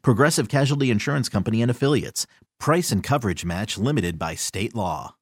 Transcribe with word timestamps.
Progressive 0.00 0.48
Casualty 0.48 0.90
Insurance 0.90 1.28
Company 1.28 1.60
and 1.60 1.70
Affiliates. 1.70 2.26
Price 2.58 2.90
and 2.90 3.02
coverage 3.02 3.44
match 3.44 3.76
limited 3.76 4.18
by 4.18 4.34
state 4.34 4.74
law. 4.74 5.16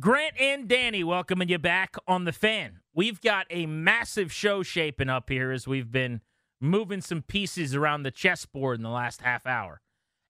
Grant 0.00 0.40
and 0.40 0.66
Danny 0.66 1.04
welcoming 1.04 1.48
you 1.48 1.58
back 1.58 1.96
on 2.08 2.24
the 2.24 2.32
fan. 2.32 2.80
We've 2.94 3.20
got 3.20 3.46
a 3.50 3.66
massive 3.66 4.32
show 4.32 4.62
shaping 4.62 5.08
up 5.08 5.28
here 5.28 5.52
as 5.52 5.68
we've 5.68 5.92
been 5.92 6.20
moving 6.60 7.00
some 7.00 7.22
pieces 7.22 7.74
around 7.74 8.02
the 8.02 8.10
chessboard 8.10 8.78
in 8.78 8.82
the 8.82 8.90
last 8.90 9.20
half 9.20 9.46
hour. 9.46 9.82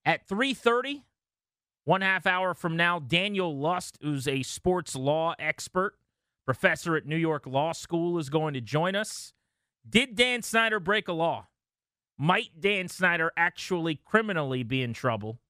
At 0.05 0.27
3:30, 0.29 1.05
one 1.85 2.01
half 2.01 2.27
hour 2.27 2.55
from 2.55 2.77
now, 2.77 2.99
Daniel 2.99 3.57
Lust, 3.57 3.99
who's 4.03 4.27
a 4.27 4.43
sports 4.43 4.95
law 4.95 5.35
expert, 5.39 5.99
professor 6.45 6.97
at 6.97 7.07
New 7.07 7.17
York 7.17 7.47
Law 7.47 7.73
School, 7.73 8.19
is 8.19 8.29
going 8.29 8.55
to 8.55 8.61
join 8.61 8.95
us. 8.95 9.33
Did 9.89 10.15
Dan 10.15 10.43
Snyder 10.43 10.81
break 10.81 11.09
a 11.09 11.13
law? 11.13 11.47
Might 12.19 12.61
Dan 12.61 12.89
Snyder 12.89 13.33
actually 13.37 13.97
criminally 13.97 14.63
be 14.63 14.83
in 14.83 14.93
trouble? 14.93 15.41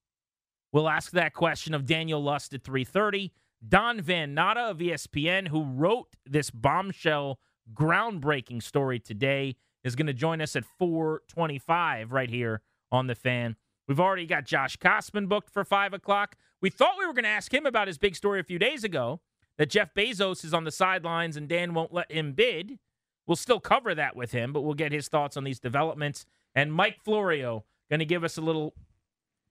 We'll 0.73 0.89
ask 0.89 1.13
that 1.13 1.35
question 1.35 1.75
of 1.75 1.87
Daniel 1.87 2.23
Lust 2.23 2.55
at 2.55 2.63
3:30. 2.63 3.33
Don 3.67 4.01
Van 4.01 4.35
Natta 4.35 4.71
of 4.71 4.79
ESPN, 4.79 5.49
who 5.49 5.65
wrote 5.65 6.17
this 6.27 6.51
bombshell 6.51 7.39
groundbreaking 7.73 8.63
story 8.63 8.99
today, 8.99 9.57
is 9.83 9.97
going 9.97 10.07
to 10.07 10.13
join 10.13 10.41
us 10.41 10.57
at 10.57 10.65
425 10.65 12.13
right 12.13 12.29
here 12.29 12.63
on 12.91 13.07
the 13.07 13.15
fan. 13.15 13.57
We've 13.87 14.01
already 14.01 14.27
got 14.27 14.47
Josh 14.47 14.77
Kosman 14.79 15.29
booked 15.29 15.51
for 15.51 15.65
5 15.65 15.93
o'clock. 15.93 16.37
We 16.61 16.71
thought 16.71 16.99
we 16.99 17.07
were 17.07 17.13
going 17.13 17.25
to 17.25 17.31
ask 17.31 17.53
him 17.53 17.67
about 17.67 17.87
his 17.87 17.99
big 17.99 18.17
story 18.17 18.41
a 18.41 18.45
few 18.45 18.59
days 18.59 18.85
ago 18.85 19.21
that 19.59 19.71
Jeff 19.71 19.95
Bezos 19.95 20.45
is 20.45 20.55
on 20.55 20.65
the 20.65 20.71
sidelines 20.71 21.37
and 21.37 21.49
Dan 21.49 21.75
won't 21.75 21.93
let 21.93 22.11
him 22.11 22.33
bid. 22.33 22.79
We'll 23.27 23.37
still 23.37 23.61
cover 23.61 23.95
that 23.95 24.17
with 24.17 24.33
him, 24.33 24.53
but 24.53 24.63
we'll 24.63 24.75
get 24.75 24.93
his 24.93 25.09
thoughts 25.09 25.37
on 25.37 25.45
these 25.45 25.61
developments. 25.61 26.27
And 26.55 26.73
Mike 26.73 27.01
Florio 27.03 27.65
going 27.91 28.01
to 28.01 28.07
give 28.07 28.25
us 28.25 28.37
a 28.37 28.41
little 28.41 28.75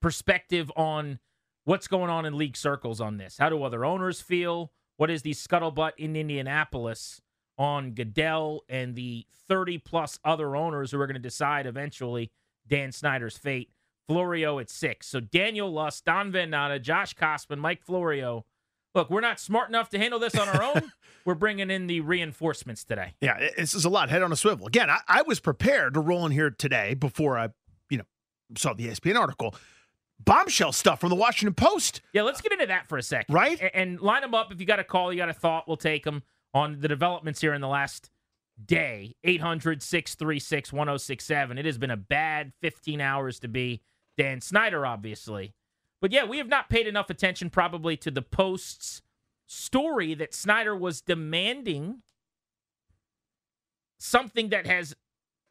perspective 0.00 0.70
on 0.76 1.18
what's 1.64 1.88
going 1.88 2.10
on 2.10 2.26
in 2.26 2.36
league 2.36 2.56
circles 2.56 3.00
on 3.00 3.16
this. 3.16 3.38
How 3.38 3.48
do 3.48 3.62
other 3.62 3.84
owners 3.84 4.20
feel? 4.20 4.72
What 4.96 5.10
is 5.10 5.22
the 5.22 5.32
scuttlebutt 5.32 5.92
in 5.98 6.16
Indianapolis 6.16 7.20
on 7.58 7.92
Goodell 7.92 8.62
and 8.68 8.94
the 8.94 9.26
30 9.48 9.78
plus 9.78 10.18
other 10.24 10.56
owners 10.56 10.90
who 10.90 11.00
are 11.00 11.06
going 11.06 11.14
to 11.14 11.20
decide 11.20 11.66
eventually 11.66 12.30
Dan 12.66 12.92
Snyder's 12.92 13.36
fate? 13.36 13.70
Florio 14.06 14.58
at 14.58 14.68
six. 14.68 15.06
So 15.06 15.20
Daniel 15.20 15.72
Lust, 15.72 16.04
Don 16.04 16.30
Van 16.30 16.50
Josh 16.82 17.14
Kosman, 17.14 17.58
Mike 17.58 17.82
Florio 17.82 18.44
look, 18.94 19.10
we're 19.10 19.20
not 19.20 19.40
smart 19.40 19.68
enough 19.68 19.90
to 19.90 19.98
handle 19.98 20.18
this 20.18 20.36
on 20.36 20.48
our 20.48 20.62
own. 20.62 20.92
we're 21.24 21.34
bringing 21.34 21.70
in 21.70 21.86
the 21.86 22.00
reinforcements 22.00 22.84
today. 22.84 23.14
Yeah, 23.20 23.50
this 23.56 23.74
is 23.74 23.84
a 23.84 23.88
lot. 23.88 24.10
Head 24.10 24.22
on 24.22 24.32
a 24.32 24.36
swivel. 24.36 24.66
Again, 24.66 24.90
I, 24.90 25.00
I, 25.08 25.22
was 25.22 25.40
prepared 25.40 25.94
to 25.94 26.00
roll 26.00 26.24
in 26.26 26.32
here 26.32 26.50
today 26.50 26.94
before 26.94 27.38
I, 27.38 27.48
you 27.90 27.98
know, 27.98 28.04
saw 28.56 28.74
the 28.74 28.86
ESPN 28.88 29.18
article. 29.18 29.54
Bombshell 30.24 30.72
stuff 30.72 31.00
from 31.00 31.10
the 31.10 31.16
Washington 31.16 31.54
Post. 31.54 32.00
Yeah, 32.12 32.22
let's 32.22 32.40
get 32.40 32.52
into 32.52 32.66
that 32.66 32.88
for 32.88 32.96
a 32.96 33.02
second. 33.02 33.34
Right? 33.34 33.60
And, 33.60 33.70
and 33.74 34.00
line 34.00 34.22
them 34.22 34.34
up. 34.34 34.52
If 34.52 34.60
you 34.60 34.66
got 34.66 34.78
a 34.78 34.84
call, 34.84 35.12
you 35.12 35.18
got 35.18 35.28
a 35.28 35.34
thought, 35.34 35.66
we'll 35.66 35.76
take 35.76 36.04
them 36.04 36.22
on 36.52 36.80
the 36.80 36.88
developments 36.88 37.40
here 37.40 37.52
in 37.52 37.60
the 37.60 37.68
last 37.68 38.10
day. 38.64 39.16
800 39.24 39.82
636 39.82 40.72
1067. 40.72 41.58
It 41.58 41.64
has 41.64 41.78
been 41.78 41.90
a 41.90 41.96
bad 41.96 42.52
15 42.62 43.00
hours 43.00 43.40
to 43.40 43.48
be 43.48 43.82
Dan 44.16 44.40
Snyder, 44.40 44.86
obviously. 44.86 45.52
But 46.04 46.12
yeah, 46.12 46.26
we 46.26 46.36
have 46.36 46.48
not 46.48 46.68
paid 46.68 46.86
enough 46.86 47.08
attention 47.08 47.48
probably 47.48 47.96
to 47.96 48.10
the 48.10 48.20
Post's 48.20 49.00
story 49.46 50.12
that 50.12 50.34
Snyder 50.34 50.76
was 50.76 51.00
demanding 51.00 52.02
something 53.96 54.50
that 54.50 54.66
has 54.66 54.94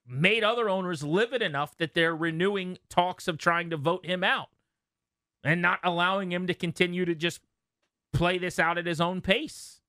made 0.06 0.44
other 0.44 0.70
owners 0.70 1.02
livid 1.02 1.42
enough 1.42 1.76
that 1.78 1.96
they're 1.96 2.16
renewing 2.16 2.78
talks 2.88 3.28
of 3.28 3.40
trying 3.40 3.72
to 3.72 3.78
vote 3.78 4.06
him 4.06 4.24
out 4.24 4.50
and 5.44 5.60
not 5.60 5.80
allowing 5.84 6.32
him 6.32 6.46
to 6.46 6.54
continue 6.54 7.04
to 7.04 7.16
just 7.16 7.40
play 8.14 8.38
this 8.38 8.60
out 8.60 8.78
at 8.78 8.86
his 8.86 9.02
own 9.02 9.22
pace. 9.22 9.82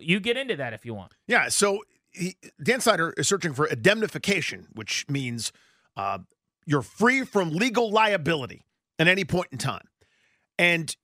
You 0.00 0.18
get 0.18 0.36
into 0.36 0.56
that 0.56 0.72
if 0.72 0.84
you 0.84 0.94
want. 0.94 1.12
Yeah. 1.28 1.48
So 1.48 1.84
he, 2.10 2.34
Dan 2.60 2.80
Snyder 2.80 3.14
is 3.16 3.28
searching 3.28 3.54
for 3.54 3.66
indemnification, 3.66 4.66
which 4.72 5.08
means 5.08 5.52
uh, 5.96 6.18
you're 6.66 6.82
free 6.82 7.22
from 7.22 7.52
legal 7.52 7.88
liability 7.92 8.64
at 9.00 9.08
any 9.08 9.24
point 9.24 9.48
in 9.50 9.58
time. 9.58 9.88
And 10.58 10.94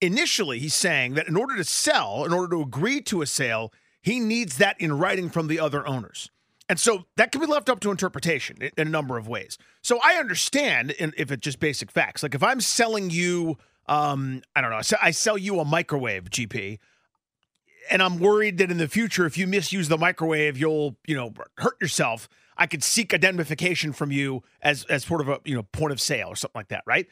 initially, 0.00 0.58
he's 0.58 0.74
saying 0.74 1.14
that 1.14 1.28
in 1.28 1.36
order 1.36 1.56
to 1.56 1.64
sell, 1.64 2.24
in 2.24 2.32
order 2.32 2.56
to 2.56 2.62
agree 2.62 3.00
to 3.02 3.22
a 3.22 3.26
sale, 3.26 3.72
he 4.02 4.18
needs 4.18 4.56
that 4.58 4.80
in 4.80 4.98
writing 4.98 5.30
from 5.30 5.46
the 5.48 5.60
other 5.60 5.86
owners. 5.86 6.30
And 6.68 6.80
so 6.80 7.04
that 7.16 7.30
can 7.30 7.40
be 7.40 7.46
left 7.46 7.68
up 7.68 7.80
to 7.80 7.90
interpretation 7.90 8.56
in 8.62 8.86
a 8.86 8.90
number 8.90 9.18
of 9.18 9.28
ways. 9.28 9.58
So 9.82 10.00
I 10.02 10.14
understand 10.14 10.94
if 10.98 11.30
it's 11.30 11.42
just 11.42 11.60
basic 11.60 11.90
facts. 11.90 12.22
Like 12.22 12.34
if 12.34 12.42
I'm 12.42 12.60
selling 12.60 13.10
you, 13.10 13.58
um, 13.86 14.42
I 14.56 14.62
don't 14.62 14.70
know, 14.70 14.80
I 15.02 15.10
sell 15.10 15.36
you 15.36 15.60
a 15.60 15.64
microwave, 15.64 16.30
GP, 16.30 16.78
and 17.90 18.02
I'm 18.02 18.18
worried 18.18 18.58
that 18.58 18.70
in 18.70 18.78
the 18.78 18.88
future, 18.88 19.26
if 19.26 19.36
you 19.36 19.46
misuse 19.46 19.88
the 19.88 19.98
microwave, 19.98 20.56
you'll, 20.56 20.96
you 21.06 21.14
know, 21.14 21.34
hurt 21.58 21.76
yourself. 21.80 22.28
I 22.56 22.66
could 22.66 22.82
seek 22.82 23.12
indemnification 23.12 23.92
from 23.92 24.10
you 24.10 24.42
as 24.62 24.84
as 24.84 25.04
sort 25.04 25.20
of 25.20 25.28
a 25.28 25.40
you 25.44 25.56
know 25.56 25.64
point 25.64 25.92
of 25.92 26.00
sale 26.00 26.28
or 26.28 26.36
something 26.36 26.58
like 26.58 26.68
that, 26.68 26.84
right? 26.86 27.06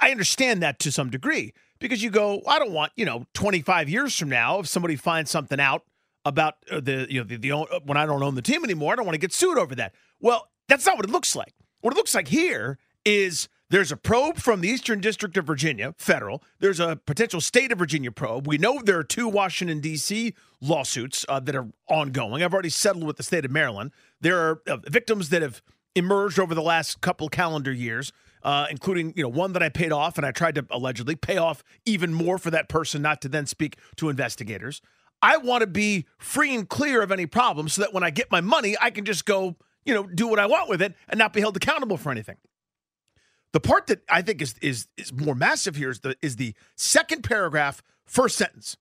I 0.00 0.10
understand 0.10 0.62
that 0.62 0.78
to 0.80 0.92
some 0.92 1.10
degree 1.10 1.52
because 1.78 2.02
you 2.02 2.10
go, 2.10 2.42
I 2.46 2.58
don't 2.58 2.72
want, 2.72 2.92
you 2.96 3.04
know, 3.04 3.26
25 3.34 3.88
years 3.88 4.16
from 4.18 4.28
now, 4.28 4.60
if 4.60 4.68
somebody 4.68 4.96
finds 4.96 5.30
something 5.30 5.60
out 5.60 5.82
about 6.24 6.54
uh, 6.70 6.80
the, 6.80 7.06
you 7.10 7.20
know, 7.20 7.24
the, 7.24 7.36
the, 7.36 7.52
uh, 7.52 7.80
when 7.84 7.96
I 7.96 8.06
don't 8.06 8.22
own 8.22 8.34
the 8.34 8.42
team 8.42 8.64
anymore, 8.64 8.92
I 8.92 8.96
don't 8.96 9.04
want 9.04 9.14
to 9.14 9.20
get 9.20 9.32
sued 9.32 9.58
over 9.58 9.74
that. 9.74 9.94
Well, 10.20 10.48
that's 10.68 10.86
not 10.86 10.96
what 10.96 11.04
it 11.04 11.10
looks 11.10 11.34
like. 11.34 11.54
What 11.80 11.92
it 11.92 11.96
looks 11.96 12.14
like 12.14 12.28
here 12.28 12.78
is 13.04 13.48
there's 13.70 13.90
a 13.90 13.96
probe 13.96 14.36
from 14.36 14.60
the 14.60 14.68
Eastern 14.68 15.00
District 15.00 15.36
of 15.36 15.46
Virginia, 15.46 15.94
federal. 15.98 16.42
There's 16.60 16.78
a 16.78 17.00
potential 17.04 17.40
state 17.40 17.72
of 17.72 17.78
Virginia 17.78 18.12
probe. 18.12 18.46
We 18.46 18.58
know 18.58 18.80
there 18.82 18.98
are 18.98 19.04
two 19.04 19.28
Washington, 19.28 19.80
D.C. 19.80 20.34
lawsuits 20.60 21.24
uh, 21.28 21.40
that 21.40 21.56
are 21.56 21.68
ongoing. 21.88 22.42
I've 22.42 22.52
already 22.52 22.68
settled 22.68 23.04
with 23.04 23.16
the 23.16 23.22
state 23.22 23.44
of 23.44 23.50
Maryland. 23.50 23.90
There 24.20 24.38
are 24.38 24.62
uh, 24.68 24.76
victims 24.88 25.30
that 25.30 25.42
have 25.42 25.62
emerged 25.94 26.38
over 26.38 26.54
the 26.54 26.62
last 26.62 27.00
couple 27.00 27.28
calendar 27.28 27.72
years 27.72 28.12
uh, 28.42 28.66
including 28.70 29.12
you 29.16 29.22
know 29.22 29.28
one 29.28 29.52
that 29.52 29.62
I 29.62 29.68
paid 29.68 29.92
off, 29.92 30.16
and 30.16 30.26
I 30.26 30.32
tried 30.32 30.54
to 30.56 30.66
allegedly 30.70 31.16
pay 31.16 31.36
off 31.36 31.62
even 31.84 32.12
more 32.12 32.38
for 32.38 32.50
that 32.50 32.68
person 32.68 33.02
not 33.02 33.20
to 33.22 33.28
then 33.28 33.46
speak 33.46 33.76
to 33.96 34.08
investigators. 34.08 34.80
I 35.20 35.36
want 35.36 35.60
to 35.60 35.68
be 35.68 36.06
free 36.18 36.54
and 36.54 36.68
clear 36.68 37.02
of 37.02 37.12
any 37.12 37.26
problem, 37.26 37.68
so 37.68 37.82
that 37.82 37.92
when 37.94 38.02
I 38.02 38.10
get 38.10 38.30
my 38.30 38.40
money, 38.40 38.76
I 38.80 38.90
can 38.90 39.04
just 39.04 39.24
go 39.24 39.56
you 39.84 39.94
know 39.94 40.04
do 40.04 40.26
what 40.26 40.38
I 40.38 40.46
want 40.46 40.68
with 40.68 40.82
it 40.82 40.94
and 41.08 41.18
not 41.18 41.32
be 41.32 41.40
held 41.40 41.56
accountable 41.56 41.96
for 41.96 42.10
anything. 42.10 42.36
The 43.52 43.60
part 43.60 43.86
that 43.88 44.02
I 44.08 44.22
think 44.22 44.40
is 44.40 44.54
is 44.62 44.88
is 44.96 45.12
more 45.12 45.34
massive 45.34 45.76
here 45.76 45.90
is 45.90 46.00
the 46.00 46.16
is 46.22 46.36
the 46.36 46.54
second 46.76 47.22
paragraph, 47.22 47.82
first 48.06 48.36
sentence. 48.36 48.76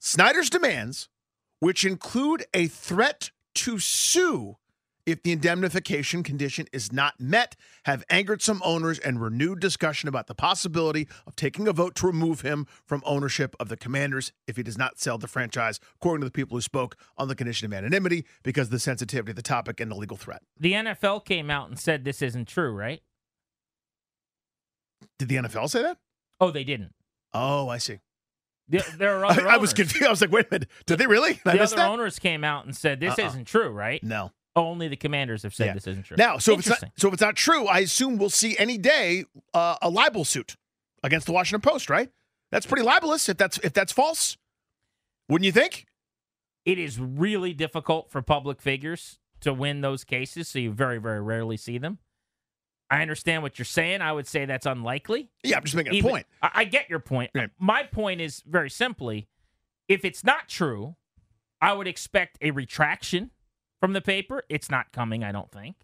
Snyder's 0.00 0.48
demands, 0.48 1.08
which 1.60 1.84
include 1.84 2.44
a 2.54 2.68
threat 2.68 3.30
to 3.56 3.78
sue 3.78 4.56
if 5.08 5.22
the 5.22 5.32
indemnification 5.32 6.22
condition 6.22 6.66
is 6.72 6.92
not 6.92 7.18
met, 7.18 7.56
have 7.86 8.04
angered 8.10 8.42
some 8.42 8.60
owners 8.64 8.98
and 8.98 9.20
renewed 9.22 9.58
discussion 9.60 10.08
about 10.08 10.26
the 10.26 10.34
possibility 10.34 11.08
of 11.26 11.34
taking 11.34 11.66
a 11.66 11.72
vote 11.72 11.94
to 11.96 12.06
remove 12.06 12.42
him 12.42 12.66
from 12.84 13.02
ownership 13.06 13.56
of 13.58 13.68
the 13.68 13.76
commanders 13.76 14.32
if 14.46 14.56
he 14.56 14.62
does 14.62 14.76
not 14.76 14.98
sell 14.98 15.16
the 15.16 15.26
franchise, 15.26 15.80
according 15.96 16.20
to 16.20 16.26
the 16.26 16.30
people 16.30 16.56
who 16.56 16.60
spoke 16.60 16.96
on 17.16 17.28
the 17.28 17.34
condition 17.34 17.64
of 17.66 17.72
anonymity 17.72 18.24
because 18.42 18.66
of 18.68 18.72
the 18.72 18.78
sensitivity 18.78 19.30
of 19.30 19.36
the 19.36 19.42
topic 19.42 19.80
and 19.80 19.90
the 19.90 19.96
legal 19.96 20.16
threat. 20.16 20.42
The 20.60 20.72
NFL 20.72 21.24
came 21.24 21.50
out 21.50 21.68
and 21.68 21.78
said 21.78 22.04
this 22.04 22.20
isn't 22.20 22.46
true, 22.48 22.72
right? 22.72 23.00
Did 25.18 25.28
the 25.28 25.36
NFL 25.36 25.70
say 25.70 25.82
that? 25.82 25.98
Oh, 26.40 26.50
they 26.50 26.64
didn't. 26.64 26.92
Oh, 27.32 27.68
I 27.68 27.78
see. 27.78 27.98
The, 28.68 28.84
there 28.98 29.16
are 29.18 29.24
other 29.30 29.48
I, 29.48 29.54
I 29.54 29.56
was 29.56 29.72
confused. 29.72 30.04
I 30.06 30.10
was 30.10 30.20
like, 30.20 30.30
wait 30.30 30.46
a 30.50 30.54
minute. 30.54 30.68
Did 30.86 30.98
they 30.98 31.06
really? 31.06 31.34
Did 31.34 31.44
The 31.44 31.62
other 31.62 31.76
that? 31.76 31.88
owners 31.88 32.18
came 32.18 32.44
out 32.44 32.66
and 32.66 32.76
said 32.76 33.00
this 33.00 33.18
Uh-uh. 33.18 33.26
isn't 33.28 33.44
true, 33.46 33.70
right? 33.70 34.02
No. 34.04 34.32
Only 34.58 34.88
the 34.88 34.96
commanders 34.96 35.42
have 35.44 35.54
said 35.54 35.66
Yeah. 35.66 35.74
this 35.74 35.86
isn't 35.86 36.02
true. 36.04 36.16
Now, 36.16 36.38
so 36.38 36.52
if 36.54 36.58
it's 36.60 36.68
not, 36.68 36.84
so 36.96 37.08
if 37.08 37.14
it's 37.14 37.22
not 37.22 37.36
true, 37.36 37.66
I 37.66 37.78
assume 37.80 38.18
we'll 38.18 38.28
see 38.30 38.58
any 38.58 38.76
day 38.78 39.24
uh, 39.54 39.76
a 39.80 39.88
libel 39.88 40.24
suit 40.24 40.56
against 41.02 41.26
the 41.26 41.32
Washington 41.32 41.60
Post, 41.60 41.88
right? 41.88 42.10
That's 42.50 42.66
pretty 42.66 42.82
libelous 42.84 43.28
if 43.28 43.36
that's 43.36 43.58
if 43.58 43.72
that's 43.72 43.92
false. 43.92 44.36
Wouldn't 45.28 45.46
you 45.46 45.52
think? 45.52 45.86
it 46.64 46.78
is 46.78 47.00
really 47.00 47.54
difficult 47.54 48.10
for 48.10 48.20
public 48.20 48.60
figures 48.60 49.18
to 49.40 49.54
win 49.54 49.80
those 49.80 50.04
cases, 50.04 50.48
so 50.48 50.58
you 50.58 50.70
very, 50.70 50.98
very 50.98 51.20
rarely 51.20 51.56
see 51.56 51.78
them. 51.78 51.96
I 52.90 53.00
understand 53.00 53.42
what 53.42 53.58
you're 53.58 53.64
saying. 53.64 54.02
I 54.02 54.12
would 54.12 54.26
say 54.26 54.44
that's 54.44 54.66
unlikely. 54.66 55.30
Yeah, 55.42 55.56
I'm 55.56 55.64
just 55.64 55.74
making 55.76 55.94
a 55.94 55.96
Even- 55.96 56.10
point. 56.10 56.26
I, 56.42 56.50
I 56.56 56.64
get 56.64 56.90
your 56.90 56.98
point. 56.98 57.30
Right. 57.34 57.48
My 57.58 57.84
point 57.84 58.20
is 58.20 58.42
very 58.46 58.68
simply 58.68 59.28
if 59.88 60.04
it's 60.04 60.22
not 60.22 60.48
true, 60.48 60.96
I 61.60 61.72
would 61.72 61.86
expect 61.88 62.36
a 62.42 62.50
retraction 62.50 63.30
from 63.80 63.92
the 63.92 64.00
paper. 64.00 64.42
It's 64.48 64.70
not 64.70 64.92
coming, 64.92 65.24
I 65.24 65.32
don't 65.32 65.50
think. 65.50 65.76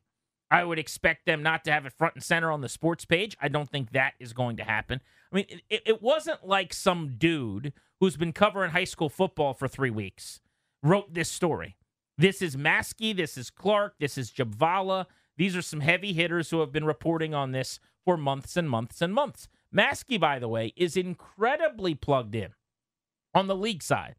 I 0.51 0.65
would 0.65 0.79
expect 0.79 1.27
them 1.27 1.43
not 1.43 1.65
to 1.65 1.73
have 1.73 1.87
it 1.87 1.93
front 1.93 2.15
and 2.15 2.23
center 2.23 2.53
on 2.53 2.61
the 2.61 2.69
sports 2.69 3.05
page. 3.05 3.37
I 3.41 3.49
don't 3.49 3.69
think 3.69 3.91
that 3.91 4.13
is 4.21 4.33
going 4.33 4.57
to 4.59 4.65
happen. 4.65 5.01
I 5.33 5.37
mean, 5.37 5.47
it, 5.69 5.83
it 5.87 6.03
wasn't 6.03 6.47
like 6.47 6.73
some 6.73 7.15
dude 7.19 7.73
who's 7.99 8.17
been 8.17 8.33
covering 8.33 8.71
high 8.71 8.85
school 8.85 9.09
football 9.09 9.55
for 9.55 9.67
three 9.67 9.91
weeks 9.91 10.41
wrote 10.83 11.15
this 11.15 11.31
story. 11.31 11.77
This 12.17 12.41
is 12.43 12.57
Maske, 12.57 13.17
this 13.17 13.37
is 13.37 13.51
Clarke, 13.51 13.95
this 13.99 14.17
is 14.17 14.31
Jhabvala. 14.31 15.07
These 15.37 15.57
are 15.57 15.63
some 15.63 15.81
heavy 15.81 16.13
hitters 16.13 16.51
who 16.51 16.61
have 16.61 16.71
been 16.71 16.85
reporting 16.85 17.35
on 17.35 17.51
this 17.51 17.81
for 18.05 18.17
months 18.17 18.57
and 18.57 18.71
months 18.71 19.03
and 19.03 19.13
months. 19.13 19.49
Maske, 19.75 20.21
by 20.21 20.39
the 20.39 20.47
way, 20.47 20.73
is 20.77 20.97
incredibly 20.97 21.95
plugged 21.97 22.37
in 22.37 22.51
on 23.35 23.49
the 23.49 23.57
league 23.57 23.83
side 23.83 24.15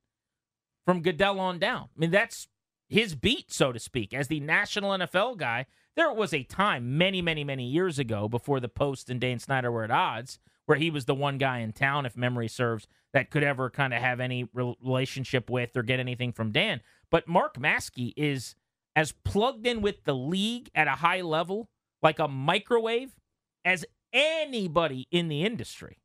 from 0.86 1.02
Goodell 1.02 1.40
on 1.40 1.60
down. 1.60 1.90
I 1.96 2.00
mean, 2.00 2.12
that's 2.12 2.48
his 2.88 3.16
beat, 3.16 3.52
so 3.52 3.72
to 3.72 3.80
speak, 3.80 4.14
as 4.14 4.28
the 4.28 4.40
national 4.40 4.92
NFL 4.92 5.38
guy. 5.38 5.66
There 5.96 6.12
was 6.12 6.34
a 6.34 6.44
time 6.44 6.98
many, 6.98 7.22
many, 7.22 7.44
many 7.44 7.66
years 7.66 7.98
ago 7.98 8.28
before 8.28 8.60
the 8.60 8.68
Post 8.68 9.10
and 9.10 9.20
Dane 9.20 9.40
Snyder 9.40 9.72
were 9.72 9.86
at 9.86 9.92
odds 9.92 10.40
where 10.66 10.78
he 10.78 10.90
was 10.90 11.06
the 11.06 11.16
one 11.16 11.38
guy 11.38 11.60
in 11.60 11.72
town, 11.72 12.06
if 12.06 12.18
memory 12.18 12.48
serves, 12.48 12.88
that 13.14 13.30
could 13.30 13.44
ever 13.44 13.70
kind 13.70 13.94
of 13.94 14.02
have 14.02 14.20
any 14.20 14.50
relationship 14.54 15.50
with 15.50 15.76
or 15.78 15.84
get 15.84 16.00
anything 16.00 16.32
from 16.32 16.52
Dan. 16.52 16.82
But 17.12 17.28
Mark 17.28 17.58
Maske 17.58 18.14
is 18.18 18.56
as 18.96 19.12
plugged 19.12 19.68
in 19.68 19.82
with 19.82 20.04
the 20.06 20.16
league 20.16 20.70
at 20.74 20.88
a 20.88 20.92
high 20.92 21.22
level, 21.22 21.70
like 22.02 22.20
a 22.20 22.28
microwave, 22.28 23.16
as 23.64 23.86
anybody 24.12 25.08
in 25.12 25.28
the 25.28 25.44
industry. 25.44 26.00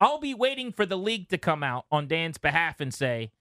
I'll 0.00 0.20
be 0.20 0.34
waiting 0.34 0.70
for 0.72 0.86
the 0.86 0.98
league 0.98 1.28
to 1.30 1.38
come 1.38 1.62
out 1.62 1.86
on 1.90 2.06
Dan's 2.06 2.38
behalf 2.38 2.80
and 2.80 2.94
say, 2.94 3.32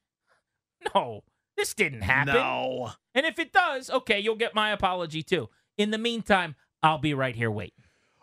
no, 0.96 1.24
this 1.58 1.74
didn't 1.74 2.02
happen. 2.02 2.34
No. 2.36 2.92
And 3.14 3.26
if 3.26 3.38
it 3.40 3.52
does, 3.52 3.90
okay, 3.90 4.20
you'll 4.20 4.36
get 4.36 4.56
my 4.56 4.72
apology 4.72 5.24
too. 5.24 5.50
In 5.78 5.92
the 5.92 5.98
meantime, 5.98 6.56
I'll 6.82 6.98
be 7.00 7.14
right 7.14 7.36
here 7.36 7.52
waiting. 7.52 7.74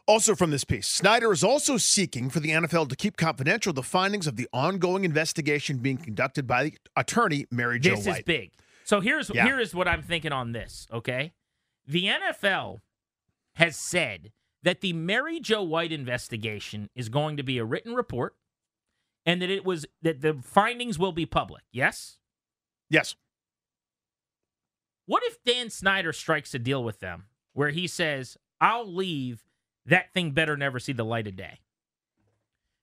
Also 0.06 0.34
from 0.34 0.50
this 0.50 0.64
piece, 0.64 0.86
Snyder 0.86 1.32
is 1.32 1.42
also 1.42 1.76
seeking 1.78 2.28
for 2.30 2.38
the 2.40 2.50
NFL 2.50 2.88
to 2.90 2.96
keep 2.96 3.16
confidential 3.16 3.72
the 3.72 3.82
findings 3.82 4.26
of 4.26 4.36
the 4.36 4.46
ongoing 4.52 5.04
investigation 5.04 5.78
being 5.78 5.96
conducted 5.96 6.46
by 6.46 6.64
the 6.64 6.74
attorney 6.94 7.46
Mary 7.50 7.78
Jo 7.80 7.96
This 7.96 8.06
White. 8.06 8.18
is 8.18 8.24
big. 8.24 8.52
So 8.84 9.00
here's 9.00 9.30
Yeah. 9.30 9.44
here 9.46 9.58
is 9.58 9.74
what 9.74 9.88
I'm 9.88 10.02
thinking 10.02 10.30
on 10.32 10.52
this, 10.52 10.86
okay? 10.92 11.32
The 11.86 12.06
NFL 12.08 12.82
has 13.54 13.76
said 13.76 14.32
that 14.62 14.82
the 14.82 14.92
Mary 14.92 15.40
Jo 15.40 15.62
White 15.62 15.90
investigation 15.92 16.90
is 16.94 17.08
going 17.08 17.36
to 17.38 17.42
be 17.42 17.56
a 17.58 17.64
written 17.64 17.94
report 17.94 18.34
and 19.24 19.40
that 19.40 19.48
it 19.48 19.64
was 19.64 19.86
that 20.02 20.20
the 20.20 20.34
findings 20.42 20.98
will 20.98 21.12
be 21.12 21.24
public. 21.24 21.64
Yes? 21.72 22.18
Yes. 22.90 23.16
What 25.06 25.22
if 25.26 25.42
Dan 25.44 25.70
Snyder 25.70 26.12
strikes 26.12 26.54
a 26.54 26.58
deal 26.58 26.82
with 26.82 27.00
them 27.00 27.24
where 27.52 27.70
he 27.70 27.86
says, 27.86 28.36
I'll 28.60 28.90
leave, 28.90 29.44
that 29.84 30.12
thing 30.12 30.30
better 30.30 30.56
never 30.56 30.78
see 30.78 30.92
the 30.92 31.04
light 31.04 31.26
of 31.26 31.36
day? 31.36 31.60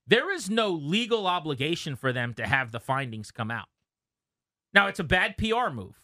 There 0.05 0.31
is 0.31 0.49
no 0.49 0.69
legal 0.69 1.25
obligation 1.25 1.95
for 1.95 2.11
them 2.11 2.33
to 2.35 2.45
have 2.45 2.71
the 2.71 2.79
findings 2.79 3.31
come 3.31 3.49
out. 3.49 3.67
Now, 4.73 4.87
it's 4.87 4.99
a 4.99 5.03
bad 5.03 5.37
PR 5.37 5.69
move. 5.71 6.01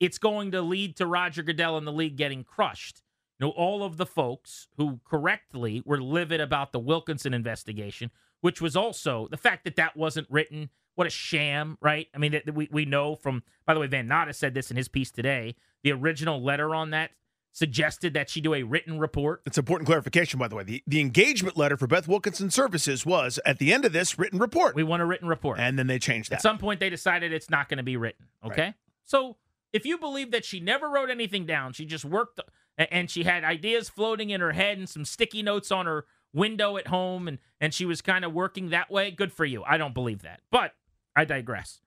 It's 0.00 0.18
going 0.18 0.50
to 0.52 0.62
lead 0.62 0.96
to 0.96 1.06
Roger 1.06 1.42
Goodell 1.42 1.76
and 1.76 1.86
the 1.86 1.92
league 1.92 2.16
getting 2.16 2.44
crushed. 2.44 3.02
You 3.38 3.46
know, 3.46 3.52
all 3.52 3.82
of 3.84 3.96
the 3.96 4.06
folks 4.06 4.68
who 4.76 5.00
correctly 5.04 5.82
were 5.84 6.00
livid 6.00 6.40
about 6.40 6.72
the 6.72 6.78
Wilkinson 6.78 7.34
investigation, 7.34 8.10
which 8.40 8.60
was 8.60 8.76
also 8.76 9.28
the 9.30 9.36
fact 9.36 9.64
that 9.64 9.76
that 9.76 9.96
wasn't 9.96 10.30
written. 10.30 10.70
What 10.98 11.06
a 11.06 11.10
sham, 11.10 11.78
right? 11.80 12.08
I 12.12 12.18
mean, 12.18 12.40
we, 12.52 12.68
we 12.72 12.84
know 12.84 13.14
from, 13.14 13.44
by 13.64 13.72
the 13.72 13.78
way, 13.78 13.86
Van 13.86 14.08
Natta 14.08 14.32
said 14.32 14.52
this 14.52 14.72
in 14.72 14.76
his 14.76 14.88
piece 14.88 15.12
today. 15.12 15.54
The 15.84 15.92
original 15.92 16.42
letter 16.42 16.74
on 16.74 16.90
that 16.90 17.12
suggested 17.52 18.14
that 18.14 18.28
she 18.28 18.40
do 18.40 18.52
a 18.52 18.64
written 18.64 18.98
report. 18.98 19.42
It's 19.46 19.56
important 19.56 19.86
clarification, 19.86 20.40
by 20.40 20.48
the 20.48 20.56
way. 20.56 20.64
The, 20.64 20.82
the 20.88 21.00
engagement 21.00 21.56
letter 21.56 21.76
for 21.76 21.86
Beth 21.86 22.08
Wilkinson 22.08 22.50
Services 22.50 23.06
was 23.06 23.38
at 23.46 23.60
the 23.60 23.72
end 23.72 23.84
of 23.84 23.92
this 23.92 24.18
written 24.18 24.40
report. 24.40 24.74
We 24.74 24.82
want 24.82 25.00
a 25.00 25.06
written 25.06 25.28
report. 25.28 25.60
and 25.60 25.78
then 25.78 25.86
they 25.86 26.00
changed 26.00 26.30
that. 26.30 26.36
At 26.36 26.42
some 26.42 26.58
point, 26.58 26.80
they 26.80 26.90
decided 26.90 27.32
it's 27.32 27.48
not 27.48 27.68
going 27.68 27.78
to 27.78 27.84
be 27.84 27.96
written. 27.96 28.26
Okay. 28.44 28.74
So 29.04 29.36
if 29.72 29.86
you 29.86 29.98
believe 29.98 30.32
that 30.32 30.44
she 30.44 30.58
never 30.58 30.88
wrote 30.88 31.10
anything 31.10 31.46
down, 31.46 31.74
she 31.74 31.84
just 31.84 32.04
worked 32.04 32.40
and 32.76 33.08
she 33.08 33.22
had 33.22 33.44
ideas 33.44 33.88
floating 33.88 34.30
in 34.30 34.40
her 34.40 34.50
head 34.50 34.78
and 34.78 34.88
some 34.88 35.04
sticky 35.04 35.44
notes 35.44 35.70
on 35.70 35.86
her 35.86 36.06
window 36.32 36.76
at 36.76 36.88
home 36.88 37.28
and, 37.28 37.38
and 37.60 37.72
she 37.72 37.84
was 37.84 38.00
kind 38.00 38.24
of 38.24 38.32
working 38.32 38.70
that 38.70 38.90
way, 38.90 39.12
good 39.12 39.32
for 39.32 39.44
you. 39.44 39.62
I 39.64 39.78
don't 39.78 39.94
believe 39.94 40.22
that. 40.22 40.40
But 40.50 40.74
I 41.18 41.24
digress. 41.24 41.80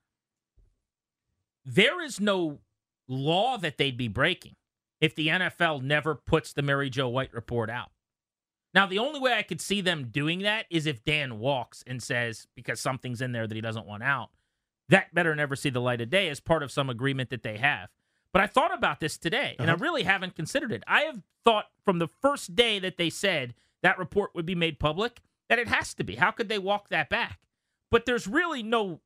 There 1.63 2.01
is 2.01 2.19
no 2.19 2.60
law 3.07 3.57
that 3.57 3.78
they'd 3.78 3.98
be 3.98 4.07
breaking 4.07 4.56
if 5.00 5.16
the 5.16 5.28
NFL 5.28 5.81
never 5.83 6.16
puts 6.16 6.54
the 6.54 6.62
Mary 6.62 6.89
Jo 6.89 7.07
White 7.07 7.33
report 7.33 7.69
out. 7.69 7.92
Now, 8.74 8.86
the 8.86 9.00
only 9.00 9.19
way 9.19 9.33
I 9.33 9.44
could 9.44 9.62
see 9.62 9.81
them 9.81 10.07
doing 10.12 10.39
that 10.39 10.66
is 10.69 10.86
if 10.86 11.04
Dan 11.04 11.39
walks 11.39 11.83
and 11.88 12.01
says, 12.01 12.48
because 12.56 12.80
something's 12.80 13.22
in 13.22 13.31
there 13.31 13.48
that 13.48 13.56
he 13.56 13.62
doesn't 13.62 13.86
want 13.86 14.04
out, 14.04 14.30
that 14.89 15.13
better 15.13 15.36
never 15.36 15.56
see 15.56 15.69
the 15.69 15.81
light 15.81 16.01
of 16.01 16.10
day 16.10 16.30
as 16.30 16.39
part 16.39 16.63
of 16.63 16.72
some 16.72 16.89
agreement 16.89 17.30
that 17.30 17.44
they 17.44 17.57
have. 17.57 17.89
But 18.34 18.42
I 18.42 18.48
thought 18.48 18.74
about 18.74 19.00
this 19.01 19.18
today, 19.18 19.56
and 19.60 19.69
I 19.69 19.74
Uh-huh. 19.74 19.84
really 19.84 20.04
haven't 20.04 20.36
considered 20.36 20.72
it. 20.72 20.84
I 20.88 21.01
have 21.01 21.22
thought 21.44 21.69
from 21.84 22.00
the 22.00 22.07
first 22.07 22.56
day 22.56 22.80
that 22.80 22.98
they 22.98 23.10
said 23.10 23.56
that 23.81 23.98
report 23.98 24.34
would 24.36 24.45
be 24.45 24.56
made 24.56 24.80
public 24.80 25.22
that 25.50 25.60
it 25.60 25.68
has 25.68 25.94
to 25.95 26.04
be. 26.04 26.16
How 26.16 26.31
could 26.31 26.48
they 26.50 26.60
walk 26.60 26.88
that 26.89 27.10
back? 27.10 27.39
But 27.89 28.05
there's 28.05 28.27
really 28.27 28.63
no 28.63 29.01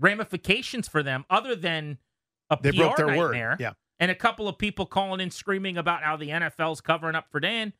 ramifications 0.00 0.88
for 0.88 1.02
them 1.02 1.24
other 1.30 1.54
than 1.54 1.98
a 2.50 2.58
they 2.60 2.70
PR 2.70 2.76
broke 2.76 2.96
their 2.96 3.06
nightmare 3.06 3.50
word. 3.50 3.60
Yeah. 3.60 3.72
and 4.00 4.10
a 4.10 4.14
couple 4.14 4.48
of 4.48 4.58
people 4.58 4.86
calling 4.86 5.20
in 5.20 5.30
screaming 5.30 5.76
about 5.76 6.02
how 6.02 6.16
the 6.16 6.28
NFL's 6.28 6.80
covering 6.80 7.14
up 7.14 7.26
for 7.30 7.40
Dan. 7.40 7.72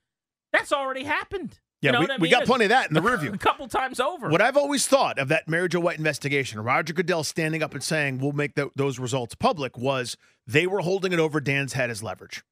That's 0.52 0.73
already 0.73 1.04
happened. 1.04 1.59
Yeah, 1.83 1.90
you 1.90 1.92
know 1.92 1.99
we, 2.00 2.04
what 2.04 2.11
I 2.12 2.16
we 2.18 2.28
got 2.30 2.44
plenty 2.47 2.64
of 2.64 2.68
that 2.71 2.88
in 2.88 2.94
the 2.94 3.02
review. 3.02 3.33
a 3.33 3.38
couple 3.38 3.68
times 3.68 4.00
over. 4.00 4.30
What 4.30 4.40
I've 4.40 4.56
always 4.56 4.87
thought 4.87 5.18
of 5.18 5.28
that 5.28 5.49
Mary 5.49 5.68
Jo 5.68 5.80
White 5.80 5.99
investigation, 5.99 6.61
Roger 6.62 6.94
Goodell 6.94 7.25
standing 7.25 7.62
up 7.62 7.75
and 7.75 7.83
saying, 7.83 8.18
we'll 8.21 8.33
make 8.33 8.54
tho- 8.54 8.73
those 8.75 8.99
results 8.99 9.35
public, 9.35 9.76
was 9.76 10.16
they 10.47 10.66
were 10.66 10.80
holding 10.80 11.12
it 11.12 11.18
over 11.18 11.40
Dan's 11.40 11.75
head 11.75 11.90
as 11.90 12.02
leverage. 12.02 12.42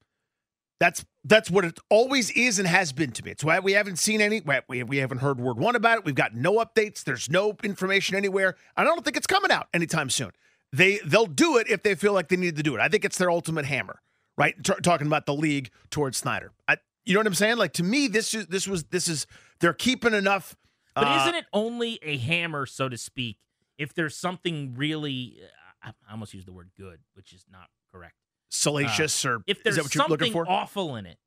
That's 0.81 1.07
that's 1.25 1.51
what 1.51 1.65
it 1.65 1.79
always 1.89 2.31
is 2.31 2.59
and 2.59 2.67
has 2.67 2.93
been 2.93 3.13
to 3.13 3.25
me. 3.25 3.31
It's 3.31 3.45
why 3.45 3.61
we 3.61 3.73
haven't 3.73 3.99
seen 3.99 4.21
any, 4.21 4.43
we, 4.69 4.83
we 4.83 4.97
haven't 4.99 5.19
heard 5.19 5.39
word 5.39 5.59
one 5.59 5.77
about 5.77 5.99
it. 5.99 6.05
We've 6.05 6.15
got 6.15 6.35
no 6.35 6.55
updates. 6.55 7.05
There's 7.05 7.31
no 7.31 7.57
information 7.63 8.17
anywhere. 8.17 8.57
I 8.77 8.85
don't 8.85 9.05
think 9.05 9.17
it's 9.17 9.27
coming 9.27 9.51
out 9.51 9.69
anytime 9.73 10.11
soon. 10.11 10.33
They 10.73 10.99
they'll 11.05 11.27
do 11.27 11.59
it 11.59 11.69
if 11.69 11.83
they 11.83 11.95
feel 11.95 12.15
like 12.15 12.29
they 12.29 12.37
need 12.37 12.57
to 12.57 12.63
do 12.63 12.75
it. 12.75 12.81
I 12.81 12.89
think 12.89 13.05
it's 13.05 13.19
their 13.19 13.31
ultimate 13.31 13.67
hammer, 13.67 14.01
right? 14.39 14.55
T- 14.65 14.73
talking 14.83 15.07
about 15.07 15.27
the 15.27 15.35
league 15.35 15.71
towards 15.91 16.17
Snyder. 16.17 16.53
I, 16.67 16.79
you 17.05 17.13
know 17.13 17.21
what 17.21 17.27
I'm 17.27 17.35
saying? 17.35 17.59
Like 17.59 17.75
to 17.75 17.83
me, 17.83 18.09
this 18.09 18.33
is 18.33 18.47
this 18.47 18.67
was 18.67 18.85
this 18.85 19.07
is 19.07 19.27
they're 19.61 19.75
keeping 19.75 20.15
enough. 20.15 20.57
But 20.95 21.05
uh, 21.05 21.19
isn't 21.23 21.35
it 21.35 21.45
only 21.53 21.99
a 22.03 22.17
hammer, 22.17 22.65
so 22.65 22.89
to 22.89 22.97
speak, 22.97 23.37
if 23.77 23.93
there's 23.93 24.17
something 24.17 24.75
really, 24.75 25.41
uh, 25.43 25.89
I 25.89 25.93
I 26.09 26.13
almost 26.13 26.33
used 26.33 26.47
the 26.47 26.53
word 26.53 26.71
good, 26.75 27.01
which 27.13 27.35
is 27.35 27.45
not 27.53 27.69
correct. 27.93 28.17
Salacious 28.53 29.25
ah. 29.25 29.31
or 29.31 29.43
If 29.47 29.59
is 29.59 29.63
there's 29.65 29.77
that 29.77 29.83
what 29.85 29.95
you're 29.95 30.01
something 30.03 30.19
looking 30.19 30.33
for? 30.33 30.49
awful 30.49 30.95
in 30.97 31.07
it, 31.07 31.19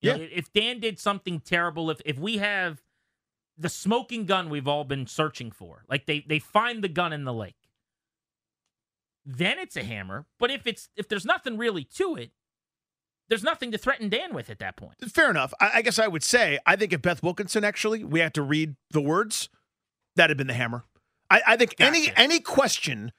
you 0.00 0.12
know, 0.12 0.16
Yeah. 0.18 0.28
if 0.32 0.52
Dan 0.52 0.80
did 0.80 0.98
something 0.98 1.40
terrible, 1.40 1.90
if 1.90 2.00
if 2.04 2.18
we 2.18 2.38
have 2.38 2.82
the 3.56 3.68
smoking 3.68 4.26
gun 4.26 4.50
we've 4.50 4.66
all 4.66 4.84
been 4.84 5.06
searching 5.06 5.50
for, 5.52 5.84
like 5.88 6.06
they 6.06 6.20
they 6.26 6.38
find 6.38 6.82
the 6.82 6.88
gun 6.88 7.12
in 7.12 7.24
the 7.24 7.32
lake, 7.32 7.56
then 9.24 9.58
it's 9.58 9.76
a 9.76 9.84
hammer. 9.84 10.26
But 10.38 10.50
if 10.50 10.66
it's 10.66 10.88
if 10.96 11.08
there's 11.08 11.24
nothing 11.24 11.56
really 11.56 11.84
to 11.96 12.16
it, 12.16 12.32
there's 13.28 13.44
nothing 13.44 13.70
to 13.72 13.78
threaten 13.78 14.08
Dan 14.08 14.34
with 14.34 14.50
at 14.50 14.58
that 14.58 14.76
point. 14.76 14.96
Fair 15.10 15.30
enough. 15.30 15.54
I, 15.60 15.70
I 15.76 15.82
guess 15.82 15.98
I 15.98 16.08
would 16.08 16.22
say 16.22 16.58
I 16.66 16.76
think 16.76 16.92
if 16.92 17.00
Beth 17.00 17.22
Wilkinson 17.22 17.64
actually 17.64 18.04
we 18.04 18.20
had 18.20 18.34
to 18.34 18.42
read 18.42 18.76
the 18.90 19.00
words, 19.00 19.48
that'd 20.16 20.30
have 20.30 20.38
been 20.38 20.46
the 20.48 20.54
hammer. 20.54 20.84
I, 21.30 21.42
I 21.46 21.56
think 21.56 21.74
any 21.78 22.12
any 22.16 22.40
question 22.40 23.12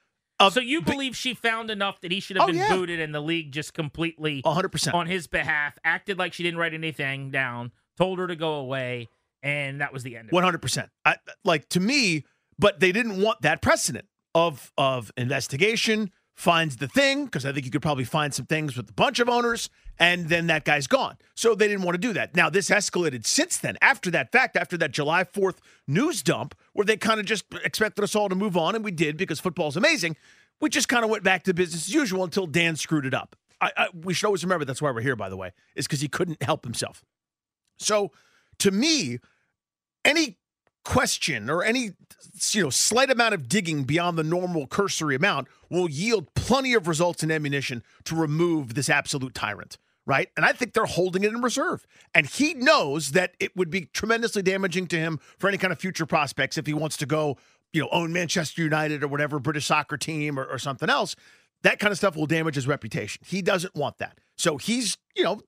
So 0.51 0.59
you 0.59 0.81
believe 0.81 1.15
she 1.15 1.33
found 1.33 1.71
enough 1.71 2.01
that 2.01 2.11
he 2.11 2.19
should 2.19 2.35
have 2.37 2.43
Oh, 2.43 2.47
been 2.47 2.57
yeah. 2.57 2.75
booted 2.75 2.99
and 2.99 3.13
the 3.15 3.21
league 3.21 3.51
just 3.51 3.73
completely 3.73 4.41
100 4.43 4.69
percent 4.69 4.95
on 4.95 5.07
his 5.07 5.27
behalf 5.27 5.77
acted 5.83 6.17
like 6.17 6.33
she 6.33 6.43
didn't 6.43 6.59
write 6.59 6.73
anything 6.73 7.31
down, 7.31 7.71
told 7.97 8.19
her 8.19 8.27
to 8.27 8.35
go 8.35 8.55
away, 8.55 9.07
and 9.43 9.79
that 9.81 9.93
was 9.93 10.03
the 10.03 10.17
end. 10.17 10.27
of. 10.29 10.33
One 10.33 10.43
hundred 10.43 10.61
percent. 10.61 10.89
Like 11.43 11.69
to 11.69 11.79
me, 11.79 12.25
but 12.59 12.79
they 12.79 12.91
didn't 12.91 13.21
want 13.21 13.41
that 13.41 13.61
precedent 13.61 14.05
of 14.33 14.71
of 14.77 15.11
investigation 15.17 16.11
finds 16.33 16.75
the 16.75 16.87
thing 16.89 17.23
because 17.23 17.45
I 17.45 17.53
think 17.53 17.65
you 17.65 17.71
could 17.71 17.81
probably 17.81 18.03
find 18.03 18.33
some 18.33 18.45
things 18.45 18.75
with 18.75 18.89
a 18.89 18.93
bunch 18.93 19.19
of 19.19 19.29
owners, 19.29 19.69
and 19.97 20.27
then 20.27 20.47
that 20.47 20.65
guy's 20.65 20.85
gone. 20.85 21.15
So 21.33 21.55
they 21.55 21.69
didn't 21.69 21.83
want 21.83 21.95
to 21.95 21.97
do 21.99 22.11
that. 22.11 22.35
Now 22.35 22.49
this 22.49 22.69
escalated 22.69 23.25
since 23.25 23.57
then. 23.57 23.77
After 23.81 24.11
that 24.11 24.33
fact, 24.33 24.57
after 24.57 24.75
that 24.79 24.91
July 24.91 25.23
Fourth 25.23 25.61
news 25.87 26.21
dump, 26.21 26.53
where 26.75 26.83
they 26.83 26.97
kind 26.97 27.21
of 27.21 27.25
just 27.25 27.45
expected 27.63 28.03
us 28.03 28.15
all 28.15 28.27
to 28.27 28.35
move 28.35 28.57
on, 28.57 28.75
and 28.75 28.83
we 28.83 28.91
did 28.91 29.15
because 29.15 29.39
football's 29.39 29.77
amazing. 29.77 30.17
We 30.59 30.69
just 30.69 30.89
kind 30.89 31.05
of 31.05 31.09
went 31.09 31.23
back 31.23 31.43
to 31.43 31.53
business 31.53 31.87
as 31.87 31.93
usual 31.93 32.25
until 32.25 32.47
Dan 32.47 32.75
screwed 32.75 33.05
it 33.05 33.13
up. 33.13 33.37
I, 33.61 33.71
I, 33.77 33.87
we 33.93 34.13
should 34.13 34.25
always 34.25 34.43
remember 34.43 34.65
that's 34.65 34.81
why 34.81 34.91
we're 34.91 34.99
here, 34.99 35.15
by 35.15 35.29
the 35.29 35.37
way, 35.37 35.53
is 35.73 35.87
because 35.87 36.01
he 36.01 36.09
couldn't 36.09 36.43
help 36.43 36.65
himself. 36.65 37.05
So 37.77 38.11
to 38.59 38.71
me, 38.71 39.19
any 40.03 40.37
question 40.83 41.49
or 41.49 41.63
any 41.63 41.91
you 42.51 42.63
know 42.63 42.69
slight 42.69 43.09
amount 43.09 43.33
of 43.33 43.47
digging 43.47 43.85
beyond 43.85 44.17
the 44.17 44.23
normal 44.23 44.67
cursory 44.67 45.15
amount 45.15 45.47
will 45.69 45.89
yield 45.89 46.31
plenty 46.35 46.73
of 46.73 46.89
results 46.89 47.23
and 47.23 47.31
ammunition 47.31 47.83
to 48.03 48.17
remove 48.17 48.73
this 48.73 48.89
absolute 48.89 49.33
tyrant 49.33 49.77
right? 50.05 50.29
And 50.37 50.45
i 50.45 50.51
think 50.51 50.73
they're 50.73 50.85
holding 50.85 51.23
it 51.23 51.33
in 51.33 51.41
reserve. 51.41 51.85
And 52.13 52.25
he 52.25 52.53
knows 52.53 53.11
that 53.11 53.33
it 53.39 53.55
would 53.55 53.69
be 53.69 53.85
tremendously 53.85 54.41
damaging 54.41 54.87
to 54.87 54.97
him 54.97 55.19
for 55.37 55.47
any 55.47 55.57
kind 55.57 55.73
of 55.73 55.79
future 55.79 56.05
prospects 56.05 56.57
if 56.57 56.65
he 56.65 56.73
wants 56.73 56.97
to 56.97 57.05
go 57.05 57.37
you 57.73 57.81
know 57.81 57.89
own 57.91 58.13
manchester 58.13 58.61
united 58.61 59.03
or 59.03 59.07
whatever 59.07 59.37
british 59.37 59.65
soccer 59.65 59.97
team 59.97 60.39
or, 60.39 60.45
or 60.45 60.57
something 60.57 60.89
else 60.89 61.15
that 61.65 61.79
kind 61.79 61.91
of 61.91 61.97
stuff 61.97 62.15
will 62.15 62.27
damage 62.27 62.53
his 62.53 62.67
reputation. 62.67 63.23
He 63.25 63.41
doesn't 63.41 63.73
want 63.75 63.97
that. 63.97 64.19
So 64.37 64.57
he's, 64.57 64.97
you 65.15 65.23
know, 65.23 65.41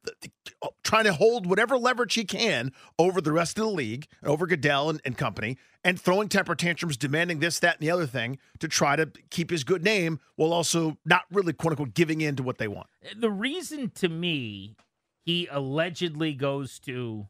oh, 0.64 0.70
trying 0.84 1.04
to 1.04 1.14
hold 1.14 1.46
whatever 1.46 1.78
leverage 1.78 2.16
he 2.16 2.26
can 2.26 2.72
over 2.98 3.22
the 3.22 3.32
rest 3.32 3.60
of 3.60 3.66
the 3.66 3.72
league, 3.72 4.08
over 4.24 4.48
Goodell 4.48 4.90
and, 4.90 5.00
and, 5.06 5.16
company, 5.16 5.58
and 5.84 6.02
throwing 6.02 6.28
temper 6.28 6.56
tantrums, 6.56 6.98
demanding 6.98 7.40
this, 7.40 7.60
that, 7.60 7.76
and 7.76 7.88
the 7.88 7.92
other 7.92 8.08
thing 8.08 8.40
to 8.60 8.68
try 8.68 8.96
to 8.96 9.12
keep 9.30 9.52
his 9.52 9.64
good 9.64 9.84
name 9.84 10.20
while 10.38 10.54
also 10.54 10.98
not 11.06 11.24
really, 11.32 11.54
quote 11.54 11.74
unquote, 11.74 11.94
giving 11.94 12.22
in 12.22 12.36
to 12.38 12.44
what 12.44 12.58
they 12.58 12.68
want. 12.68 12.88
Eh, 13.04 13.10
the 13.16 13.32
reason 13.32 13.92
to 13.92 14.10
me 14.10 14.76
he 15.24 15.48
allegedly 15.52 16.34
goes 16.34 16.80
to 16.80 17.28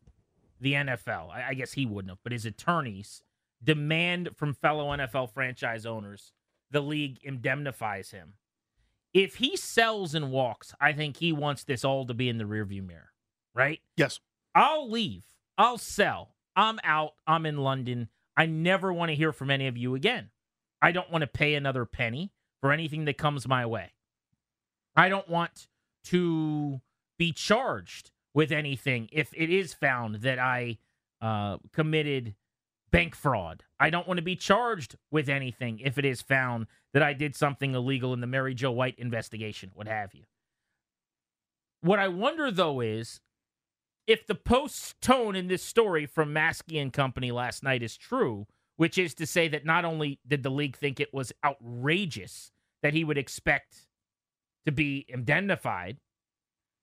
the 0.62 0.74
NFL, 0.74 1.30
I, 1.30 1.50
I 1.50 1.54
guess 1.56 1.74
he 1.74 1.86
wouldn't 1.86 2.12
have, 2.12 2.20
but 2.24 2.32
his 2.32 2.46
attorneys 2.46 3.22
demand 3.62 4.30
from 4.36 4.54
fellow 4.54 4.96
NFL 4.96 5.34
franchise 5.34 5.86
owners 5.86 6.32
the 6.70 6.82
league 6.82 7.18
indemnifies 7.24 8.12
him 8.12 8.34
if 9.18 9.36
he 9.36 9.58
sells 9.58 10.14
and 10.14 10.32
walks, 10.32 10.76
I 10.80 10.94
think 10.94 11.18
he 11.18 11.32
wants 11.32 11.64
this 11.64 11.84
all 11.84 12.06
to 12.06 12.14
be 12.14 12.30
in 12.30 12.38
the 12.38 12.44
rearview 12.44 12.86
mirror, 12.86 13.12
right? 13.56 13.80
Yes. 13.96 14.20
I'll 14.54 14.90
leave. 14.90 15.24
I'll 15.58 15.80
sell. 15.80 16.36
I'm 16.56 16.80
out. 16.84 17.14
I'm 17.26 17.48
in 17.48 17.58
London. 17.58 18.10
I 18.36 18.46
never 18.46 18.94
want 18.94 19.10
to 19.10 19.16
hear 19.16 19.32
from 19.32 19.50
any 19.50 19.66
of 19.68 19.76
you 19.76 19.96
again. 19.96 20.30
I 20.84 20.92
don't 20.92 21.12
want 21.12 21.24
to 21.24 21.28
pay 21.28 21.56
another 21.56 21.84
penny 21.86 22.32
for 22.62 22.72
anything 22.72 23.06
that 23.06 23.18
comes 23.18 23.48
my 23.48 23.66
way. 23.66 23.94
I 24.96 25.10
don't 25.10 25.28
want 25.28 25.68
to 26.06 26.82
be 27.18 27.32
charged 27.32 28.12
with 28.36 28.52
anything 28.52 29.10
if 29.12 29.34
it 29.36 29.50
is 29.50 29.74
found 29.74 30.18
that 30.22 30.38
I 30.38 30.78
uh, 31.22 31.58
committed 31.74 32.36
bank 32.92 33.16
fraud. 33.16 33.64
I 33.80 33.90
don't 33.90 34.08
want 34.08 34.18
to 34.18 34.24
be 34.24 34.36
charged 34.36 34.98
with 35.12 35.30
anything 35.30 35.80
if 35.80 35.98
it 35.98 36.06
is 36.06 36.22
found 36.22 36.68
that 36.94 37.04
I 37.04 37.14
did 37.14 37.36
something 37.36 37.76
illegal 37.76 38.14
in 38.14 38.22
the 38.22 38.28
Mary 38.28 38.56
Jo 38.56 38.72
White 38.72 38.98
investigation, 38.98 39.72
what 39.74 39.88
have 39.88 40.14
you. 40.14 40.24
What 41.82 42.00
I 42.00 42.08
wonder 42.08 42.50
though 42.50 42.82
is 42.82 43.22
if 44.08 44.26
the 44.26 44.36
post 44.36 45.00
tone 45.02 45.36
in 45.36 45.48
this 45.48 45.64
story 45.64 46.06
from 46.06 46.34
Maske 46.34 46.82
and 46.82 46.92
Company 46.92 47.32
last 47.32 47.62
night 47.62 47.84
is 47.84 47.98
true, 47.98 48.48
which 48.78 48.98
is 48.98 49.14
to 49.16 49.28
say 49.28 49.48
that 49.50 49.66
not 49.66 49.86
only 49.86 50.20
did 50.28 50.44
the 50.44 50.50
league 50.50 50.78
think 50.78 51.00
it 51.00 51.14
was 51.14 51.34
outrageous 51.46 52.52
that 52.82 52.94
he 52.94 53.04
would 53.04 53.18
expect 53.18 53.88
to 54.66 54.72
be 54.72 55.06
indemnified, 55.10 55.98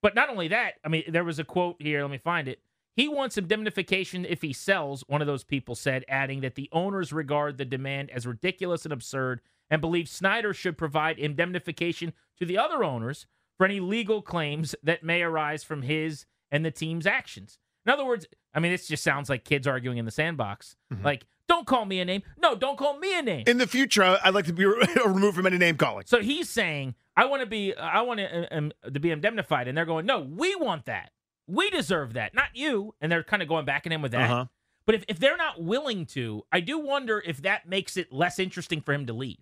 but 0.03 0.15
not 0.15 0.29
only 0.29 0.49
that, 0.49 0.75
I 0.85 0.89
mean, 0.89 1.05
there 1.09 1.25
was 1.25 1.39
a 1.39 1.45
quote 1.45 1.77
here, 1.81 2.03
let 2.03 2.11
me 2.11 2.19
find 2.19 2.47
it. 2.47 2.61
He 2.97 3.09
wants 3.09 3.37
indemnification 3.37 4.25
if 4.25 4.43
he 4.43 4.53
sells, 4.53 5.03
one 5.09 5.21
of 5.21 5.27
those 5.27 5.45
people 5.45 5.75
said, 5.75 6.05
adding 6.09 6.41
that 6.43 6.55
the 6.55 6.69
owners 6.73 7.13
regard 7.13 7.59
the 7.59 7.65
demand 7.65 8.11
as 8.11 8.27
ridiculous 8.27 8.85
and 8.85 8.93
absurd 8.93 9.41
and 9.69 9.81
believe 9.81 10.09
Snyder 10.09 10.55
should 10.55 10.79
provide 10.79 11.19
indemnification 11.19 12.13
to 12.39 12.47
the 12.47 12.59
other 12.59 12.85
owners 12.85 13.27
for 13.57 13.67
any 13.67 13.81
legal 13.81 14.23
claims 14.23 14.75
that 14.83 15.03
may 15.03 15.23
arise 15.23 15.65
from 15.65 15.83
his 15.83 16.27
and 16.51 16.65
the 16.65 16.71
team's 16.71 17.07
actions. 17.07 17.59
In 17.87 17.93
other 17.93 18.05
words, 18.05 18.27
I 18.55 18.61
mean, 18.61 18.73
this 18.73 18.87
just 18.87 19.03
sounds 19.03 19.29
like 19.29 19.45
kids 19.45 19.67
arguing 19.67 19.99
in 19.99 20.05
the 20.05 20.11
sandbox. 20.11 20.77
Mm-hmm. 20.93 21.05
Like, 21.05 21.27
don't 21.49 21.67
call 21.67 21.85
me 21.85 22.01
a 22.01 22.05
name. 22.05 22.23
No, 22.41 22.55
don't 22.55 22.79
call 22.79 22.99
me 22.99 23.19
a 23.19 23.23
name. 23.23 23.45
In 23.47 23.59
the 23.59 23.67
future, 23.67 24.03
I'd 24.03 24.35
like 24.35 24.47
to 24.47 24.53
be 24.53 24.65
removed 25.07 25.37
from 25.37 25.47
any 25.47 25.59
name 25.59 25.77
calling. 25.77 26.05
So 26.07 26.21
he's 26.21 26.49
saying, 26.49 26.95
I 27.17 27.27
want 27.27 27.41
to 27.41 27.47
be, 27.47 27.75
I 27.75 28.01
want 28.03 28.21
to, 28.21 28.57
um, 28.57 28.73
to 28.93 29.01
be 29.01 29.11
indemnified, 29.11 29.69
and 29.69 29.77
they're 29.77 29.85
going, 29.85 30.07
no, 30.07 30.21
we 30.21 30.55
want 30.57 30.87
that. 30.87 31.11
We 31.47 31.71
deserve 31.71 32.15
that, 32.15 32.35
not 32.35 32.49
you. 32.55 32.95
And 33.01 33.11
they're 33.11 33.23
kind 33.23 33.43
of 33.43 33.49
going 33.49 33.65
back 33.65 33.87
at 33.87 33.93
him 33.93 34.03
with 34.03 34.13
that. 34.13 34.31
Uh-huh. 34.31 34.47
But 34.87 34.95
if, 34.97 35.05
if 35.09 35.19
they're 35.19 35.37
not 35.37 35.63
willing 35.63 36.07
to, 36.07 36.43
I 36.53 36.61
do 36.61 36.79
wonder 36.79 37.23
if 37.25 37.43
that 37.43 37.69
makes 37.69 37.97
it 37.97 38.13
less 38.13 38.39
interesting 38.39 38.81
for 38.81 38.93
him 38.93 39.07
to 39.07 39.13
leave. 39.13 39.41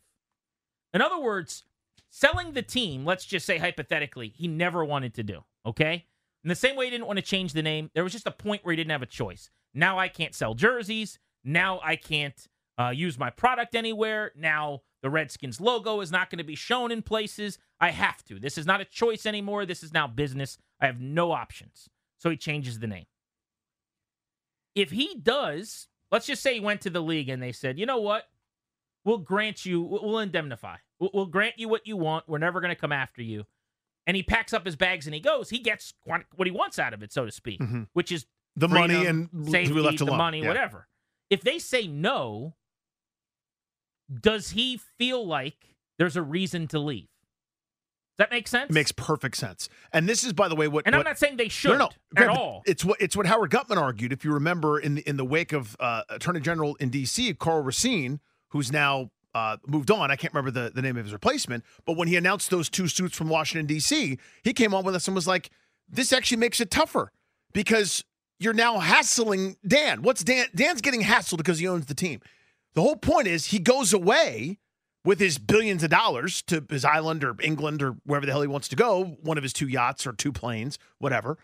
In 0.95 1.01
other 1.01 1.19
words, 1.19 1.65
selling 2.11 2.53
the 2.53 2.63
team, 2.63 3.05
let's 3.05 3.25
just 3.25 3.47
say 3.47 3.59
hypothetically, 3.59 4.33
he 4.37 4.47
never 4.47 4.85
wanted 4.85 5.15
to 5.15 5.23
do. 5.23 5.45
Okay. 5.67 6.07
In 6.45 6.49
the 6.49 6.55
same 6.55 6.77
way 6.77 6.87
he 6.87 6.91
didn't 6.91 7.07
want 7.07 7.19
to 7.19 7.25
change 7.25 7.53
the 7.53 7.63
name, 7.63 7.91
there 7.95 8.05
was 8.05 8.13
just 8.13 8.27
a 8.27 8.33
point 8.33 8.65
where 8.65 8.73
he 8.73 8.77
didn't 8.77 8.91
have 8.91 9.03
a 9.03 9.07
choice. 9.07 9.51
Now 9.75 9.99
I 9.99 10.09
can't 10.09 10.35
sell 10.35 10.55
jerseys. 10.55 11.19
Now 11.45 11.81
I 11.83 11.97
can't 11.97 12.49
uh, 12.79 12.91
use 12.91 13.19
my 13.19 13.31
product 13.31 13.75
anywhere. 13.75 14.33
Now 14.37 14.83
the 15.03 15.11
Redskins 15.11 15.61
logo 15.61 16.01
is 16.01 16.13
not 16.13 16.31
going 16.31 16.39
to 16.39 16.45
be 16.45 16.55
shown 16.55 16.93
in 16.93 17.03
places. 17.03 17.59
I 17.81 17.91
have 17.91 18.23
to. 18.25 18.39
This 18.39 18.59
is 18.59 18.67
not 18.67 18.81
a 18.81 18.85
choice 18.85 19.27
anymore. 19.27 19.67
This 19.67 19.83
is 19.83 19.93
now 19.93 20.07
business. 20.07 20.59
I 20.81 20.87
have 20.87 21.01
no 21.01 21.33
options. 21.33 21.89
So 22.23 22.31
he 22.31 22.37
changes 22.37 22.79
the 22.79 22.87
name. 22.87 23.07
If 24.77 24.93
he 24.93 25.17
does, 25.21 25.89
let's 26.13 26.25
just 26.25 26.41
say 26.41 26.55
he 26.55 26.61
went 26.61 26.83
to 26.83 26.91
the 26.91 27.01
league 27.01 27.29
and 27.29 27.43
they 27.43 27.51
said, 27.51 27.81
you 27.81 27.85
know 27.85 27.99
what? 27.99 28.29
We'll 29.05 29.19
grant 29.19 29.67
you, 29.67 29.83
we'll 29.83 30.21
indemnify. 30.21 30.77
We'll, 31.01 31.27
grant 31.27 31.55
you 31.59 31.69
what 31.69 31.85
you 31.85 31.97
want. 31.97 32.29
We're 32.29 32.39
never 32.39 32.61
going 32.61 32.73
to 32.73 32.81
come 32.81 32.93
after 32.93 33.23
you. 33.23 33.45
And 34.07 34.17
he 34.17 34.23
packs 34.23 34.53
up 34.53 34.65
his 34.65 34.77
bags 34.77 35.07
and 35.07 35.15
he 35.17 35.21
goes. 35.21 35.51
He 35.51 35.59
gets 35.59 35.95
what 36.05 36.47
he 36.47 36.53
wants 36.53 36.79
out 36.79 36.95
of 36.95 37.03
it, 37.03 37.13
so 37.13 37.27
to 37.27 37.33
speak, 37.33 37.59
mm-hmm. 37.59 37.83
which 37.93 38.13
is 38.13 38.25
the 38.55 38.69
freedom, 38.69 38.93
money 38.93 39.07
and 39.07 39.29
safety, 39.51 39.75
left 39.75 39.99
the 39.99 40.07
money, 40.07 40.43
yeah. 40.43 40.47
whatever. 40.47 40.87
If 41.29 41.43
they 41.43 41.59
say 41.59 41.89
no, 41.89 42.55
does 44.13 44.51
he 44.51 44.79
feel 44.97 45.27
like 45.27 45.75
there's 45.99 46.17
a 46.17 46.23
reason 46.23 46.69
to 46.69 46.79
leave? 46.79 47.09
That 48.23 48.31
make 48.31 48.47
sense? 48.47 48.71
It 48.71 48.73
makes 48.73 48.93
perfect 48.93 49.37
sense. 49.37 49.69
And 49.93 50.09
this 50.09 50.23
is, 50.23 50.33
by 50.33 50.47
the 50.47 50.55
way, 50.55 50.69
what. 50.69 50.87
And 50.87 50.95
what, 50.95 51.01
I'm 51.01 51.11
not 51.11 51.19
saying 51.19 51.39
they 51.39 51.49
should 51.49 51.77
no, 51.77 51.91
no, 52.17 52.23
at 52.23 52.29
all. 52.29 52.63
It's 52.67 52.85
what 52.85 53.01
it's 53.01 53.17
what 53.17 53.27
Howard 53.27 53.51
Gutman 53.51 53.79
argued. 53.79 54.13
If 54.13 54.25
you 54.25 54.33
remember, 54.33 54.79
in 54.79 54.95
the 54.95 55.09
in 55.09 55.17
the 55.17 55.25
wake 55.25 55.53
of 55.53 55.77
uh, 55.81 56.03
Attorney 56.09 56.39
General 56.39 56.77
in 56.77 56.89
D.C., 56.89 57.35
Karl 57.35 57.63
Racine, 57.63 58.21
who's 58.51 58.71
now 58.71 59.11
uh, 59.35 59.57
moved 59.67 59.91
on. 59.91 60.13
I 60.13 60.17
can't 60.17 60.33
remember 60.33 60.53
the, 60.53 60.71
the 60.71 60.83
name 60.83 60.97
of 60.97 61.05
his 61.05 61.13
replacement, 61.13 61.65
but 61.85 61.97
when 61.97 62.07
he 62.07 62.17
announced 62.17 62.51
those 62.51 62.69
two 62.69 62.87
suits 62.87 63.17
from 63.17 63.29
Washington, 63.29 63.67
D.C., 63.67 64.19
he 64.45 64.53
came 64.53 64.73
on 64.73 64.85
with 64.85 64.95
us 64.95 65.09
and 65.09 65.17
was 65.17 65.27
like, 65.27 65.51
this 65.89 66.13
actually 66.13 66.37
makes 66.37 66.61
it 66.61 66.71
tougher 66.71 67.11
because 67.53 68.05
you're 68.39 68.53
now 68.53 68.79
hassling 68.79 69.57
Dan. 69.67 70.03
What's 70.03 70.23
Dan? 70.23 70.47
Dan's 70.55 70.81
getting 70.81 71.03
hassled 71.03 71.39
because 71.39 71.59
he 71.59 71.67
owns 71.67 71.87
the 71.87 71.95
team. 71.95 72.21
The 72.75 72.83
whole 72.83 72.97
point 72.97 73.27
is 73.27 73.47
he 73.47 73.59
goes 73.59 73.93
away 73.93 74.59
with 75.05 75.19
his 75.19 75.39
billions 75.39 75.83
of 75.83 75.91
dollars 75.91 76.43
to 76.43 76.65
his 76.71 76.85
island 76.85 77.25
or 77.25 77.35
England 77.43 77.83
or 77.83 77.97
wherever 78.05 78.25
the 78.25 78.33
hell 78.33 78.43
he 78.43 78.49
wants 78.49 78.69
to 78.69 78.77
go, 78.77 79.17
one 79.23 79.37
of 79.37 79.43
his 79.43 79.53
two 79.53 79.69
yachts 79.69 80.07
or 80.07 80.13
two 80.13 80.33
planes, 80.33 80.79
whatever, 80.99 81.39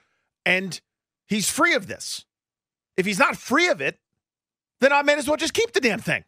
and 0.47 0.81
he's 1.27 1.51
free 1.51 1.75
of 1.75 1.87
this. 1.87 2.25
If 2.97 3.07
he's 3.07 3.19
not 3.19 3.37
free 3.37 3.69
of 3.69 3.81
it, 3.81 3.99
then 4.81 4.93
I 4.93 5.03
may 5.03 5.15
as 5.15 5.27
well 5.27 5.37
just 5.37 5.55
keep 5.55 5.73
the 5.73 5.81
damn 5.81 6.01
thing. 6.01 6.25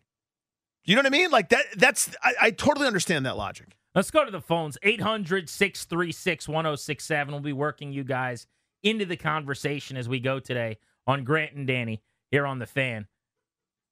You 0.84 0.96
know 0.96 1.00
what 1.00 1.06
I 1.06 1.10
mean? 1.10 1.30
Like 1.30 1.50
that. 1.50 1.64
That's 1.76 2.14
I, 2.22 2.34
I 2.40 2.50
totally 2.50 2.86
understand 2.86 3.26
that 3.26 3.36
logic. 3.36 3.76
Let's 3.94 4.10
go 4.10 4.24
to 4.24 4.30
the 4.30 4.40
phones. 4.40 4.78
800 4.82 5.48
636 5.48 6.48
1067. 6.48 7.32
We'll 7.32 7.42
be 7.42 7.52
working 7.52 7.92
you 7.92 8.04
guys 8.04 8.46
into 8.82 9.04
the 9.04 9.16
conversation 9.16 9.96
as 9.96 10.08
we 10.08 10.20
go 10.20 10.40
today 10.40 10.78
on 11.06 11.24
Grant 11.24 11.52
and 11.52 11.66
Danny 11.66 12.02
here 12.30 12.46
on 12.46 12.60
the 12.60 12.66
fan. 12.66 13.06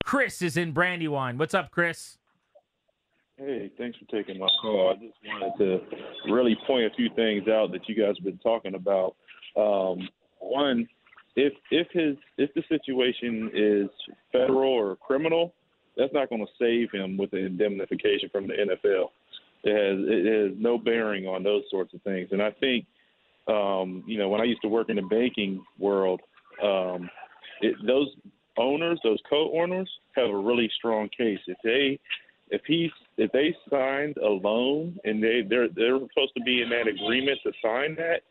Chris 0.05 0.41
is 0.41 0.57
in 0.57 0.73
Brandywine. 0.73 1.37
What's 1.37 1.55
up, 1.55 1.71
Chris? 1.71 2.17
Hey, 3.39 3.71
thanks 3.79 3.97
for 3.99 4.05
taking 4.07 4.37
my 4.41 4.49
call. 4.61 4.91
I 4.91 4.95
just 4.95 5.15
wanted 5.25 5.59
to 5.59 6.33
really 6.33 6.57
point 6.67 6.87
a 6.87 6.97
few 6.97 7.09
things 7.15 7.47
out 7.47 7.71
that 7.71 7.89
you 7.89 7.95
guys 7.95 8.17
have 8.17 8.25
been 8.25 8.39
talking 8.39 8.75
about. 8.75 9.15
Um, 9.57 10.09
one, 10.41 10.89
if 11.37 11.53
if 11.71 11.87
his 11.93 12.17
if 12.37 12.53
the 12.55 12.65
situation 12.69 13.49
is 13.55 13.89
federal 14.33 14.73
or 14.73 14.97
criminal, 14.97 15.55
that's 15.97 16.13
not 16.13 16.31
going 16.31 16.45
to 16.45 16.53
save 16.59 16.91
him 16.91 17.17
with 17.17 17.31
the 17.31 17.37
indemnification 17.37 18.29
from 18.33 18.49
the 18.49 18.55
NFL. 18.55 19.11
It 19.63 19.73
has 19.73 20.05
it 20.09 20.51
has 20.51 20.59
no 20.59 20.77
bearing 20.77 21.29
on 21.29 21.45
those 21.45 21.63
sorts 21.71 21.95
of 21.95 22.03
things. 22.03 22.31
And 22.33 22.43
I 22.43 22.51
think, 22.59 22.87
um, 23.47 24.03
you 24.05 24.19
know, 24.19 24.29
when 24.29 24.41
I 24.41 24.45
used 24.45 24.63
to 24.63 24.69
work 24.69 24.91
in 24.91 24.97
the 24.97 25.03
banking 25.03 25.63
world, 25.79 26.23
um, 26.61 27.09
it, 27.61 27.77
those 27.87 28.09
owners, 28.57 28.99
those 29.05 29.21
co-owners, 29.31 29.89
have 30.17 30.29
a 30.29 30.37
really 30.37 30.69
strong 30.77 31.09
case. 31.17 31.39
If 31.47 31.59
they 31.63 32.01
if 32.51 32.63
he's 32.67 32.91
if 33.17 33.31
they 33.33 33.55
signed 33.71 34.17
a 34.19 34.29
loan 34.29 34.99
and 35.05 35.23
they 35.23 35.43
they're 35.49 35.69
they're 35.69 35.99
supposed 35.99 36.33
to 36.37 36.43
be 36.45 36.63
in 36.63 36.71
that 36.71 36.87
agreement 36.87 37.39
to 37.45 37.53
sign 37.63 37.95
that, 37.97 38.23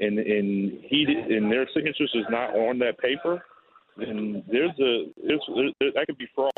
and 0.00 0.18
and 0.18 0.80
he 0.84 1.04
did, 1.04 1.30
and 1.30 1.50
their 1.50 1.68
signatures 1.74 2.10
is 2.14 2.24
not 2.30 2.54
on 2.54 2.78
that 2.78 2.98
paper, 2.98 3.42
then 3.96 4.42
there's 4.50 4.78
a 4.80 5.06
there's, 5.26 5.40
there, 5.80 5.92
that 5.94 6.06
could 6.06 6.18
be 6.18 6.28
fraud. 6.34 6.52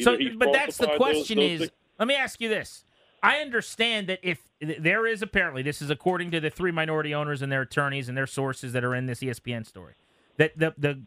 So, 0.00 0.14
Either 0.14 0.18
he 0.18 0.30
but 0.30 0.52
that's 0.52 0.78
the 0.78 0.94
question 0.96 1.38
those, 1.38 1.58
those 1.58 1.68
is, 1.68 1.70
let 1.98 2.08
me 2.08 2.14
ask 2.14 2.40
you 2.40 2.48
this. 2.48 2.84
I 3.22 3.38
understand 3.38 4.08
that 4.08 4.18
if 4.22 4.48
there 4.60 5.06
is 5.06 5.22
apparently, 5.22 5.62
this 5.62 5.80
is 5.80 5.90
according 5.90 6.32
to 6.32 6.40
the 6.40 6.50
three 6.50 6.72
minority 6.72 7.14
owners 7.14 7.40
and 7.40 7.52
their 7.52 7.62
attorneys 7.62 8.08
and 8.08 8.18
their 8.18 8.26
sources 8.26 8.72
that 8.72 8.82
are 8.82 8.94
in 8.96 9.06
this 9.06 9.20
ESPN 9.20 9.64
story, 9.64 9.94
that 10.38 10.58
the, 10.58 10.74
the 10.76 11.02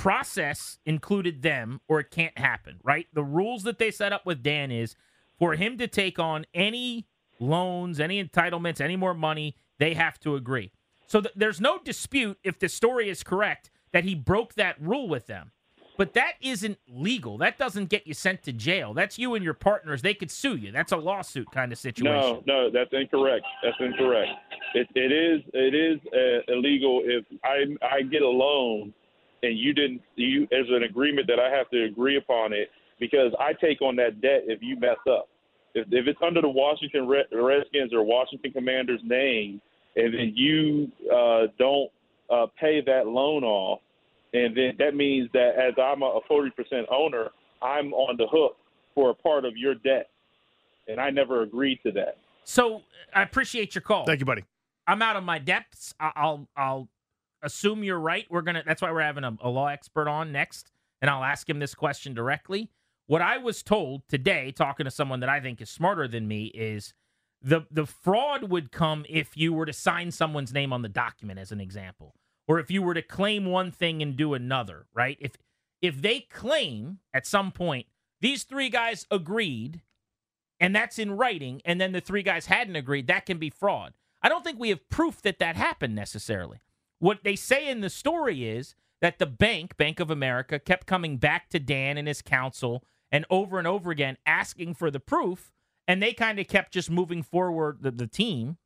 process 0.00 0.78
included 0.86 1.42
them 1.42 1.78
or 1.86 2.00
it 2.00 2.10
can't 2.10 2.38
happen, 2.38 2.80
right? 2.82 3.06
The 3.12 3.22
rules 3.22 3.64
that 3.64 3.78
they 3.78 3.90
set 3.90 4.14
up 4.14 4.24
with 4.24 4.42
Dan 4.42 4.70
is 4.70 4.96
for 5.38 5.56
him 5.56 5.76
to 5.76 5.86
take 5.86 6.18
on 6.18 6.46
any 6.54 7.06
loans, 7.38 8.00
any 8.00 8.22
entitlements, 8.22 8.80
any 8.80 8.96
more 8.96 9.12
money, 9.12 9.56
they 9.78 9.92
have 9.92 10.18
to 10.20 10.36
agree. 10.36 10.72
So 11.06 11.20
th- 11.20 11.34
there's 11.36 11.60
no 11.60 11.78
dispute 11.78 12.38
if 12.42 12.58
the 12.58 12.70
story 12.70 13.10
is 13.10 13.22
correct 13.22 13.70
that 13.92 14.04
he 14.04 14.14
broke 14.14 14.54
that 14.54 14.80
rule 14.80 15.06
with 15.06 15.26
them. 15.26 15.52
But 15.98 16.14
that 16.14 16.32
isn't 16.40 16.78
legal. 16.88 17.36
That 17.36 17.58
doesn't 17.58 17.90
get 17.90 18.06
you 18.06 18.14
sent 18.14 18.42
to 18.44 18.54
jail. 18.54 18.94
That's 18.94 19.18
you 19.18 19.34
and 19.34 19.44
your 19.44 19.52
partners. 19.52 20.00
They 20.00 20.14
could 20.14 20.30
sue 20.30 20.56
you. 20.56 20.72
That's 20.72 20.92
a 20.92 20.96
lawsuit 20.96 21.50
kind 21.50 21.72
of 21.72 21.78
situation. 21.78 22.42
No, 22.46 22.68
no, 22.68 22.70
that's 22.70 22.88
incorrect. 22.92 23.44
That's 23.62 23.76
incorrect. 23.78 24.30
It, 24.72 24.88
it 24.94 25.12
is 25.12 25.42
it 25.52 25.74
is 25.74 26.00
uh, 26.14 26.54
illegal 26.54 27.02
if 27.04 27.26
I 27.44 27.64
I 27.84 28.00
get 28.00 28.22
a 28.22 28.28
loan 28.28 28.94
and 29.42 29.58
you 29.58 29.72
didn't 29.72 30.02
you 30.16 30.46
there's 30.50 30.68
an 30.70 30.82
agreement 30.82 31.26
that 31.28 31.38
I 31.38 31.50
have 31.50 31.68
to 31.70 31.84
agree 31.84 32.16
upon 32.16 32.52
it 32.52 32.70
because 32.98 33.32
I 33.40 33.52
take 33.54 33.80
on 33.82 33.96
that 33.96 34.20
debt 34.20 34.44
if 34.46 34.60
you 34.62 34.78
mess 34.78 34.98
up. 35.10 35.28
If, 35.74 35.86
if 35.90 36.06
it's 36.06 36.18
under 36.24 36.40
the 36.40 36.48
Washington 36.48 37.08
Redskins 37.08 37.92
or 37.92 38.02
Washington 38.02 38.52
Commanders 38.52 39.00
name, 39.04 39.60
and 39.96 40.12
then 40.12 40.32
you 40.34 40.90
uh, 41.12 41.46
don't 41.58 41.90
uh, 42.28 42.46
pay 42.60 42.82
that 42.84 43.06
loan 43.06 43.44
off, 43.44 43.80
and 44.34 44.56
then 44.56 44.72
that 44.78 44.94
means 44.94 45.30
that 45.32 45.52
as 45.56 45.74
I'm 45.82 46.02
a 46.02 46.20
40% 46.30 46.50
owner, 46.90 47.30
I'm 47.62 47.92
on 47.92 48.16
the 48.16 48.26
hook 48.26 48.56
for 48.94 49.10
a 49.10 49.14
part 49.14 49.44
of 49.44 49.56
your 49.56 49.74
debt, 49.74 50.10
and 50.88 51.00
I 51.00 51.10
never 51.10 51.42
agreed 51.42 51.80
to 51.84 51.92
that. 51.92 52.18
So 52.44 52.82
I 53.14 53.22
appreciate 53.22 53.74
your 53.74 53.82
call. 53.82 54.04
Thank 54.04 54.20
you, 54.20 54.26
buddy. 54.26 54.44
I'm 54.86 55.02
out 55.02 55.16
of 55.16 55.22
my 55.22 55.38
depths. 55.38 55.94
I'll 56.00 56.48
I'll 56.56 56.88
assume 57.42 57.84
you're 57.84 57.98
right. 57.98 58.26
We're 58.30 58.42
gonna. 58.42 58.62
That's 58.66 58.82
why 58.82 58.92
we're 58.92 59.02
having 59.02 59.24
a, 59.24 59.36
a 59.40 59.48
law 59.48 59.68
expert 59.68 60.08
on 60.08 60.32
next, 60.32 60.70
and 61.00 61.10
I'll 61.10 61.24
ask 61.24 61.48
him 61.48 61.58
this 61.58 61.74
question 61.74 62.14
directly. 62.14 62.70
What 63.06 63.22
I 63.22 63.38
was 63.38 63.62
told 63.62 64.02
today, 64.08 64.52
talking 64.52 64.84
to 64.84 64.90
someone 64.90 65.20
that 65.20 65.28
I 65.28 65.40
think 65.40 65.60
is 65.60 65.70
smarter 65.70 66.06
than 66.06 66.28
me, 66.28 66.46
is 66.46 66.94
the 67.42 67.66
the 67.70 67.86
fraud 67.86 68.50
would 68.50 68.72
come 68.72 69.04
if 69.08 69.36
you 69.36 69.52
were 69.52 69.66
to 69.66 69.72
sign 69.72 70.10
someone's 70.10 70.52
name 70.52 70.72
on 70.72 70.82
the 70.82 70.88
document, 70.88 71.38
as 71.38 71.52
an 71.52 71.60
example, 71.60 72.14
or 72.46 72.58
if 72.58 72.70
you 72.70 72.82
were 72.82 72.94
to 72.94 73.02
claim 73.02 73.46
one 73.46 73.70
thing 73.70 74.02
and 74.02 74.16
do 74.16 74.34
another. 74.34 74.86
Right? 74.94 75.18
If 75.20 75.32
if 75.82 76.00
they 76.02 76.20
claim 76.20 76.98
at 77.14 77.26
some 77.26 77.52
point 77.52 77.86
these 78.20 78.44
three 78.44 78.68
guys 78.68 79.06
agreed 79.10 79.80
and 80.60 80.76
that's 80.76 80.98
in 80.98 81.12
writing, 81.12 81.62
and 81.64 81.80
then 81.80 81.92
the 81.92 82.02
three 82.02 82.22
guys 82.22 82.46
hadn't 82.46 82.76
agreed, 82.76 83.06
that 83.06 83.24
can 83.24 83.38
be 83.38 83.48
fraud. 83.48 83.94
I 84.22 84.28
don't 84.28 84.44
think 84.44 84.58
we 84.58 84.68
have 84.68 84.86
proof 84.90 85.22
that 85.22 85.38
that 85.38 85.56
happened 85.56 85.94
necessarily. 85.94 86.60
What 87.00 87.24
they 87.24 87.34
say 87.34 87.68
in 87.68 87.80
the 87.80 87.90
story 87.90 88.48
is 88.48 88.76
that 89.00 89.18
the 89.18 89.26
bank, 89.26 89.76
Bank 89.76 89.98
of 89.98 90.10
America, 90.10 90.58
kept 90.58 90.86
coming 90.86 91.16
back 91.16 91.48
to 91.50 91.58
Dan 91.58 91.98
and 91.98 92.06
his 92.06 92.22
counsel 92.22 92.84
and 93.10 93.24
over 93.28 93.58
and 93.58 93.66
over 93.66 93.90
again 93.90 94.16
asking 94.24 94.74
for 94.74 94.90
the 94.90 95.00
proof, 95.00 95.50
and 95.88 96.02
they 96.02 96.12
kind 96.12 96.38
of 96.38 96.46
kept 96.46 96.72
just 96.72 96.90
moving 96.90 97.22
forward 97.22 97.78
the, 97.80 97.90
the 97.90 98.06
team, 98.06 98.58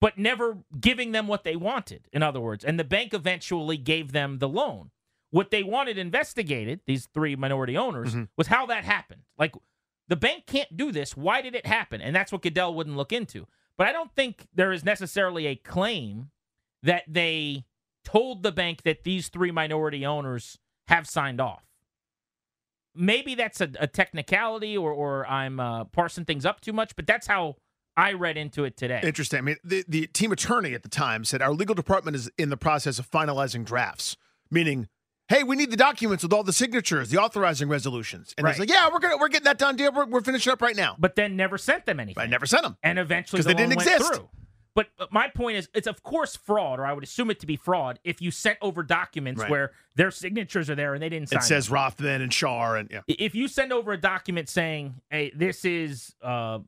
but 0.00 0.16
never 0.16 0.58
giving 0.80 1.12
them 1.12 1.28
what 1.28 1.44
they 1.44 1.56
wanted, 1.56 2.08
in 2.12 2.22
other 2.22 2.40
words. 2.40 2.64
And 2.64 2.78
the 2.78 2.84
bank 2.84 3.12
eventually 3.12 3.76
gave 3.76 4.12
them 4.12 4.38
the 4.38 4.48
loan. 4.48 4.90
What 5.30 5.50
they 5.50 5.62
wanted 5.62 5.98
investigated, 5.98 6.80
these 6.86 7.06
three 7.06 7.36
minority 7.36 7.76
owners, 7.76 8.10
mm-hmm. 8.10 8.24
was 8.36 8.46
how 8.46 8.66
that 8.66 8.84
happened. 8.84 9.22
Like, 9.38 9.54
the 10.08 10.16
bank 10.16 10.46
can't 10.46 10.76
do 10.76 10.92
this. 10.92 11.16
Why 11.16 11.40
did 11.40 11.54
it 11.54 11.66
happen? 11.66 12.00
And 12.00 12.14
that's 12.14 12.32
what 12.32 12.42
Goodell 12.42 12.74
wouldn't 12.74 12.96
look 12.96 13.12
into. 13.12 13.46
But 13.78 13.86
I 13.86 13.92
don't 13.92 14.14
think 14.14 14.46
there 14.54 14.72
is 14.72 14.84
necessarily 14.84 15.46
a 15.46 15.56
claim 15.56 16.30
that 16.82 17.04
they 17.08 17.64
told 18.04 18.42
the 18.42 18.52
bank 18.52 18.82
that 18.82 19.04
these 19.04 19.28
three 19.28 19.50
minority 19.50 20.04
owners 20.04 20.58
have 20.88 21.06
signed 21.08 21.40
off. 21.40 21.62
Maybe 22.94 23.34
that's 23.34 23.60
a, 23.60 23.70
a 23.80 23.86
technicality 23.86 24.76
or, 24.76 24.92
or 24.92 25.26
I'm 25.26 25.58
uh, 25.58 25.84
parsing 25.84 26.24
things 26.26 26.44
up 26.44 26.60
too 26.60 26.72
much, 26.74 26.94
but 26.94 27.06
that's 27.06 27.26
how 27.26 27.56
I 27.96 28.12
read 28.12 28.36
into 28.36 28.64
it 28.64 28.76
today. 28.76 29.00
Interesting. 29.02 29.38
I 29.38 29.42
mean, 29.42 29.56
the, 29.64 29.84
the 29.88 30.06
team 30.08 30.30
attorney 30.32 30.74
at 30.74 30.82
the 30.82 30.88
time 30.90 31.24
said 31.24 31.40
our 31.40 31.52
legal 31.52 31.74
department 31.74 32.16
is 32.16 32.30
in 32.36 32.50
the 32.50 32.56
process 32.58 32.98
of 32.98 33.10
finalizing 33.10 33.64
drafts, 33.64 34.16
meaning, 34.50 34.88
hey, 35.28 35.42
we 35.42 35.56
need 35.56 35.70
the 35.70 35.76
documents 35.76 36.22
with 36.22 36.34
all 36.34 36.42
the 36.42 36.52
signatures, 36.52 37.08
the 37.08 37.18
authorizing 37.18 37.68
resolutions. 37.68 38.34
And 38.36 38.46
it's 38.46 38.58
like, 38.58 38.68
yeah, 38.70 38.90
we're 38.92 38.98
gonna 38.98 39.16
we're 39.16 39.28
getting 39.28 39.44
that 39.44 39.56
done, 39.58 39.76
deal. 39.76 39.90
We're, 39.92 40.04
we're 40.06 40.20
finishing 40.20 40.52
up 40.52 40.60
right 40.60 40.76
now. 40.76 40.96
but 40.98 41.14
then 41.16 41.34
never 41.36 41.56
sent 41.56 41.86
them 41.86 41.98
anything. 41.98 42.22
I 42.22 42.26
never 42.26 42.44
sent 42.44 42.62
them. 42.64 42.76
and 42.82 42.98
eventually 42.98 43.38
'Cause 43.38 43.46
the 43.46 43.54
they 43.54 43.62
didn't 43.62 43.72
exist. 43.74 44.12
through. 44.14 44.28
But, 44.74 44.88
but 44.96 45.12
my 45.12 45.28
point 45.28 45.58
is, 45.58 45.68
it's 45.74 45.86
of 45.86 46.02
course 46.02 46.34
fraud, 46.34 46.80
or 46.80 46.86
I 46.86 46.92
would 46.92 47.04
assume 47.04 47.30
it 47.30 47.40
to 47.40 47.46
be 47.46 47.56
fraud 47.56 47.98
if 48.04 48.22
you 48.22 48.30
sent 48.30 48.58
over 48.62 48.82
documents 48.82 49.42
Right. 49.42 49.50
where 49.50 49.72
their 49.96 50.10
signatures 50.10 50.70
are 50.70 50.74
there 50.74 50.94
and 50.94 51.02
they 51.02 51.10
didn't 51.10 51.28
sign. 51.28 51.40
It 51.40 51.42
says 51.42 51.70
Rothman 51.70 52.22
and 52.22 52.32
Schar 52.32 52.80
and 52.80 52.90
yeah. 52.90 53.00
if 53.06 53.34
you 53.34 53.48
send 53.48 53.72
over 53.72 53.92
a 53.92 54.00
document 54.00 54.48
saying, 54.48 54.94
"Hey, 55.10 55.30
this 55.34 55.64
is 55.66 56.14
uh, 56.22 56.60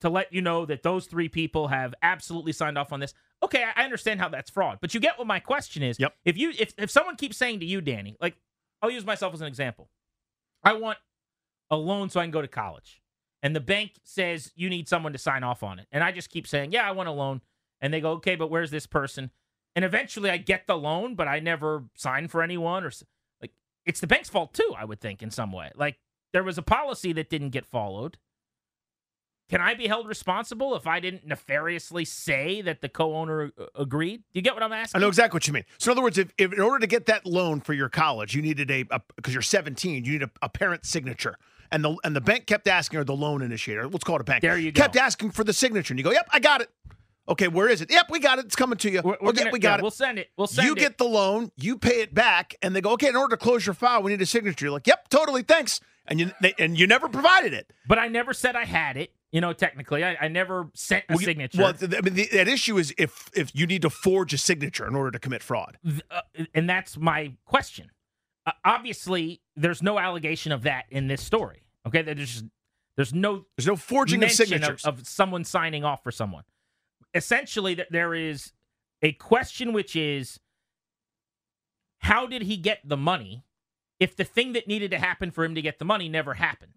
to 0.00 0.08
let 0.08 0.32
you 0.32 0.42
know 0.42 0.66
that 0.66 0.82
those 0.82 1.06
three 1.06 1.28
people 1.28 1.68
have 1.68 1.94
absolutely 2.02 2.52
signed 2.52 2.76
off 2.76 2.92
on 2.92 2.98
this," 2.98 3.14
okay, 3.44 3.62
I 3.62 3.82
I 3.82 3.84
understand 3.84 4.18
how 4.20 4.28
that's 4.28 4.50
fraud. 4.50 4.78
But 4.80 4.92
you 4.94 4.98
get 5.00 5.16
what 5.16 5.28
my 5.28 5.38
question 5.38 5.84
is. 5.84 6.00
Yep. 6.00 6.14
If 6.24 6.36
you 6.36 6.52
if 6.58 6.74
if 6.78 6.90
someone 6.90 7.14
keeps 7.14 7.36
saying 7.36 7.60
to 7.60 7.66
you, 7.66 7.80
Danny, 7.80 8.16
like 8.20 8.36
I'll 8.80 8.90
use 8.90 9.06
myself 9.06 9.32
as 9.34 9.40
an 9.40 9.46
example, 9.46 9.88
I 10.64 10.72
want 10.72 10.98
a 11.70 11.76
loan 11.76 12.10
so 12.10 12.18
I 12.18 12.24
can 12.24 12.32
go 12.32 12.42
to 12.42 12.48
college. 12.48 13.00
And 13.44 13.56
the 13.56 13.60
bank 13.60 13.92
says 14.04 14.52
you 14.54 14.68
need 14.68 14.88
someone 14.88 15.12
to 15.12 15.18
sign 15.18 15.42
off 15.42 15.62
on 15.62 15.78
it. 15.80 15.86
And 15.90 16.04
I 16.04 16.12
just 16.12 16.30
keep 16.30 16.46
saying, 16.46 16.70
yeah, 16.72 16.88
I 16.88 16.92
want 16.92 17.08
a 17.08 17.12
loan. 17.12 17.40
And 17.82 17.92
they 17.92 18.00
go, 18.00 18.12
okay, 18.12 18.36
but 18.36 18.50
where's 18.50 18.70
this 18.70 18.86
person? 18.86 19.30
And 19.74 19.84
eventually 19.84 20.30
I 20.30 20.38
get 20.38 20.66
the 20.66 20.76
loan, 20.76 21.14
but 21.16 21.28
I 21.28 21.40
never 21.40 21.84
sign 21.94 22.28
for 22.28 22.42
anyone 22.42 22.84
or 22.84 22.92
like 23.42 23.52
it's 23.84 24.00
the 24.00 24.06
bank's 24.06 24.30
fault 24.30 24.54
too, 24.54 24.72
I 24.78 24.84
would 24.84 25.00
think 25.00 25.22
in 25.22 25.30
some 25.30 25.52
way. 25.52 25.70
Like 25.74 25.98
there 26.32 26.44
was 26.44 26.56
a 26.56 26.62
policy 26.62 27.12
that 27.12 27.28
didn't 27.28 27.50
get 27.50 27.66
followed. 27.66 28.18
Can 29.50 29.60
I 29.60 29.74
be 29.74 29.86
held 29.86 30.08
responsible 30.08 30.74
if 30.76 30.86
I 30.86 30.98
didn't 30.98 31.26
nefariously 31.26 32.06
say 32.06 32.62
that 32.62 32.80
the 32.80 32.88
co-owner 32.88 33.52
uh, 33.58 33.64
agreed? 33.74 34.22
Do 34.32 34.38
you 34.38 34.42
get 34.42 34.54
what 34.54 34.62
I'm 34.62 34.72
asking? 34.72 34.98
I 34.98 35.02
know 35.02 35.08
exactly 35.08 35.36
what 35.36 35.46
you 35.46 35.52
mean. 35.52 35.64
So 35.76 35.90
in 35.90 35.98
other 35.98 36.02
words, 36.02 36.16
if, 36.16 36.32
if 36.38 36.54
in 36.54 36.60
order 36.60 36.78
to 36.78 36.86
get 36.86 37.04
that 37.06 37.26
loan 37.26 37.60
for 37.60 37.74
your 37.74 37.90
college, 37.90 38.34
you 38.34 38.40
needed 38.40 38.70
a 38.70 38.84
because 39.16 39.34
you're 39.34 39.42
17, 39.42 40.06
you 40.06 40.12
need 40.12 40.22
a, 40.22 40.30
a 40.40 40.48
parent 40.48 40.86
signature. 40.86 41.36
And 41.70 41.84
the 41.84 41.96
and 42.04 42.14
the 42.14 42.20
bank 42.20 42.46
kept 42.46 42.66
asking, 42.66 43.00
or 43.00 43.04
the 43.04 43.16
loan 43.16 43.42
initiator, 43.42 43.88
let's 43.88 44.04
call 44.04 44.16
it 44.16 44.20
a 44.20 44.24
bank. 44.24 44.42
There 44.42 44.58
you 44.58 44.72
go. 44.72 44.80
Kept 44.80 44.96
asking 44.96 45.32
for 45.32 45.42
the 45.42 45.54
signature, 45.54 45.92
and 45.92 45.98
you 45.98 46.04
go, 46.04 46.12
"Yep, 46.12 46.28
I 46.32 46.38
got 46.38 46.60
it." 46.60 46.70
Okay, 47.28 47.46
where 47.48 47.68
is 47.68 47.80
it? 47.80 47.90
Yep, 47.90 48.06
we 48.10 48.18
got 48.18 48.38
it. 48.40 48.46
It's 48.46 48.56
coming 48.56 48.78
to 48.78 48.90
you. 48.90 49.00
We're, 49.02 49.16
we're 49.20 49.28
okay, 49.30 49.38
gonna- 49.40 49.50
we 49.52 49.58
got 49.60 49.74
yeah, 49.74 49.78
it. 49.78 49.82
We'll 49.82 49.90
send 49.92 50.18
it. 50.18 50.28
We'll 50.36 50.46
send 50.48 50.66
you 50.66 50.72
it. 50.72 50.78
You 50.78 50.84
get 50.88 50.98
the 50.98 51.04
loan, 51.04 51.52
you 51.56 51.78
pay 51.78 52.00
it 52.02 52.12
back, 52.12 52.54
and 52.62 52.74
they 52.74 52.80
go, 52.80 52.90
"Okay, 52.92 53.08
in 53.08 53.16
order 53.16 53.36
to 53.36 53.42
close 53.42 53.64
your 53.64 53.74
file, 53.74 54.02
we 54.02 54.10
need 54.10 54.20
a 54.22 54.26
signature." 54.26 54.64
You're 54.66 54.72
like, 54.72 54.86
"Yep, 54.86 55.08
totally, 55.08 55.42
thanks." 55.42 55.80
And 56.06 56.18
you 56.18 56.32
they, 56.40 56.52
and 56.58 56.76
you 56.76 56.88
never 56.88 57.08
provided 57.08 57.52
it. 57.52 57.72
But 57.86 57.98
I 58.00 58.08
never 58.08 58.32
said 58.34 58.56
I 58.56 58.64
had 58.64 58.96
it. 58.96 59.12
You 59.30 59.40
know, 59.40 59.52
technically, 59.52 60.04
I, 60.04 60.16
I 60.20 60.28
never 60.28 60.68
sent 60.74 61.04
a 61.08 61.12
Well, 61.14 61.20
you- 61.20 61.24
signature. 61.26 61.62
Well, 61.62 61.72
th- 61.72 61.94
I 61.96 62.00
mean, 62.00 62.14
the, 62.14 62.28
that 62.32 62.48
issue 62.48 62.76
is 62.76 62.92
if 62.98 63.30
if 63.34 63.54
you 63.54 63.66
need 63.68 63.82
to 63.82 63.90
forge 63.90 64.34
a 64.34 64.38
signature 64.38 64.86
in 64.86 64.96
order 64.96 65.12
to 65.12 65.18
commit 65.20 65.42
fraud. 65.44 65.78
Uh, 66.10 66.20
and 66.54 66.68
that's 66.68 66.98
my 66.98 67.32
question. 67.46 67.90
Uh, 68.44 68.50
obviously, 68.64 69.40
there's 69.54 69.80
no 69.80 69.98
allegation 70.00 70.50
of 70.50 70.64
that 70.64 70.86
in 70.90 71.06
this 71.06 71.22
story. 71.22 71.62
Okay, 71.86 72.02
there's 72.02 72.18
just, 72.18 72.44
there's 72.96 73.14
no 73.14 73.44
There's 73.56 73.68
no 73.68 73.76
forging 73.76 74.22
of 74.24 74.32
signatures. 74.32 74.84
of, 74.84 74.98
of 74.98 75.06
someone 75.06 75.44
signing 75.44 75.84
off 75.84 76.02
for 76.02 76.10
someone. 76.10 76.42
Essentially, 77.14 77.76
th- 77.76 77.88
there 77.90 78.14
is 78.14 78.52
a 79.02 79.12
question 79.12 79.72
which 79.72 79.96
is, 79.96 80.40
how 81.98 82.26
did 82.26 82.42
he 82.42 82.56
get 82.56 82.80
the 82.84 82.96
money 82.96 83.44
if 84.00 84.16
the 84.16 84.24
thing 84.24 84.54
that 84.54 84.66
needed 84.66 84.90
to 84.90 84.98
happen 84.98 85.30
for 85.30 85.44
him 85.44 85.54
to 85.54 85.62
get 85.62 85.78
the 85.78 85.84
money 85.84 86.08
never 86.08 86.34
happened? 86.34 86.72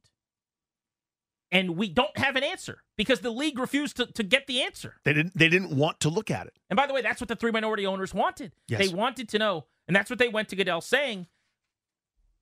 And 1.52 1.78
we 1.78 1.88
don't 1.88 2.18
have 2.18 2.36
an 2.36 2.44
answer 2.44 2.84
because 2.98 3.22
the 3.22 3.30
league 3.30 3.58
refused 3.58 3.98
to, 3.98 4.08
to 4.08 4.24
get 4.24 4.48
the 4.48 4.62
answer. 4.62 4.96
they 5.06 5.14
didn't. 5.14 5.38
They 5.38 5.48
didn't 5.48 5.76
want 5.76 6.00
to 6.02 6.10
look 6.10 6.30
at 6.30 6.48
it. 6.48 6.58
And 6.70 6.76
by 6.76 6.88
the 6.88 6.94
way, 6.94 7.02
that's 7.02 7.22
what 7.22 7.28
the 7.28 7.36
three 7.36 7.52
minority 7.52 7.86
owners 7.86 8.14
wanted. 8.14 8.52
Yes. 8.68 8.82
They 8.82 8.94
wanted 8.94 9.30
to 9.30 9.40
know, 9.40 9.66
and 9.88 9.96
that's 9.96 10.10
what 10.10 10.20
they 10.20 10.28
went 10.28 10.50
to 10.50 10.56
Goodell 10.56 10.82
saying. 10.82 11.28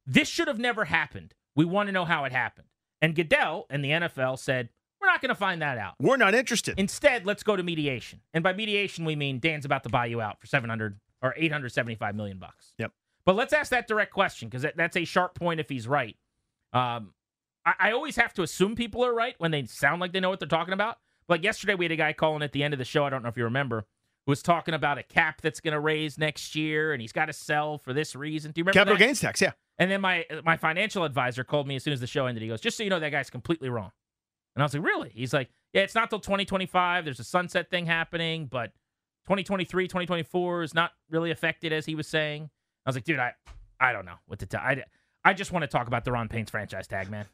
This 0.06 0.28
should 0.28 0.48
have 0.48 0.60
never 0.60 0.86
happened. 0.86 1.34
We 1.56 1.64
want 1.66 1.88
to 1.88 1.94
know 1.94 2.06
how 2.06 2.26
it 2.26 2.32
happened. 2.32 2.68
And 3.02 3.16
Goodell 3.16 3.68
and 3.70 3.84
the 3.84 3.90
NFL 3.90 4.40
said, 4.40 4.70
going 5.24 5.30
to 5.30 5.36
find 5.36 5.62
that 5.62 5.78
out. 5.78 5.96
We're 6.00 6.18
not 6.18 6.36
interested. 6.36 6.78
Instead, 6.78 7.26
let's 7.26 7.42
go 7.42 7.56
to 7.56 7.64
mediation. 7.64 8.20
And 8.34 8.44
by 8.44 8.54
mediation, 8.54 9.06
we 9.06 9.16
mean 9.16 9.40
Dan's 9.40 9.66
about 9.66 9.84
to 9.84 9.90
buy 9.90 10.06
you 10.06 10.22
out 10.22 10.40
for 10.40 10.46
700 10.46 11.00
or 11.24 11.34
875 11.36 12.16
million 12.16 12.38
bucks. 12.38 12.74
Yep. 12.78 12.92
But 13.26 13.36
let's 13.36 13.54
ask 13.54 13.72
that 13.72 13.88
direct 13.88 14.14
question 14.14 14.50
because 14.50 14.62
that, 14.62 14.78
that's 14.78 14.98
a 14.98 15.06
sharp 15.06 15.34
point 15.34 15.60
if 15.60 15.70
he's 15.70 15.88
right. 15.88 16.18
Um, 16.74 17.14
I, 17.66 17.74
I 17.80 17.92
always 17.94 18.18
have 18.18 18.34
to 18.34 18.44
assume 18.44 18.76
people 18.76 19.04
are 19.06 19.14
right 19.14 19.36
when 19.38 19.52
they 19.52 19.66
sound 19.66 20.02
like 20.02 20.12
they 20.12 20.20
know 20.20 20.30
what 20.30 20.40
they're 20.40 20.48
talking 20.48 20.74
about. 20.74 20.98
Like 21.30 21.44
yesterday, 21.44 21.76
we 21.76 21.86
had 21.86 21.92
a 21.94 21.96
guy 21.96 22.14
calling 22.14 22.44
at 22.44 22.52
the 22.52 22.64
end 22.64 22.74
of 22.74 22.78
the 22.78 22.86
show. 22.86 23.06
I 23.06 23.10
don't 23.10 23.24
know 23.24 23.30
if 23.30 23.38
you 23.38 23.46
remember, 23.46 23.86
who 24.26 24.32
was 24.32 24.42
talking 24.42 24.74
about 24.74 24.98
a 24.98 25.04
cap 25.04 25.42
that's 25.42 25.62
going 25.62 25.74
to 25.74 25.80
raise 25.80 26.18
next 26.18 26.56
year, 26.56 26.92
and 26.92 27.02
he's 27.02 27.14
got 27.14 27.26
to 27.26 27.34
sell 27.34 27.78
for 27.78 27.94
this 27.94 28.16
reason. 28.16 28.52
Do 28.52 28.60
you 28.60 28.64
remember 28.64 28.80
Capital 28.80 28.98
that? 28.98 29.06
gains 29.06 29.22
tax, 29.22 29.42
yeah. 29.42 29.52
And 29.80 29.90
then 29.90 30.02
my 30.02 30.26
my 30.44 30.58
financial 30.58 31.04
advisor 31.04 31.44
called 31.44 31.68
me 31.68 31.78
as 31.78 31.84
soon 31.84 31.94
as 31.94 32.00
the 32.00 32.08
show 32.08 32.26
ended. 32.28 32.44
He 32.44 32.50
goes, 32.50 32.62
"Just 32.62 32.78
so 32.78 32.84
you 32.84 32.90
know, 32.90 33.00
that 33.00 33.12
guy's 33.12 33.30
completely 33.30 33.70
wrong." 33.70 33.92
And 34.56 34.64
I 34.64 34.66
was 34.66 34.74
like, 34.74 34.84
"Really?" 34.84 35.12
He's 35.14 35.34
like, 35.34 35.50
"Yeah, 35.74 35.82
it's 35.82 35.96
not 35.96 36.10
till 36.10 36.20
2025. 36.20 37.06
There's 37.06 37.20
a 37.20 37.24
sunset 37.24 37.70
thing 37.70 37.86
happening, 37.86 38.46
but 38.48 38.72
2023, 39.26 39.88
2024 39.88 40.64
is 40.64 40.74
not 40.74 40.92
really 41.10 41.32
affected 41.32 41.74
as 41.74 41.86
he 41.86 41.96
was 41.96 42.08
saying." 42.08 42.50
I 42.86 42.90
was 42.90 42.96
like, 42.96 43.06
"Dude, 43.06 43.20
I 43.20 43.34
I 43.80 43.92
don't 43.94 44.06
know 44.06 44.18
what 44.28 44.40
to 44.40 44.46
tell. 44.46 44.62
I 44.62 44.84
I 45.26 45.34
just 45.34 45.52
want 45.52 45.64
to 45.64 45.68
talk 45.68 45.88
about 45.88 46.06
the 46.06 46.12
Ron 46.12 46.28
Payne's 46.28 46.50
franchise 46.50 46.88
tag, 46.88 47.10
man. 47.10 47.26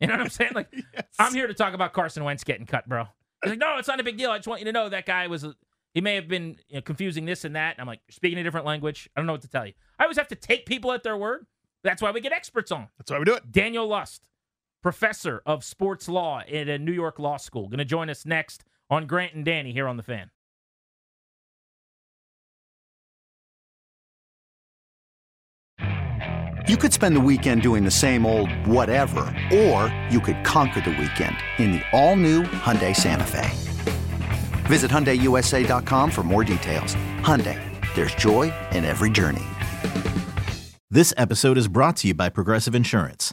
You 0.00 0.06
know 0.08 0.14
what 0.14 0.22
I'm 0.22 0.28
saying? 0.28 0.52
Like, 0.54 0.68
Yes. 0.94 1.04
I'm 1.18 1.32
here 1.34 1.46
to 1.46 1.54
talk 1.54 1.74
about 1.74 1.92
Carson 1.92 2.24
Wentz 2.24 2.44
getting 2.44 2.66
cut, 2.66 2.88
bro. 2.88 3.04
He's 3.42 3.50
like, 3.50 3.58
no, 3.58 3.76
it's 3.78 3.88
not 3.88 4.00
a 4.00 4.04
big 4.04 4.16
deal. 4.18 4.30
I 4.30 4.38
just 4.38 4.48
want 4.48 4.60
you 4.60 4.64
to 4.66 4.72
know 4.72 4.88
that 4.88 5.06
guy 5.06 5.28
was, 5.28 5.46
he 5.94 6.00
may 6.00 6.16
have 6.16 6.26
been 6.28 6.56
you 6.68 6.76
know, 6.76 6.80
confusing 6.80 7.24
this 7.24 7.44
and 7.44 7.54
that. 7.54 7.74
And 7.76 7.80
I'm 7.80 7.86
like, 7.86 8.00
you're 8.08 8.14
speaking 8.14 8.38
a 8.38 8.42
different 8.42 8.66
language. 8.66 9.08
I 9.14 9.20
don't 9.20 9.26
know 9.26 9.32
what 9.34 9.42
to 9.42 9.48
tell 9.48 9.66
you. 9.66 9.72
I 9.98 10.04
always 10.04 10.16
have 10.16 10.28
to 10.28 10.34
take 10.34 10.66
people 10.66 10.92
at 10.92 11.04
their 11.04 11.16
word. 11.16 11.46
That's 11.84 12.02
why 12.02 12.10
we 12.10 12.20
get 12.20 12.32
experts 12.32 12.72
on. 12.72 12.88
That's 12.98 13.10
why 13.10 13.18
we 13.20 13.24
do 13.24 13.34
it. 13.34 13.52
Daniel 13.52 13.86
Lust, 13.86 14.28
professor 14.82 15.42
of 15.44 15.64
sports 15.64 16.08
law 16.08 16.40
at 16.40 16.68
a 16.68 16.78
New 16.78 16.92
York 16.92 17.18
law 17.18 17.36
school, 17.36 17.68
going 17.68 17.78
to 17.78 17.84
join 17.84 18.08
us 18.10 18.24
next 18.24 18.64
on 18.90 19.06
Grant 19.06 19.34
and 19.34 19.44
Danny 19.44 19.72
here 19.72 19.88
on 19.88 19.96
the 19.96 20.02
fan. 20.02 20.30
You 26.68 26.76
could 26.76 26.92
spend 26.92 27.16
the 27.16 27.20
weekend 27.20 27.62
doing 27.62 27.82
the 27.82 27.90
same 27.90 28.26
old 28.26 28.52
whatever, 28.66 29.34
or 29.54 29.94
you 30.10 30.20
could 30.20 30.44
conquer 30.44 30.82
the 30.82 30.90
weekend 30.90 31.34
in 31.56 31.72
the 31.72 31.82
all-new 31.92 32.42
Hyundai 32.42 32.94
Santa 32.94 33.24
Fe. 33.24 33.48
Visit 34.66 34.90
HyundaiUSA.com 34.90 36.10
for 36.10 36.22
more 36.22 36.44
details. 36.44 36.94
Hyundai, 37.20 37.58
there's 37.94 38.14
joy 38.14 38.52
in 38.72 38.84
every 38.84 39.08
journey. 39.08 39.44
This 40.90 41.14
episode 41.16 41.56
is 41.56 41.68
brought 41.68 41.96
to 41.98 42.08
you 42.08 42.14
by 42.14 42.28
Progressive 42.28 42.74
Insurance. 42.74 43.32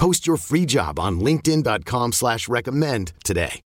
Post 0.00 0.26
your 0.26 0.38
free 0.38 0.64
job 0.64 0.98
on 0.98 1.20
linkedin.com 1.20 2.12
slash 2.12 2.48
recommend 2.48 3.12
today. 3.22 3.60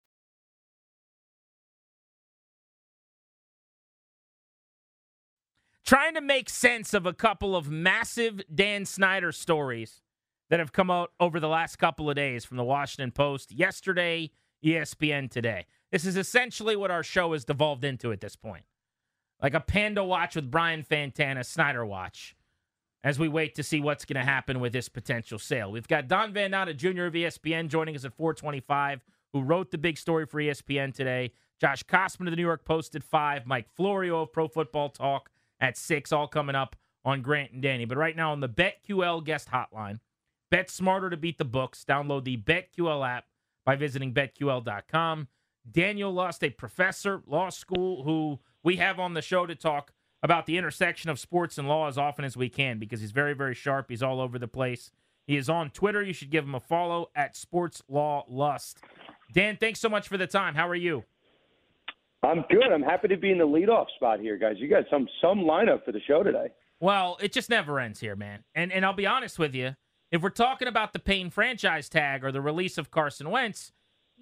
trying 5.91 6.13
to 6.13 6.21
make 6.21 6.49
sense 6.49 6.93
of 6.93 7.05
a 7.05 7.11
couple 7.11 7.53
of 7.53 7.69
massive 7.69 8.41
Dan 8.55 8.85
Snyder 8.85 9.33
stories 9.33 10.01
that 10.49 10.57
have 10.57 10.71
come 10.71 10.89
out 10.89 11.11
over 11.19 11.37
the 11.37 11.49
last 11.49 11.75
couple 11.75 12.09
of 12.09 12.15
days 12.15 12.45
from 12.45 12.55
the 12.55 12.63
Washington 12.63 13.11
Post 13.11 13.51
yesterday, 13.51 14.31
ESPN 14.63 15.29
today. 15.29 15.65
This 15.91 16.05
is 16.05 16.15
essentially 16.15 16.77
what 16.77 16.91
our 16.91 17.03
show 17.03 17.33
has 17.33 17.43
devolved 17.43 17.83
into 17.83 18.13
at 18.13 18.21
this 18.21 18.37
point. 18.37 18.63
Like 19.41 19.53
a 19.53 19.59
panda 19.59 20.01
watch 20.01 20.37
with 20.37 20.49
Brian 20.49 20.81
Fantana, 20.81 21.45
Snyder 21.45 21.85
watch, 21.85 22.37
as 23.03 23.17
we 23.17 23.27
wait 23.27 23.55
to 23.55 23.63
see 23.63 23.81
what's 23.81 24.05
going 24.05 24.23
to 24.23 24.29
happen 24.29 24.59
with 24.59 24.73
this 24.73 24.89
potential 24.89 25.39
sale. 25.39 25.71
We've 25.71 25.87
got 25.87 26.07
Don 26.07 26.33
Van 26.33 26.51
Natta, 26.51 26.73
Jr. 26.73 27.05
of 27.05 27.13
ESPN, 27.13 27.67
joining 27.67 27.95
us 27.95 28.05
at 28.05 28.13
425, 28.13 29.03
who 29.33 29.41
wrote 29.41 29.71
the 29.71 29.77
big 29.77 29.97
story 29.97 30.25
for 30.25 30.39
ESPN 30.39 30.93
today. 30.93 31.31
Josh 31.59 31.83
Kosman 31.83 32.27
of 32.27 32.31
the 32.31 32.35
New 32.35 32.41
York 32.41 32.65
Post 32.65 32.95
at 32.95 33.03
5, 33.03 33.45
Mike 33.45 33.67
Florio 33.75 34.23
of 34.23 34.33
Pro 34.33 34.47
Football 34.47 34.89
Talk 34.89 35.29
at 35.59 35.77
6, 35.77 36.11
all 36.11 36.27
coming 36.27 36.55
up 36.55 36.75
on 37.05 37.21
Grant 37.21 37.51
and 37.51 37.61
Danny. 37.61 37.85
But 37.85 37.97
right 37.97 38.15
now 38.15 38.31
on 38.31 38.39
the 38.39 38.49
BetQL 38.49 39.23
guest 39.23 39.49
hotline, 39.49 39.99
bet 40.49 40.69
smarter 40.69 41.09
to 41.09 41.17
beat 41.17 41.37
the 41.37 41.45
books. 41.45 41.85
Download 41.87 42.23
the 42.23 42.37
BetQL 42.37 43.07
app 43.07 43.25
by 43.65 43.75
visiting 43.75 44.13
betql.com. 44.13 45.27
Daniel 45.69 46.11
Lust, 46.11 46.43
a 46.43 46.49
professor, 46.49 47.21
law 47.27 47.49
school, 47.49 48.03
who 48.03 48.39
we 48.63 48.77
have 48.77 48.99
on 48.99 49.13
the 49.13 49.21
show 49.21 49.45
to 49.45 49.55
talk 49.55 49.93
about 50.23 50.45
the 50.45 50.57
intersection 50.57 51.09
of 51.09 51.19
sports 51.19 51.57
and 51.57 51.67
law 51.67 51.87
as 51.87 51.97
often 51.97 52.25
as 52.25 52.37
we 52.37 52.49
can 52.49 52.77
because 52.79 53.01
he's 53.01 53.11
very, 53.11 53.33
very 53.33 53.55
sharp. 53.55 53.87
He's 53.89 54.03
all 54.03 54.21
over 54.21 54.37
the 54.37 54.47
place. 54.47 54.91
He 55.25 55.37
is 55.37 55.49
on 55.49 55.69
Twitter. 55.69 56.01
You 56.01 56.13
should 56.13 56.29
give 56.29 56.43
him 56.43 56.55
a 56.55 56.59
follow 56.59 57.09
at 57.15 57.35
Sports 57.35 57.81
Law 57.87 58.25
Lust. 58.27 58.79
Dan, 59.33 59.57
thanks 59.59 59.79
so 59.79 59.89
much 59.89 60.07
for 60.07 60.17
the 60.17 60.27
time. 60.27 60.55
How 60.55 60.67
are 60.67 60.75
you? 60.75 61.03
I'm 62.23 62.43
good. 62.49 62.71
I'm 62.71 62.83
happy 62.83 63.07
to 63.07 63.17
be 63.17 63.31
in 63.31 63.39
the 63.39 63.47
leadoff 63.47 63.87
spot 63.95 64.19
here, 64.19 64.37
guys. 64.37 64.55
You 64.57 64.69
got 64.69 64.83
some 64.91 65.07
some 65.21 65.39
lineup 65.39 65.83
for 65.85 65.91
the 65.91 66.01
show 66.07 66.21
today. 66.21 66.49
Well, 66.79 67.17
it 67.19 67.33
just 67.33 67.49
never 67.49 67.79
ends 67.79 67.99
here, 67.99 68.15
man. 68.15 68.43
And 68.53 68.71
and 68.71 68.85
I'll 68.85 68.93
be 68.93 69.07
honest 69.07 69.39
with 69.39 69.55
you, 69.55 69.75
if 70.11 70.21
we're 70.21 70.29
talking 70.29 70.67
about 70.67 70.93
the 70.93 70.99
Payne 70.99 71.31
franchise 71.31 71.89
tag 71.89 72.23
or 72.23 72.31
the 72.31 72.41
release 72.41 72.77
of 72.77 72.91
Carson 72.91 73.31
Wentz, 73.31 73.71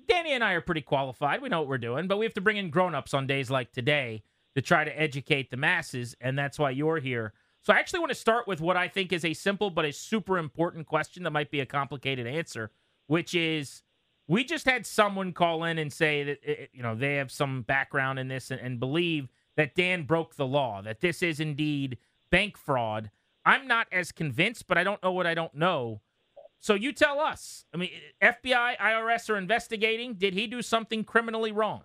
Danny 0.07 0.31
and 0.31 0.43
I 0.43 0.53
are 0.53 0.61
pretty 0.61 0.81
qualified. 0.81 1.41
We 1.41 1.49
know 1.49 1.59
what 1.59 1.67
we're 1.67 1.77
doing, 1.77 2.07
but 2.07 2.17
we 2.17 2.25
have 2.25 2.33
to 2.35 2.41
bring 2.41 2.57
in 2.57 2.69
grown-ups 2.69 3.13
on 3.13 3.27
days 3.27 3.49
like 3.51 3.71
today 3.71 4.23
to 4.55 4.61
try 4.61 4.83
to 4.83 4.99
educate 4.99 5.51
the 5.51 5.57
masses, 5.57 6.15
and 6.21 6.37
that's 6.37 6.59
why 6.59 6.71
you're 6.71 6.99
here. 6.99 7.33
So 7.61 7.73
I 7.73 7.77
actually 7.77 7.99
want 7.99 8.11
to 8.11 8.15
start 8.15 8.47
with 8.47 8.61
what 8.61 8.77
I 8.77 8.87
think 8.87 9.11
is 9.11 9.25
a 9.25 9.33
simple 9.33 9.69
but 9.69 9.85
a 9.85 9.91
super 9.91 10.37
important 10.37 10.87
question 10.87 11.23
that 11.23 11.31
might 11.31 11.51
be 11.51 11.59
a 11.59 11.65
complicated 11.65 12.25
answer, 12.25 12.71
which 13.07 13.35
is 13.35 13.83
we 14.27 14.43
just 14.43 14.65
had 14.65 14.85
someone 14.85 15.33
call 15.33 15.63
in 15.65 15.77
and 15.77 15.91
say 15.91 16.23
that 16.23 16.39
eh, 16.45 16.65
you 16.71 16.81
know 16.81 16.95
they 16.95 17.15
have 17.15 17.31
some 17.31 17.63
background 17.63 18.19
in 18.19 18.27
this 18.27 18.51
and, 18.51 18.61
and 18.61 18.79
believe 18.79 19.29
that 19.57 19.75
Dan 19.75 20.03
broke 20.03 20.35
the 20.35 20.47
law, 20.47 20.81
that 20.81 21.01
this 21.01 21.21
is 21.21 21.39
indeed 21.39 21.97
bank 22.31 22.57
fraud. 22.57 23.11
I'm 23.45 23.67
not 23.67 23.87
as 23.91 24.11
convinced, 24.11 24.67
but 24.67 24.77
I 24.77 24.83
don't 24.83 25.01
know 25.03 25.11
what 25.11 25.27
I 25.27 25.33
don't 25.33 25.53
know. 25.53 26.01
So 26.59 26.73
you 26.73 26.91
tell 26.91 27.19
us. 27.19 27.65
I 27.73 27.77
mean, 27.77 27.89
FBI, 28.21 28.77
IRS 28.77 29.29
are 29.29 29.37
investigating. 29.37 30.13
Did 30.13 30.33
he 30.33 30.45
do 30.45 30.61
something 30.61 31.03
criminally 31.03 31.51
wrong? 31.51 31.83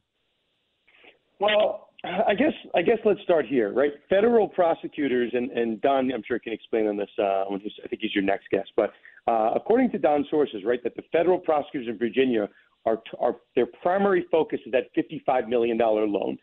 Well, 1.39 1.91
I 2.05 2.35
guess 2.35 2.53
I 2.75 2.83
guess 2.83 2.99
let's 3.05 3.23
start 3.23 3.47
here, 3.47 3.73
right? 3.73 3.93
Federal 4.11 4.47
prosecutors 4.47 5.31
and, 5.33 5.51
and 5.53 5.81
Don, 5.81 6.13
I'm 6.13 6.23
sure 6.27 6.39
can 6.39 6.53
explain 6.53 6.87
on 6.87 6.97
this 6.97 7.09
uh, 7.19 7.45
I 7.49 7.89
think 7.89 8.03
he's 8.03 8.15
your 8.15 8.25
next 8.25 8.51
guest, 8.51 8.71
but 8.77 8.93
uh, 9.27 9.53
according 9.55 9.91
to 9.93 9.99
Don's 9.99 10.27
sources, 10.31 10.63
right, 10.67 10.83
that 10.85 10.97
the 10.97 11.03
federal 11.13 11.39
prosecutors 11.39 11.89
in 11.89 11.99
Virginia 11.99 12.49
are 12.85 13.01
are 13.19 13.37
their 13.57 13.67
primary 13.83 14.27
focus 14.31 14.61
is 14.67 14.73
that 14.73 14.85
55 14.95 15.49
million 15.49 15.79
dollar 15.79 16.07
loan. 16.07 16.37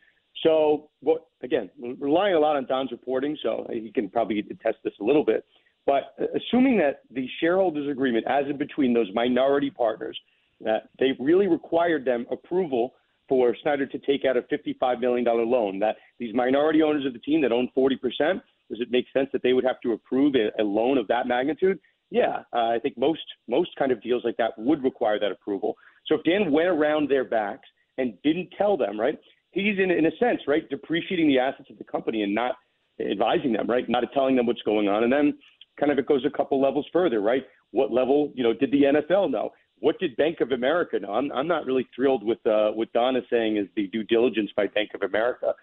So, 0.44 0.90
what 1.02 1.28
again, 1.44 1.70
relying 2.00 2.34
a 2.34 2.40
lot 2.40 2.56
on 2.56 2.66
Don's 2.66 2.92
reporting, 2.92 3.38
so 3.44 3.68
he 3.72 3.92
can 3.92 4.10
probably 4.10 4.40
attest 4.40 4.78
this 4.84 4.94
a 5.00 5.04
little 5.04 5.26
bit. 5.26 5.46
But 5.86 6.16
assuming 6.36 6.78
that 6.78 7.02
the 7.12 7.28
shareholders 7.40 7.90
agreement, 7.90 8.26
as 8.28 8.46
in 8.50 8.58
between 8.58 8.94
those 8.94 9.08
minority 9.14 9.70
partners, 9.70 10.20
that 10.62 10.90
they 11.00 11.12
really 11.20 11.48
required 11.48 12.06
them 12.06 12.26
approval 12.32 12.94
for 13.32 13.56
Snyder 13.64 13.86
to 13.86 13.98
take 14.00 14.26
out 14.26 14.36
a 14.36 14.42
$55 14.42 15.00
million 15.00 15.24
loan, 15.24 15.80
that 15.80 15.96
these 16.20 16.36
minority 16.36 16.84
owners 16.84 17.06
of 17.06 17.14
the 17.14 17.20
team 17.20 17.42
that 17.44 17.54
own 17.54 17.70
40%, 17.78 17.94
does 18.20 18.82
it 18.82 18.90
make 18.92 19.06
sense 19.14 19.30
that 19.32 19.42
they 19.42 19.54
would 19.54 19.64
have 19.64 19.80
to 19.84 19.94
approve 19.94 20.36
a, 20.36 20.62
a 20.62 20.66
loan 20.66 20.98
of 20.98 21.08
that 21.08 21.28
magnitude? 21.28 21.80
Yeah, 22.10 22.40
uh, 22.54 22.76
I 22.76 22.80
think 22.84 22.98
most 22.98 23.22
most 23.48 23.70
kind 23.80 23.94
of 23.94 24.04
deals 24.04 24.24
like 24.26 24.36
that 24.36 24.52
would 24.58 24.84
require 24.84 25.18
that 25.18 25.32
approval. 25.32 25.78
So 26.08 26.16
if 26.16 26.26
Dan 26.26 26.52
went 26.52 26.68
around 26.68 27.10
their 27.10 27.24
backs 27.24 27.70
and 27.98 28.22
didn't 28.22 28.50
tell 28.58 28.76
them, 28.76 29.00
right, 29.00 29.18
he's 29.52 29.80
in 29.80 29.92
in 29.92 30.06
a 30.06 30.12
sense, 30.20 30.42
right, 30.46 30.70
depreciating 30.70 31.30
the 31.30 31.40
assets 31.40 31.70
of 31.70 31.78
the 31.78 31.86
company 31.86 32.24
and 32.24 32.36
not 32.36 32.56
advising 33.00 33.54
them, 33.54 33.66
right, 33.66 33.88
not 33.88 34.04
telling 34.14 34.36
them 34.36 34.46
what's 34.46 34.62
going 34.64 34.90
on, 34.90 35.06
and 35.06 35.14
then 35.14 35.38
kind 35.80 35.90
of 35.90 35.98
it 35.98 36.06
goes 36.06 36.26
a 36.26 36.38
couple 36.38 36.62
levels 36.62 36.86
further, 36.92 37.22
right? 37.22 37.44
What 37.72 37.94
level, 37.94 38.34
you 38.36 38.44
know, 38.44 38.52
did 38.54 38.72
the 38.72 38.84
NFL 38.84 39.32
know? 39.32 39.52
What 39.82 40.00
did 40.00 40.16
Bank 40.16 40.42
of 40.42 40.52
America 40.52 41.00
know? 41.00 41.12
I'm, 41.12 41.32
I'm 41.32 41.48
not 41.48 41.66
really 41.66 41.88
thrilled 41.96 42.24
with 42.24 42.38
uh, 42.46 42.70
what 42.70 42.94
Don 42.94 43.16
is 43.16 43.24
saying 43.30 43.58
is 43.58 43.68
the 43.76 43.88
due 43.88 44.04
diligence 44.04 44.52
by 44.56 44.68
Bank 44.68 44.92
of 44.94 45.02
America. 45.02 45.54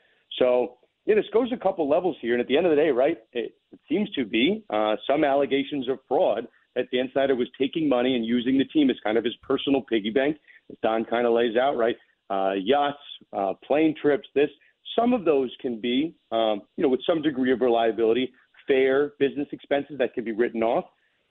So, 0.40 0.74
yeah, 1.07 1.14
this 1.14 1.24
goes 1.33 1.50
a 1.52 1.57
couple 1.57 1.88
levels 1.88 2.16
here. 2.20 2.35
And 2.35 2.40
at 2.40 2.48
the 2.48 2.57
end 2.57 2.66
of 2.66 2.70
the 2.70 2.76
day, 2.76 2.90
right, 2.90 3.16
it, 3.33 3.54
it 3.72 3.81
seems 3.88 4.11
to 4.11 4.26
be 4.26 4.64
uh, 4.70 4.96
some 5.09 5.22
allegations 5.22 5.88
of 5.88 5.98
fraud 6.09 6.48
that 6.74 6.90
Dan 6.92 7.09
Snyder 7.12 7.37
was 7.37 7.48
taking 7.57 7.88
money 7.88 8.16
and 8.16 8.26
using 8.26 8.59
the 8.59 8.64
team 8.64 8.90
as 8.90 8.96
kind 9.04 9.16
of 9.16 9.24
his 9.24 9.35
personal 9.42 9.83
piggy 9.83 10.11
bank, 10.11 10.37
as 10.70 10.76
Don 10.83 11.04
kind 11.04 11.26
of 11.26 11.33
lays 11.33 11.57
out, 11.57 11.76
right? 11.76 11.96
Uh, 12.28 12.52
yachts, 12.61 12.98
uh, 13.33 13.54
plane 13.66 13.94
trips, 14.00 14.28
this. 14.35 14.50
Some 14.98 15.12
of 15.12 15.24
those 15.24 15.50
can 15.61 15.81
be, 15.81 16.14
um, 16.33 16.62
you 16.76 16.83
know, 16.83 16.88
with 16.88 17.00
some 17.07 17.22
degree 17.22 17.52
of 17.52 17.61
reliability, 17.61 18.33
fair 18.66 19.12
business 19.20 19.48
expenses 19.52 19.96
that 19.98 20.12
can 20.12 20.24
be 20.24 20.33
written 20.33 20.62
off. 20.62 20.87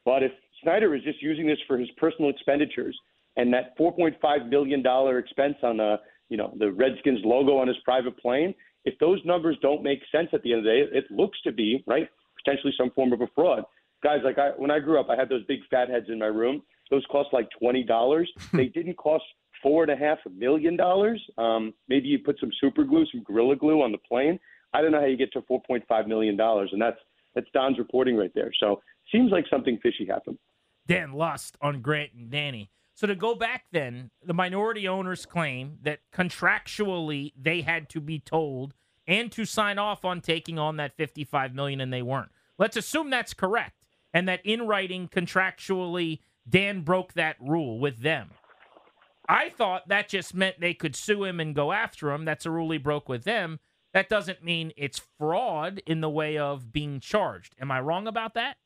But 0.06 0.24
if 0.24 0.32
Snyder 0.64 0.96
is 0.96 1.04
just 1.04 1.22
using 1.22 1.48
this 1.48 1.60
for 1.68 1.78
his 1.78 1.90
personal 1.98 2.30
expenditures, 2.30 2.98
and 3.36 3.54
that 3.54 3.78
4.5 3.78 4.50
million 4.50 4.82
dollar 4.82 5.20
expense 5.20 5.56
on 5.64 5.78
the 5.78 5.98
you 6.30 6.38
know 6.38 6.54
the 6.58 6.72
Redskins 6.72 7.20
logo 7.24 7.58
on 7.58 7.68
his 7.68 7.78
private 7.86 8.18
plane, 8.18 8.54
if 8.86 8.98
those 9.00 9.20
numbers 9.26 9.58
don't 9.62 9.84
make 9.84 10.00
sense 10.12 10.30
at 10.34 10.42
the 10.44 10.54
end 10.54 10.60
of 10.60 10.66
the 10.66 10.70
day, 10.72 10.98
it 10.98 11.06
looks 11.12 11.38
to 11.44 11.52
be 11.52 11.84
right 11.88 12.08
potentially 12.44 12.74
some 12.78 12.92
form 12.92 13.14
of 13.14 13.22
a 13.22 13.28
fraud. 13.36 13.64
Guys, 14.04 14.20
like 14.24 14.38
I, 14.38 14.50
when 14.58 14.72
I 14.72 14.80
grew 14.80 15.00
up, 15.00 15.08
I 15.10 15.16
had 15.16 15.30
those 15.30 15.44
big 15.46 15.60
fat 15.70 15.90
heads 15.90 16.06
in 16.10 16.20
my 16.20 16.28
room. 16.28 16.62
Those 16.90 17.06
cost 17.12 17.30
like 17.34 17.48
twenty 17.60 17.84
dollars. 17.84 18.32
they 18.54 18.68
didn't 18.68 18.96
cost 18.96 19.24
four 19.62 19.84
and 19.84 19.92
a 19.92 19.96
half 19.96 20.20
million 20.36 20.78
dollars. 20.78 21.22
Um, 21.38 21.74
maybe 21.88 22.08
you 22.08 22.20
put 22.20 22.40
some 22.40 22.52
super 22.62 22.84
glue, 22.84 23.06
some 23.12 23.24
gorilla 23.24 23.56
glue 23.56 23.82
on 23.82 23.92
the 23.92 23.98
plane. 23.98 24.40
I 24.74 24.82
don't 24.82 24.92
know 24.92 25.00
how 25.00 25.08
you 25.08 25.18
get 25.18 25.32
to 25.34 25.42
4.5 25.42 26.08
million 26.08 26.38
dollars, 26.38 26.70
and 26.74 26.82
that's 26.82 27.00
that's 27.36 27.48
Don's 27.54 27.78
reporting 27.78 28.16
right 28.16 28.32
there. 28.34 28.52
So 28.60 28.82
seems 29.12 29.32
like 29.32 29.46
something 29.50 29.80
fishy 29.82 30.06
happened. 30.06 30.38
Dan 30.88 31.14
Lust 31.14 31.58
on 31.62 31.82
Grant 31.82 32.14
and 32.14 32.32
Danny. 32.32 32.72
So 32.96 33.06
to 33.06 33.16
go 33.16 33.36
back 33.36 33.66
then, 33.72 34.10
the 34.24 34.34
minority 34.34 34.88
owners 34.88 35.26
claim 35.26 35.78
that 35.84 36.00
contractually 36.12 37.34
they 37.40 37.62
had 37.62 37.90
to 37.90 38.02
be 38.02 38.20
told 38.20 38.74
and 39.06 39.32
to 39.34 39.46
sign 39.46 39.78
off 39.78 40.04
on 40.04 40.20
taking 40.22 40.58
on 40.58 40.78
that 40.78 40.98
55 40.98 41.54
million 41.54 41.80
and 41.80 41.94
they 41.94 42.02
weren't. 42.02 42.32
Let's 42.58 42.76
assume 42.76 43.10
that's 43.10 43.36
correct 43.36 43.86
and 44.14 44.28
that 44.28 44.44
in 44.44 44.66
writing 44.66 45.08
contractually 45.10 46.20
Dan 46.50 46.82
broke 46.82 47.14
that 47.14 47.36
rule 47.40 47.80
with 47.80 48.00
them. 48.00 48.32
I 49.30 49.50
thought 49.50 49.90
that 49.90 50.10
just 50.10 50.34
meant 50.34 50.60
they 50.60 50.74
could 50.74 50.96
sue 50.96 51.26
him 51.26 51.40
and 51.40 51.54
go 51.54 51.72
after 51.72 52.12
him. 52.12 52.26
That's 52.26 52.46
a 52.46 52.52
rule 52.52 52.72
he 52.72 52.78
broke 52.78 53.10
with 53.10 53.26
them. 53.26 53.60
That 53.94 54.10
doesn't 54.10 54.44
mean 54.44 54.72
it's 54.78 55.02
fraud 55.20 55.82
in 55.86 56.02
the 56.02 56.10
way 56.10 56.38
of 56.38 56.72
being 56.72 57.00
charged. 57.00 57.56
Am 57.60 57.72
I 57.72 57.82
wrong 57.82 58.08
about 58.08 58.34
that? 58.36 58.58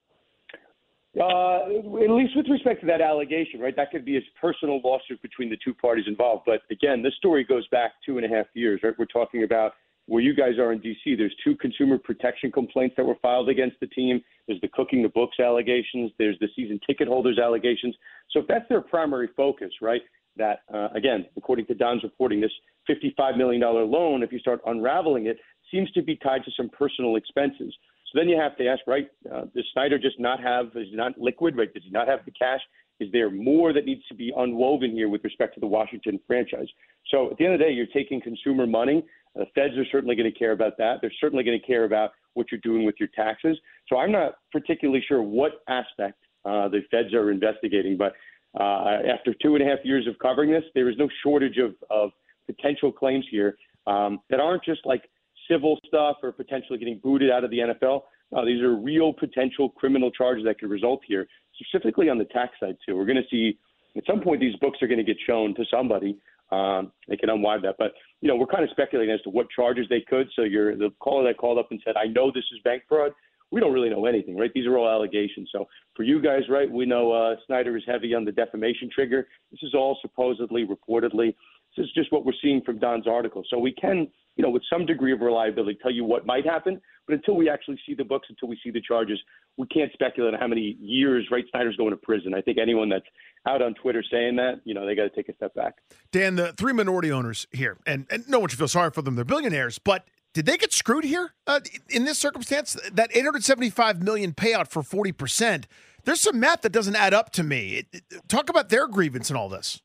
Uh, 1.20 1.66
at 1.66 2.10
least 2.10 2.38
with 2.38 2.48
respect 2.50 2.80
to 2.80 2.88
that 2.88 3.02
allegation, 3.02 3.60
right? 3.60 3.76
That 3.76 3.92
could 3.92 4.06
be 4.06 4.16
a 4.18 4.22
personal 4.40 4.80
lawsuit 4.82 5.22
between 5.22 5.50
the 5.50 5.58
two 5.64 5.74
parties 5.74 6.06
involved. 6.08 6.44
But 6.46 6.62
again, 6.72 7.04
this 7.04 7.14
story 7.16 7.44
goes 7.44 7.68
back 7.68 7.92
two 8.06 8.18
and 8.18 8.26
a 8.26 8.30
half 8.30 8.46
years, 8.54 8.80
right? 8.82 8.94
We're 8.98 9.06
talking 9.06 9.44
about 9.44 9.74
where 10.06 10.22
you 10.22 10.34
guys 10.34 10.58
are 10.58 10.72
in 10.72 10.80
D.C. 10.80 11.16
There's 11.16 11.36
two 11.44 11.56
consumer 11.58 11.98
protection 11.98 12.50
complaints 12.50 12.96
that 12.96 13.06
were 13.06 13.18
filed 13.22 13.50
against 13.50 13.80
the 13.82 13.88
team. 13.88 14.22
There's 14.48 14.62
the 14.62 14.70
cooking 14.70 15.04
the 15.04 15.10
books 15.10 15.38
allegations. 15.40 16.12
There's 16.18 16.40
the 16.40 16.48
season 16.56 16.80
ticket 16.88 17.10
holders 17.10 17.40
allegations. 17.40 17.96
So 18.32 18.40
if 18.40 18.48
that's 18.48 18.68
their 18.70 18.82
primary 18.82 19.30
focus, 19.36 19.72
right? 19.82 20.02
That 20.38 20.60
uh, 20.74 20.88
again, 20.96 21.26
according 21.36 21.66
to 21.68 21.76
Don's 21.76 22.04
reporting, 22.04 22.40
this 22.40 22.52
55 22.88 23.36
million 23.36 23.62
dollar 23.62 23.84
loan, 23.84 24.24
if 24.24 24.32
you 24.32 24.40
start 24.40 24.62
unraveling 24.66 25.28
it, 25.28 25.38
seems 25.72 25.92
to 25.92 26.02
be 26.02 26.16
tied 26.16 26.46
to 26.46 26.52
some 26.56 26.70
personal 26.70 27.18
expenses. 27.18 27.74
So 28.12 28.20
then 28.20 28.28
you 28.28 28.38
have 28.38 28.58
to 28.58 28.68
ask, 28.68 28.82
right? 28.88 29.08
Uh, 29.34 29.46
does 29.56 29.66
Snyder 29.74 29.98
just 29.98 30.20
not 30.20 30.42
have? 30.42 30.68
Is 30.76 30.88
not 30.92 31.18
liquid? 31.18 31.58
Right? 31.58 31.74
Does 31.74 31.84
he 31.84 31.92
not 31.92 32.08
have 32.08 32.20
the 32.26 32.32
cash? 32.32 32.60
Is 33.00 33.10
there 33.12 33.32
more 33.32 33.74
that 33.74 33.86
needs 33.86 34.06
to 34.10 34.14
be 34.14 34.32
unwoven 34.36 34.92
here 34.92 35.10
with 35.10 35.24
respect 35.24 35.56
to 35.56 35.60
the 35.60 35.68
Washington 35.68 36.20
franchise? 36.28 36.68
So 37.10 37.32
at 37.32 37.38
the 37.38 37.46
end 37.46 37.54
of 37.54 37.60
the 37.60 37.66
day, 37.66 37.72
you're 37.72 37.88
taking 37.88 38.22
consumer 38.22 38.68
money. 38.68 39.04
The 39.36 39.46
feds 39.56 39.78
are 39.78 39.86
certainly 39.92 40.16
going 40.16 40.32
to 40.32 40.38
care 40.38 40.52
about 40.52 40.78
that. 40.78 40.98
They're 41.02 41.12
certainly 41.20 41.44
going 41.44 41.60
to 41.60 41.66
care 41.66 41.86
about 41.86 42.12
what 42.34 42.52
you're 42.52 42.62
doing 42.62 42.86
with 42.86 42.96
your 43.00 43.10
taxes. 43.16 43.58
So 43.88 43.98
I'm 43.98 44.12
not 44.12 44.36
particularly 44.52 45.04
sure 45.08 45.24
what 45.24 45.64
aspect 45.68 46.20
uh, 46.46 46.68
the 46.68 46.82
feds 46.92 47.14
are 47.14 47.32
investigating, 47.32 47.98
but 47.98 48.14
uh, 48.60 49.00
after 49.12 49.34
two 49.42 49.56
and 49.56 49.64
a 49.64 49.66
half 49.68 49.80
years 49.84 50.06
of 50.08 50.20
covering 50.20 50.52
this, 50.52 50.64
there 50.76 50.90
is 50.90 50.98
no 50.98 51.08
shortage 51.24 51.58
of, 51.58 51.74
of 51.90 52.12
potential 52.46 52.92
claims 52.92 53.26
here 53.32 53.56
um, 53.88 54.20
that 54.30 54.40
aren't 54.40 54.64
just 54.64 54.82
like 54.86 55.10
civil 55.52 55.78
stuff 55.86 56.18
or 56.24 56.32
potentially 56.32 56.80
getting 56.80 57.00
booted 57.04 57.32
out 57.32 57.44
of 57.44 57.52
the 57.52 57.60
NFL. 57.60 58.02
Uh, 58.36 58.46
these 58.46 58.62
are 58.62 58.76
real 58.76 59.12
potential 59.12 59.70
criminal 59.70 60.12
charges 60.12 60.46
that 60.46 60.60
could 60.60 60.70
result 60.70 61.02
here, 61.06 61.28
specifically 61.60 62.10
on 62.10 62.18
the 62.18 62.26
tax 62.26 62.54
side 62.60 62.78
too. 62.86 62.96
We're 62.96 63.06
going 63.06 63.22
to 63.22 63.30
see 63.30 63.58
at 63.98 64.04
some 64.06 64.22
point 64.22 64.40
these 64.40 64.56
books 64.58 64.80
are 64.82 64.88
going 64.88 65.00
to 65.00 65.04
get 65.04 65.18
shown 65.28 65.54
to 65.56 65.66
somebody. 65.70 66.18
Um, 66.52 66.92
they 67.08 67.16
can 67.16 67.30
unwind 67.30 67.64
that, 67.64 67.76
but 67.78 67.94
you 68.20 68.28
know 68.28 68.36
we're 68.36 68.46
kind 68.46 68.64
of 68.64 68.70
speculating 68.72 69.14
as 69.14 69.22
to 69.22 69.30
what 69.30 69.48
charges 69.56 69.88
they 69.90 70.02
could. 70.02 70.28
So 70.36 70.44
you're 70.44 70.76
the 70.76 70.90
caller 71.00 71.24
that 71.28 71.38
called 71.38 71.58
up 71.58 71.68
and 71.72 71.82
said, 71.86 71.96
"I 71.96 72.08
know 72.08 72.30
this 72.30 72.44
is 72.52 72.60
bank 72.64 72.84
fraud." 72.90 73.14
We 73.52 73.60
don't 73.60 73.74
really 73.74 73.90
know 73.90 74.06
anything, 74.06 74.38
right? 74.38 74.52
These 74.54 74.66
are 74.66 74.78
all 74.78 74.90
allegations. 74.90 75.50
So 75.52 75.68
for 75.96 76.04
you 76.04 76.22
guys, 76.22 76.44
right, 76.50 76.70
we 76.70 76.86
know 76.86 77.12
uh, 77.12 77.36
Snyder 77.48 77.76
is 77.76 77.84
heavy 77.86 78.14
on 78.14 78.24
the 78.24 78.32
defamation 78.32 78.90
trigger. 78.94 79.28
This 79.52 79.62
is 79.64 79.74
all 79.74 79.98
supposedly, 80.02 80.66
reportedly. 80.66 81.36
This 81.78 81.86
is 81.86 81.92
just 81.94 82.12
what 82.12 82.26
we're 82.26 82.34
seeing 82.42 82.62
from 82.66 82.80
Don's 82.80 83.08
article. 83.08 83.44
So 83.50 83.58
we 83.58 83.74
can 83.74 84.08
you 84.36 84.44
know, 84.44 84.50
with 84.50 84.64
some 84.72 84.86
degree 84.86 85.12
of 85.12 85.22
reliability, 85.22 85.78
tell 85.82 85.92
you 85.92 86.04
what 86.04 86.26
might 86.26 86.46
happen. 86.46 86.82
But 87.08 87.16
until 87.16 87.36
we 87.36 87.50
actually 87.50 87.80
see 87.86 87.94
the 87.94 88.04
books, 88.04 88.28
until 88.30 88.48
we 88.48 88.58
see 88.64 88.72
the 88.72 88.82
charges, 88.82 89.20
we 89.58 89.68
can't 89.68 89.92
speculate 89.94 90.34
on 90.34 90.40
how 90.40 90.48
many 90.48 90.78
years 90.80 91.28
right 91.32 91.44
Snyder's 91.52 91.76
going 91.76 91.92
to 91.92 91.98
prison. 91.98 92.34
I 92.34 92.42
think 92.42 92.58
anyone 92.58 92.90
that's 92.90 93.06
out 93.48 93.62
on 93.62 93.74
Twitter 93.74 94.04
saying 94.10 94.38
that, 94.38 94.62
you 94.64 94.74
know, 94.74 94.86
they 94.86 94.96
got 94.96 95.04
to 95.04 95.10
take 95.10 95.28
a 95.30 95.36
step 95.36 95.54
back. 95.54 95.76
Dan, 96.12 96.36
the 96.36 96.54
three 96.54 96.74
minority 96.74 97.12
owners 97.12 97.48
here, 97.52 97.78
and, 97.86 98.06
and 98.10 98.28
no 98.30 98.40
one 98.40 98.50
should 98.50 98.60
feel 98.60 98.68
sorry 98.68 98.92
for 98.92 99.02
them. 99.02 99.16
They're 99.16 99.26
billionaires, 99.26 99.80
but 99.80 100.08
did 100.34 100.46
they 100.46 100.58
get 100.58 100.72
screwed 100.72 101.04
here 101.04 101.34
uh, 101.46 101.60
in 101.90 102.06
this 102.06 102.18
circumstance? 102.18 102.78
That 102.92 103.12
875 103.14 104.02
million 104.02 104.32
payout 104.34 104.70
for 104.70 104.82
40 104.82 105.12
percent. 105.12 105.68
There's 106.04 106.22
some 106.22 106.40
math 106.40 106.62
that 106.62 106.72
doesn't 106.72 106.96
add 106.96 107.14
up 107.14 107.32
to 107.34 107.44
me. 107.44 107.84
Talk 108.28 108.50
about 108.50 108.70
their 108.70 108.88
grievance 108.88 109.30
and 109.30 109.38
all 109.38 109.50
this. 109.50 109.82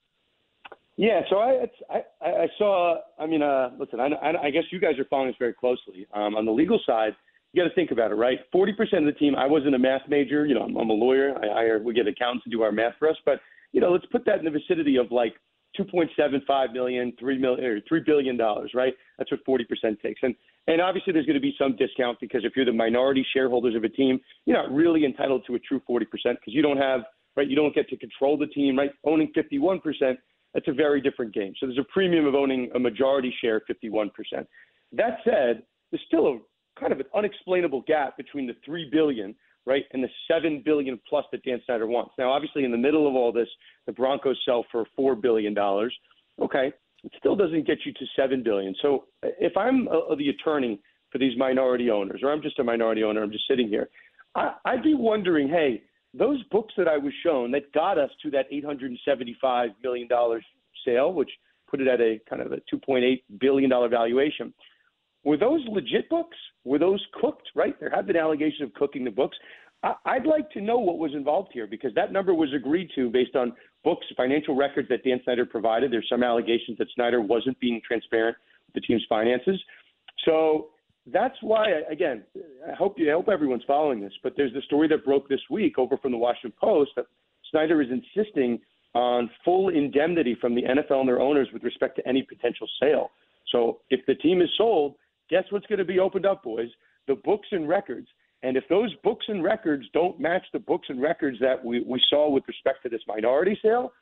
Yeah, 0.96 1.20
so 1.28 1.36
I 1.36 1.66
I, 1.90 2.26
I 2.26 2.46
saw. 2.56 2.96
I 3.18 3.26
mean, 3.26 3.42
uh, 3.42 3.70
listen, 3.78 4.00
I, 4.00 4.08
I 4.42 4.50
guess 4.50 4.64
you 4.72 4.80
guys 4.80 4.98
are 4.98 5.04
following 5.04 5.28
this 5.28 5.36
very 5.38 5.52
closely. 5.52 6.06
Um, 6.14 6.34
on 6.36 6.46
the 6.46 6.52
legal 6.52 6.80
side, 6.86 7.14
you 7.52 7.62
got 7.62 7.68
to 7.68 7.74
think 7.74 7.90
about 7.90 8.12
it, 8.12 8.14
right? 8.14 8.38
Forty 8.50 8.72
percent 8.72 9.06
of 9.06 9.12
the 9.12 9.18
team. 9.18 9.34
I 9.34 9.46
wasn't 9.46 9.74
a 9.74 9.78
math 9.78 10.02
major. 10.08 10.46
You 10.46 10.54
know, 10.54 10.62
I'm, 10.62 10.76
I'm 10.76 10.88
a 10.88 10.94
lawyer. 10.94 11.34
I 11.36 11.52
hire. 11.52 11.82
We 11.82 11.92
get 11.92 12.06
accountants 12.08 12.44
to 12.44 12.50
do 12.50 12.62
our 12.62 12.72
math 12.72 12.94
for 12.98 13.10
us. 13.10 13.16
But 13.26 13.40
you 13.72 13.80
know, 13.80 13.92
let's 13.92 14.06
put 14.06 14.24
that 14.24 14.38
in 14.38 14.46
the 14.46 14.50
vicinity 14.50 14.96
of 14.96 15.12
like 15.12 15.34
2.75 15.78 16.72
million, 16.72 17.12
three 17.20 17.36
million, 17.36 17.64
or 17.64 17.80
three 17.86 18.00
billion 18.04 18.38
dollars, 18.38 18.72
right? 18.74 18.94
That's 19.18 19.30
what 19.30 19.40
40 19.44 19.64
percent 19.64 20.00
takes. 20.00 20.20
And 20.22 20.34
and 20.66 20.80
obviously, 20.80 21.12
there's 21.12 21.26
going 21.26 21.34
to 21.34 21.40
be 21.40 21.54
some 21.58 21.76
discount 21.76 22.18
because 22.20 22.40
if 22.44 22.54
you're 22.56 22.64
the 22.64 22.72
minority 22.72 23.24
shareholders 23.34 23.74
of 23.74 23.84
a 23.84 23.90
team, 23.90 24.18
you're 24.46 24.56
not 24.56 24.72
really 24.72 25.04
entitled 25.04 25.44
to 25.48 25.56
a 25.56 25.58
true 25.58 25.82
40 25.86 26.06
percent 26.06 26.38
because 26.40 26.54
you 26.54 26.62
don't 26.62 26.78
have 26.78 27.02
right. 27.36 27.48
You 27.48 27.56
don't 27.56 27.74
get 27.74 27.86
to 27.90 27.98
control 27.98 28.38
the 28.38 28.46
team, 28.46 28.78
right? 28.78 28.92
Owning 29.04 29.30
51 29.34 29.80
percent 29.80 30.18
that's 30.56 30.68
a 30.68 30.72
very 30.72 31.02
different 31.02 31.34
game. 31.34 31.52
So 31.60 31.66
there's 31.66 31.78
a 31.78 31.92
premium 31.92 32.24
of 32.24 32.34
owning 32.34 32.70
a 32.74 32.78
majority 32.78 33.32
share, 33.42 33.60
51%. 33.70 34.10
That 34.92 35.18
said, 35.22 35.62
there's 35.90 36.02
still 36.06 36.28
a 36.28 36.38
kind 36.80 36.94
of 36.94 37.00
an 37.00 37.04
unexplainable 37.14 37.82
gap 37.86 38.16
between 38.16 38.46
the 38.46 38.54
three 38.64 38.88
billion, 38.90 39.34
right, 39.66 39.84
and 39.92 40.02
the 40.02 40.08
seven 40.26 40.62
billion 40.64 40.98
plus 41.06 41.26
that 41.32 41.44
Dan 41.44 41.60
Snyder 41.66 41.86
wants. 41.86 42.12
Now, 42.18 42.32
obviously, 42.32 42.64
in 42.64 42.70
the 42.70 42.78
middle 42.78 43.06
of 43.06 43.14
all 43.14 43.32
this, 43.32 43.48
the 43.84 43.92
Broncos 43.92 44.40
sell 44.46 44.64
for 44.72 44.86
four 44.96 45.14
billion 45.14 45.52
dollars. 45.52 45.94
Okay, 46.40 46.72
it 47.04 47.12
still 47.18 47.36
doesn't 47.36 47.66
get 47.66 47.78
you 47.84 47.92
to 47.92 48.06
seven 48.18 48.42
billion. 48.42 48.74
So 48.80 49.04
if 49.22 49.54
I'm 49.58 49.88
a, 49.88 50.16
the 50.16 50.30
attorney 50.30 50.80
for 51.12 51.18
these 51.18 51.36
minority 51.36 51.90
owners, 51.90 52.20
or 52.22 52.32
I'm 52.32 52.40
just 52.40 52.58
a 52.60 52.64
minority 52.64 53.04
owner, 53.04 53.22
I'm 53.22 53.30
just 53.30 53.46
sitting 53.46 53.68
here, 53.68 53.90
I, 54.34 54.54
I'd 54.64 54.82
be 54.82 54.94
wondering, 54.94 55.48
hey, 55.48 55.82
those 56.18 56.42
books 56.44 56.74
that 56.76 56.88
I 56.88 56.96
was 56.98 57.12
shown 57.22 57.50
that 57.52 57.72
got 57.72 57.98
us 57.98 58.10
to 58.22 58.30
that 58.30 58.50
$875 58.50 59.68
million 59.82 60.08
sale, 60.84 61.12
which 61.12 61.30
put 61.68 61.80
it 61.80 61.88
at 61.88 62.00
a 62.00 62.20
kind 62.28 62.42
of 62.42 62.52
a 62.52 62.58
$2.8 62.72 63.22
billion 63.40 63.70
valuation, 63.90 64.52
were 65.24 65.36
those 65.36 65.60
legit 65.68 66.08
books? 66.08 66.36
Were 66.64 66.78
those 66.78 67.04
cooked, 67.20 67.48
right? 67.54 67.78
There 67.80 67.90
have 67.90 68.06
been 68.06 68.16
allegations 68.16 68.62
of 68.62 68.74
cooking 68.74 69.04
the 69.04 69.10
books. 69.10 69.36
I- 69.82 70.18
would 70.18 70.26
like 70.26 70.50
to 70.52 70.60
know 70.60 70.78
what 70.78 70.98
was 70.98 71.12
involved 71.14 71.50
here 71.52 71.66
because 71.66 71.92
that 71.94 72.12
number 72.12 72.34
was 72.34 72.52
agreed 72.54 72.90
to 72.94 73.10
based 73.10 73.36
on 73.36 73.52
books, 73.84 74.06
financial 74.16 74.56
records 74.56 74.88
that 74.88 75.04
Dan 75.04 75.20
Snyder 75.24 75.44
provided. 75.44 75.92
There's 75.92 76.08
some 76.08 76.22
allegations 76.22 76.78
that 76.78 76.88
Snyder 76.94 77.20
wasn't 77.20 77.58
being 77.60 77.80
transparent 77.86 78.36
with 78.66 78.74
the 78.74 78.86
team's 78.86 79.04
finances. 79.08 79.60
So 80.24 80.68
that's 81.12 81.36
why, 81.40 81.66
again, 81.90 82.24
I 82.70 82.74
hope 82.74 82.98
you, 82.98 83.08
I 83.10 83.14
hope 83.14 83.28
everyone's 83.28 83.62
following 83.66 84.00
this. 84.00 84.12
But 84.22 84.34
there's 84.36 84.52
the 84.52 84.62
story 84.62 84.88
that 84.88 85.04
broke 85.04 85.28
this 85.28 85.40
week 85.50 85.78
over 85.78 85.96
from 85.96 86.12
the 86.12 86.18
Washington 86.18 86.52
Post 86.60 86.92
that 86.96 87.06
Snyder 87.50 87.80
is 87.80 87.88
insisting 87.90 88.60
on 88.94 89.30
full 89.44 89.68
indemnity 89.68 90.36
from 90.40 90.54
the 90.54 90.62
NFL 90.62 91.00
and 91.00 91.08
their 91.08 91.20
owners 91.20 91.48
with 91.52 91.62
respect 91.62 91.96
to 91.96 92.08
any 92.08 92.22
potential 92.22 92.66
sale. 92.80 93.10
So 93.52 93.80
if 93.90 94.04
the 94.06 94.14
team 94.14 94.40
is 94.40 94.48
sold, 94.56 94.94
guess 95.30 95.44
what's 95.50 95.66
going 95.66 95.78
to 95.78 95.84
be 95.84 95.98
opened 95.98 96.26
up, 96.26 96.42
boys? 96.42 96.68
The 97.06 97.14
books 97.14 97.48
and 97.52 97.68
records. 97.68 98.08
And 98.42 98.56
if 98.56 98.64
those 98.68 98.94
books 99.04 99.26
and 99.28 99.44
records 99.44 99.86
don't 99.92 100.18
match 100.18 100.44
the 100.52 100.58
books 100.58 100.86
and 100.88 101.00
records 101.00 101.38
that 101.40 101.64
we, 101.64 101.82
we 101.82 102.00
saw 102.08 102.30
with 102.30 102.44
respect 102.48 102.82
to 102.82 102.88
this 102.88 103.00
minority 103.06 103.58
sale, 103.62 103.92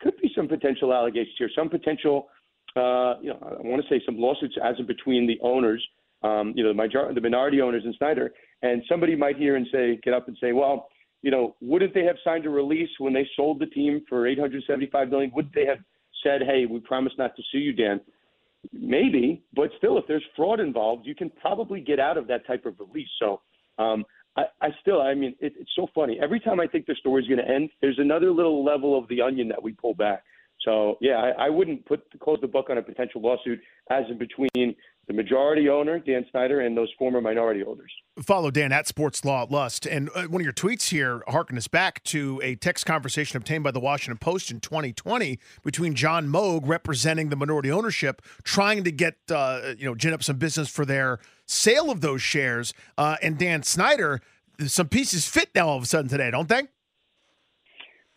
could 0.00 0.16
be 0.20 0.30
some 0.36 0.48
potential 0.48 0.92
allegations 0.92 1.34
here, 1.38 1.50
some 1.56 1.68
potential, 1.68 2.28
uh, 2.76 3.14
you 3.20 3.30
know, 3.30 3.38
I 3.42 3.66
want 3.66 3.82
to 3.82 3.88
say 3.88 4.02
some 4.04 4.18
lawsuits 4.18 4.56
as 4.62 4.76
in 4.78 4.86
between 4.86 5.26
the 5.26 5.38
owners, 5.42 5.86
um, 6.22 6.52
you 6.56 6.62
know, 6.62 6.70
the, 6.70 6.74
major- 6.74 7.12
the 7.14 7.20
minority 7.20 7.60
owners 7.60 7.82
and 7.84 7.94
Snyder. 7.96 8.32
And 8.62 8.82
somebody 8.88 9.14
might 9.14 9.36
hear 9.36 9.56
and 9.56 9.66
say, 9.72 9.98
get 10.02 10.14
up 10.14 10.28
and 10.28 10.36
say, 10.40 10.52
well, 10.52 10.88
you 11.22 11.30
know, 11.30 11.56
wouldn't 11.60 11.94
they 11.94 12.04
have 12.04 12.16
signed 12.22 12.46
a 12.46 12.50
release 12.50 12.90
when 12.98 13.12
they 13.12 13.26
sold 13.36 13.58
the 13.58 13.66
team 13.66 14.02
for 14.08 14.26
875 14.26 15.08
million? 15.08 15.32
Would 15.34 15.50
they 15.54 15.66
have 15.66 15.78
said, 16.22 16.42
"Hey, 16.42 16.66
we 16.66 16.80
promise 16.80 17.12
not 17.18 17.34
to 17.36 17.42
sue 17.50 17.58
you, 17.58 17.72
Dan"? 17.72 18.00
Maybe, 18.72 19.42
but 19.54 19.70
still, 19.78 19.98
if 19.98 20.04
there's 20.06 20.24
fraud 20.34 20.60
involved, 20.60 21.06
you 21.06 21.14
can 21.14 21.30
probably 21.30 21.80
get 21.80 22.00
out 22.00 22.16
of 22.16 22.26
that 22.28 22.46
type 22.46 22.66
of 22.66 22.74
release. 22.78 23.08
So, 23.18 23.40
um, 23.78 24.04
I, 24.36 24.44
I 24.60 24.68
still, 24.80 25.00
I 25.00 25.14
mean, 25.14 25.34
it, 25.40 25.54
it's 25.58 25.70
so 25.76 25.86
funny. 25.94 26.18
Every 26.20 26.40
time 26.40 26.60
I 26.60 26.66
think 26.66 26.86
the 26.86 26.94
story's 26.98 27.26
going 27.26 27.38
to 27.38 27.48
end, 27.48 27.70
there's 27.80 27.98
another 27.98 28.30
little 28.30 28.64
level 28.64 28.98
of 28.98 29.08
the 29.08 29.22
onion 29.22 29.48
that 29.48 29.62
we 29.62 29.72
pull 29.72 29.94
back. 29.94 30.24
So, 30.66 30.98
yeah, 31.00 31.32
I, 31.38 31.46
I 31.46 31.48
wouldn't 31.48 31.86
put 31.86 32.02
close 32.18 32.38
the 32.40 32.48
book 32.48 32.66
on 32.70 32.76
a 32.76 32.82
potential 32.82 33.22
lawsuit 33.22 33.60
as 33.88 34.04
in 34.10 34.18
between 34.18 34.74
the 35.06 35.12
majority 35.14 35.68
owner, 35.68 36.00
Dan 36.00 36.26
Snyder, 36.32 36.60
and 36.60 36.76
those 36.76 36.88
former 36.98 37.20
minority 37.20 37.62
owners. 37.62 37.92
Follow 38.20 38.50
Dan 38.50 38.72
at 38.72 38.88
Sports 38.88 39.24
Law 39.24 39.46
Lust. 39.48 39.86
And 39.86 40.10
uh, 40.12 40.24
one 40.24 40.40
of 40.40 40.44
your 40.44 40.52
tweets 40.52 40.88
here 40.90 41.22
harken 41.28 41.56
us 41.56 41.68
back 41.68 42.02
to 42.04 42.40
a 42.42 42.56
text 42.56 42.84
conversation 42.84 43.36
obtained 43.36 43.62
by 43.62 43.70
the 43.70 43.78
Washington 43.78 44.18
Post 44.18 44.50
in 44.50 44.58
2020 44.58 45.38
between 45.62 45.94
John 45.94 46.26
Moag, 46.26 46.66
representing 46.66 47.28
the 47.28 47.36
minority 47.36 47.70
ownership, 47.70 48.20
trying 48.42 48.82
to 48.82 48.90
get, 48.90 49.14
uh, 49.30 49.74
you 49.78 49.86
know, 49.86 49.94
gin 49.94 50.12
up 50.12 50.24
some 50.24 50.36
business 50.36 50.68
for 50.68 50.84
their 50.84 51.20
sale 51.46 51.92
of 51.92 52.00
those 52.00 52.20
shares, 52.20 52.74
uh, 52.98 53.16
and 53.22 53.38
Dan 53.38 53.62
Snyder. 53.62 54.20
Some 54.66 54.88
pieces 54.88 55.28
fit 55.28 55.50
now 55.54 55.68
all 55.68 55.76
of 55.76 55.84
a 55.84 55.86
sudden 55.86 56.08
today, 56.08 56.32
don't 56.32 56.48
they? 56.48 56.62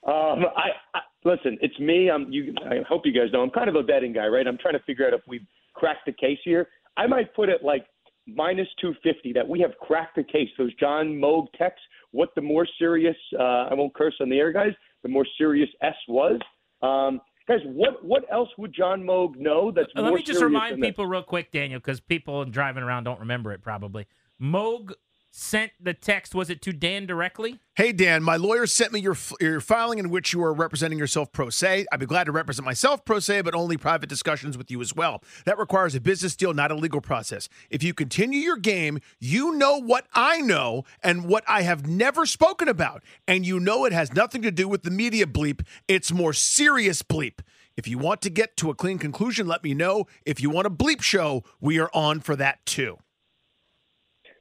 Um, 0.08 0.46
I, 0.56 0.72
I 0.96 1.02
listen. 1.24 1.58
It's 1.62 1.78
me. 1.80 2.10
I'm. 2.10 2.32
You. 2.32 2.54
I 2.70 2.78
hope 2.88 3.06
you 3.06 3.14
guys 3.14 3.32
know. 3.32 3.42
I'm 3.42 3.50
kind 3.50 3.70
of 3.70 3.76
a 3.76 3.84
betting 3.84 4.14
guy, 4.14 4.28
right? 4.28 4.48
I'm 4.48 4.58
trying 4.58 4.76
to 4.76 4.84
figure 4.84 5.08
out 5.08 5.14
if 5.14 5.22
we've 5.28 5.46
cracked 5.74 6.06
the 6.06 6.14
case 6.14 6.40
here. 6.44 6.68
I 6.98 7.08
might 7.08 7.34
put 7.34 7.50
it 7.50 7.64
like 7.64 7.86
minus 8.28 8.68
250 8.82 9.34
that 9.34 9.48
we 9.48 9.60
have 9.62 9.72
cracked 9.82 10.16
the 10.16 10.24
case. 10.24 10.50
Those 10.58 10.74
John 10.76 11.08
Moag 11.08 11.48
texts, 11.58 11.82
what 12.12 12.30
the 12.36 12.42
more 12.42 12.68
serious, 12.78 13.16
uh, 13.40 13.68
I 13.70 13.74
won't 13.74 13.94
curse 13.94 14.16
on 14.20 14.30
the 14.30 14.38
air, 14.38 14.52
guys, 14.52 14.74
the 15.04 15.10
more 15.10 15.26
serious 15.38 15.70
S 15.82 15.96
was. 16.08 16.40
Um, 16.82 17.22
guys, 17.48 17.60
what 17.66 18.04
what 18.04 18.26
else 18.32 18.50
would 18.58 18.74
John 18.74 19.04
Moag 19.04 19.38
know 19.38 19.72
that's 19.72 19.90
Let 19.96 20.06
more 20.06 20.16
me 20.16 20.24
just 20.24 20.42
remind 20.42 20.82
people 20.82 21.06
real 21.06 21.24
quick, 21.24 21.52
Daniel, 21.52 21.80
because 21.80 22.00
people 22.00 22.46
driving 22.46 22.84
around 22.84 23.04
don't 23.04 23.20
remember 23.20 23.52
it 23.52 23.62
probably. 23.62 24.08
Moag 24.42 24.94
sent 25.32 25.72
the 25.80 25.94
text, 25.94 26.34
was 26.34 26.50
it 26.50 26.62
to 26.64 26.74
Dan 26.74 27.06
directly? 27.06 27.60
Hey, 27.76 27.92
Dan, 27.92 28.24
my 28.24 28.36
lawyer 28.36 28.66
sent 28.68 28.92
me 28.92 29.00
your, 29.00 29.16
your 29.40 29.62
filing 29.62 30.00
in 30.00 30.10
which 30.10 30.34
you 30.34 30.44
are 30.44 30.54
representing 30.54 31.00
yourself 31.00 31.32
pro 31.32 31.50
se. 31.50 31.86
I'd 31.92 32.00
be 32.00 32.06
glad 32.06 32.26
to 32.26 32.32
represent 32.32 32.66
myself 32.66 33.06
pro 33.06 33.20
se, 33.20 33.42
but 33.42 33.56
only 33.56 33.78
private 33.78 34.10
discussions 34.10 34.58
with 34.58 34.70
you 34.70 34.82
as 34.82 34.96
well. 34.96 35.24
That 35.46 35.58
requires 35.58 35.96
a 35.96 36.02
business 36.02 36.36
deal, 36.36 36.54
not 36.54 36.72
a 36.72 36.76
legal 36.76 37.02
process. 37.02 37.48
If 37.70 37.84
you 37.84 37.94
continue 37.94 38.40
your 38.40 38.58
game, 38.58 39.00
you 39.20 39.56
know 39.56 39.78
what 39.80 40.08
I 40.14 40.42
know 40.42 40.84
and 41.02 41.26
what 41.26 41.44
I 41.48 41.62
have 41.62 41.88
never 41.88 42.26
spoken 42.26 42.68
about. 42.68 43.04
And 43.28 43.46
you 43.46 43.60
know 43.60 43.86
it 43.86 43.94
has 43.94 44.14
nothing 44.14 44.42
to 44.42 44.52
do 44.52 44.68
with 44.68 44.84
the 44.84 44.92
media 44.92 45.26
bleep, 45.26 45.66
it's 45.88 46.12
more 46.12 46.34
serious 46.34 47.02
bleep. 47.02 47.40
If 47.78 47.88
you 47.88 47.98
want 47.98 48.22
to 48.24 48.30
get 48.30 48.58
to 48.58 48.70
a 48.70 48.76
clean 48.76 48.98
conclusion, 48.98 49.48
let 49.48 49.64
me 49.64 49.74
know. 49.74 50.06
If 50.26 50.42
you 50.42 50.50
want 50.50 50.68
a 50.68 50.70
bleep 50.70 51.02
show, 51.02 51.44
we 51.62 51.80
are 51.80 51.90
on 51.94 52.20
for 52.20 52.36
that 52.36 52.66
too. 52.66 52.98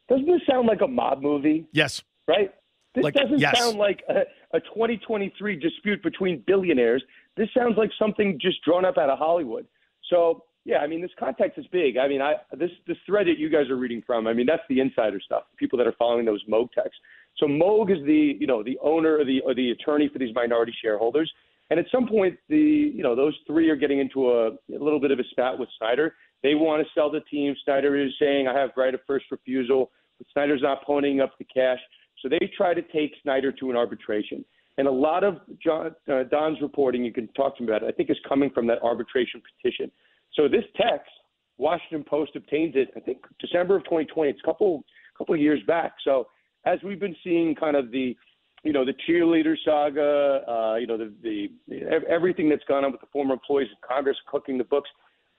Doesn't 0.08 0.26
this 0.26 0.40
sound 0.48 0.66
like 0.66 0.80
a 0.80 0.86
mob 0.88 1.22
movie? 1.22 1.66
Yes. 1.72 2.02
Right? 2.26 2.52
This 2.94 3.04
Like- 3.04 3.14
doesn't 3.14 3.38
yes. 3.38 3.58
sound 3.58 3.78
like 3.78 4.02
a, 4.08 4.22
a 4.56 4.60
2023 4.60 5.56
dispute 5.56 6.02
between 6.02 6.42
billionaires. 6.46 7.02
This 7.36 7.48
sounds 7.56 7.76
like 7.76 7.90
something 7.98 8.38
just 8.40 8.62
drawn 8.64 8.84
up 8.84 8.98
out 8.98 9.10
of 9.10 9.18
Hollywood. 9.18 9.66
So, 10.10 10.44
yeah, 10.64 10.78
I 10.78 10.86
mean, 10.86 11.00
this 11.00 11.10
context 11.18 11.58
is 11.58 11.66
big. 11.68 11.96
I 11.98 12.08
mean, 12.08 12.20
I 12.22 12.34
this 12.56 12.70
this 12.86 12.96
thread 13.06 13.26
that 13.26 13.38
you 13.38 13.48
guys 13.48 13.68
are 13.70 13.76
reading 13.76 14.02
from, 14.06 14.26
I 14.26 14.32
mean, 14.32 14.46
that's 14.46 14.62
the 14.68 14.80
insider 14.80 15.20
stuff. 15.20 15.44
People 15.56 15.78
that 15.78 15.86
are 15.86 15.94
following 15.98 16.24
those 16.24 16.42
Moag 16.48 16.72
texts. 16.72 17.00
So 17.36 17.46
Moag 17.46 17.90
is 17.90 18.04
the 18.04 18.36
you 18.40 18.46
know 18.46 18.62
the 18.62 18.78
owner 18.82 19.18
or 19.18 19.24
the 19.24 19.40
or 19.42 19.54
the 19.54 19.70
attorney 19.70 20.08
for 20.12 20.18
these 20.18 20.34
minority 20.34 20.74
shareholders. 20.82 21.30
And 21.70 21.78
at 21.78 21.86
some 21.92 22.08
point, 22.08 22.38
the 22.48 22.56
you 22.58 23.02
know 23.02 23.14
those 23.14 23.34
three 23.46 23.68
are 23.70 23.76
getting 23.76 23.98
into 24.00 24.30
a, 24.30 24.48
a 24.48 24.78
little 24.80 24.98
bit 25.00 25.10
of 25.10 25.18
a 25.18 25.24
spat 25.30 25.58
with 25.58 25.68
Snyder. 25.78 26.14
They 26.42 26.54
want 26.54 26.86
to 26.86 26.92
sell 26.94 27.10
the 27.10 27.20
team. 27.20 27.54
Snyder 27.64 27.96
is 27.96 28.12
saying, 28.18 28.46
"I 28.48 28.58
have 28.58 28.70
right 28.76 28.94
of 28.94 29.00
first 29.06 29.26
refusal." 29.30 29.90
But 30.18 30.26
Snyder's 30.32 30.62
not 30.62 30.84
ponying 30.84 31.20
up 31.22 31.36
the 31.38 31.44
cash, 31.44 31.80
so 32.20 32.28
they 32.28 32.50
try 32.56 32.74
to 32.74 32.82
take 32.82 33.14
Snyder 33.22 33.52
to 33.52 33.70
an 33.70 33.76
arbitration. 33.76 34.44
And 34.76 34.86
a 34.86 34.92
lot 34.92 35.24
of 35.24 35.40
John, 35.62 35.94
uh, 36.10 36.24
Don's 36.24 36.60
reporting, 36.60 37.04
you 37.04 37.12
can 37.12 37.28
talk 37.28 37.56
to 37.56 37.62
him 37.62 37.68
about 37.68 37.82
it. 37.82 37.86
I 37.86 37.92
think 37.92 38.10
is 38.10 38.18
coming 38.28 38.50
from 38.50 38.66
that 38.68 38.82
arbitration 38.82 39.42
petition. 39.42 39.90
So 40.34 40.48
this 40.48 40.64
text, 40.76 41.10
Washington 41.56 42.04
Post 42.04 42.36
obtains 42.36 42.74
it. 42.76 42.90
I 42.96 43.00
think 43.00 43.18
December 43.40 43.76
of 43.76 43.84
2020. 43.84 44.30
It's 44.30 44.40
a 44.42 44.46
couple 44.46 44.84
couple 45.16 45.34
of 45.34 45.40
years 45.40 45.60
back. 45.66 45.94
So 46.04 46.28
as 46.64 46.78
we've 46.84 47.00
been 47.00 47.16
seeing, 47.24 47.54
kind 47.54 47.76
of 47.76 47.90
the 47.90 48.16
you 48.64 48.72
know, 48.72 48.84
the 48.84 48.94
cheerleader 49.08 49.54
saga, 49.64 50.42
uh, 50.48 50.76
you 50.76 50.86
know, 50.86 50.96
the, 50.96 51.12
the, 51.22 51.82
everything 52.08 52.48
that's 52.48 52.64
gone 52.64 52.84
on 52.84 52.92
with 52.92 53.00
the 53.00 53.06
former 53.12 53.34
employees 53.34 53.68
of 53.70 53.88
Congress 53.88 54.16
cooking 54.26 54.58
the 54.58 54.64
books. 54.64 54.90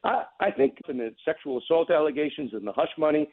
I, 0.04 0.24
I 0.40 0.52
think 0.52 0.78
in 0.88 0.98
the 0.98 1.14
sexual 1.26 1.60
assault 1.60 1.92
allegations 1.92 2.54
and 2.54 2.66
the 2.66 2.72
hush 2.72 2.92
money, 2.98 3.30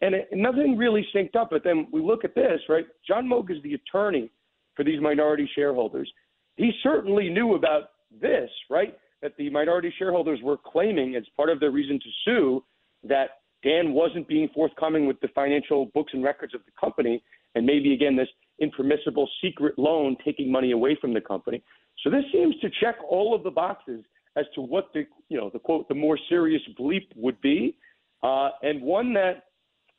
and 0.00 0.14
it, 0.14 0.28
nothing 0.32 0.76
really 0.76 1.06
synced 1.14 1.36
up. 1.36 1.48
But 1.50 1.64
then 1.64 1.86
we 1.92 2.00
look 2.00 2.24
at 2.24 2.34
this, 2.34 2.60
right? 2.68 2.86
John 3.06 3.28
Moag 3.28 3.50
is 3.50 3.62
the 3.62 3.74
attorney 3.74 4.30
for 4.74 4.84
these 4.84 5.00
minority 5.00 5.48
shareholders. 5.54 6.10
He 6.56 6.72
certainly 6.82 7.28
knew 7.28 7.54
about 7.54 7.90
this, 8.20 8.50
right? 8.70 8.96
That 9.22 9.32
the 9.36 9.50
minority 9.50 9.92
shareholders 9.98 10.40
were 10.42 10.56
claiming 10.56 11.16
as 11.16 11.24
part 11.36 11.50
of 11.50 11.60
their 11.60 11.70
reason 11.70 11.98
to 11.98 12.10
sue 12.24 12.64
that 13.04 13.30
Dan 13.62 13.92
wasn't 13.92 14.28
being 14.28 14.48
forthcoming 14.54 15.06
with 15.06 15.20
the 15.20 15.28
financial 15.34 15.86
books 15.86 16.12
and 16.14 16.22
records 16.22 16.54
of 16.54 16.60
the 16.64 16.72
company, 16.80 17.22
and 17.54 17.66
maybe 17.66 17.92
again 17.92 18.16
this 18.16 18.28
impermissible 18.60 19.28
secret 19.42 19.78
loan 19.78 20.16
taking 20.24 20.50
money 20.50 20.72
away 20.72 20.96
from 21.00 21.12
the 21.12 21.20
company. 21.20 21.62
So 22.04 22.10
this 22.10 22.24
seems 22.32 22.54
to 22.60 22.68
check 22.80 22.96
all 23.08 23.34
of 23.34 23.42
the 23.42 23.50
boxes 23.50 24.04
as 24.38 24.46
to 24.54 24.60
what 24.60 24.90
the 24.94 25.04
you 25.28 25.38
know 25.38 25.50
the 25.52 25.58
quote 25.58 25.88
the 25.88 25.94
more 25.94 26.18
serious 26.28 26.62
bleep 26.78 27.06
would 27.16 27.40
be, 27.40 27.76
uh, 28.22 28.50
and 28.62 28.82
one 28.82 29.12
that 29.14 29.44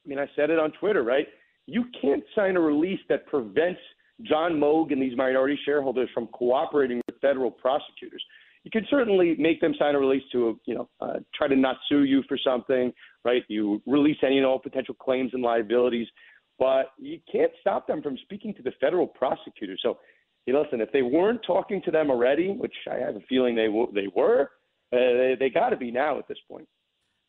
I 0.05 0.09
mean 0.09 0.19
I 0.19 0.27
said 0.35 0.49
it 0.49 0.59
on 0.59 0.71
Twitter, 0.79 1.03
right? 1.03 1.27
You 1.65 1.85
can't 2.01 2.23
sign 2.35 2.55
a 2.55 2.59
release 2.59 2.99
that 3.09 3.27
prevents 3.27 3.79
John 4.23 4.59
Moag 4.59 4.91
and 4.91 5.01
these 5.01 5.15
minority 5.15 5.57
shareholders 5.65 6.09
from 6.13 6.27
cooperating 6.27 7.01
with 7.07 7.19
federal 7.21 7.51
prosecutors. 7.51 8.23
You 8.63 8.71
can 8.71 8.85
certainly 8.89 9.35
make 9.39 9.61
them 9.61 9.73
sign 9.79 9.95
a 9.95 9.99
release 9.99 10.23
to, 10.33 10.59
you 10.65 10.75
know, 10.75 10.89
uh, 10.99 11.19
try 11.33 11.47
to 11.47 11.55
not 11.55 11.77
sue 11.87 12.03
you 12.03 12.23
for 12.27 12.37
something, 12.37 12.91
right? 13.23 13.43
You 13.47 13.81
release 13.85 14.17
any 14.21 14.37
and 14.37 14.45
all 14.45 14.59
potential 14.59 14.95
claims 14.95 15.31
and 15.33 15.41
liabilities, 15.41 16.07
but 16.57 16.91
you 16.97 17.19
can't 17.31 17.51
stop 17.61 17.87
them 17.87 18.01
from 18.01 18.17
speaking 18.23 18.53
to 18.55 18.61
the 18.61 18.73
federal 18.81 19.07
prosecutors. 19.07 19.79
So, 19.81 19.99
you 20.45 20.53
know, 20.53 20.61
listen, 20.61 20.81
if 20.81 20.91
they 20.91 21.01
weren't 21.01 21.41
talking 21.45 21.81
to 21.83 21.91
them 21.91 22.09
already, 22.09 22.49
which 22.51 22.73
I 22.91 22.95
have 22.95 23.15
a 23.15 23.21
feeling 23.29 23.55
they 23.55 23.67
w- 23.67 23.91
they 23.93 24.07
were, 24.15 24.49
uh, 24.91 24.97
they, 24.97 25.35
they 25.39 25.49
got 25.49 25.69
to 25.69 25.77
be 25.77 25.91
now 25.91 26.17
at 26.17 26.27
this 26.27 26.37
point. 26.49 26.67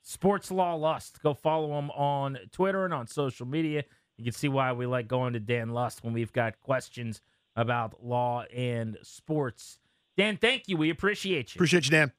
Sports 0.02 0.50
Law 0.50 0.74
Lust. 0.74 1.22
Go 1.22 1.34
follow 1.34 1.78
him 1.78 1.90
on 1.90 2.38
Twitter 2.52 2.84
and 2.84 2.94
on 2.94 3.06
social 3.06 3.46
media. 3.46 3.84
You 4.16 4.24
can 4.24 4.32
see 4.32 4.48
why 4.48 4.72
we 4.72 4.86
like 4.86 5.08
going 5.08 5.34
to 5.34 5.40
Dan 5.40 5.70
Lust 5.70 6.02
when 6.02 6.14
we've 6.14 6.32
got 6.32 6.58
questions 6.60 7.20
about 7.56 8.02
law 8.02 8.44
and 8.54 8.96
sports. 9.02 9.78
Dan, 10.16 10.38
thank 10.38 10.68
you. 10.68 10.76
We 10.76 10.88
appreciate 10.90 11.54
you. 11.54 11.58
Appreciate 11.58 11.84
you, 11.84 11.90
Dan. 11.90 12.12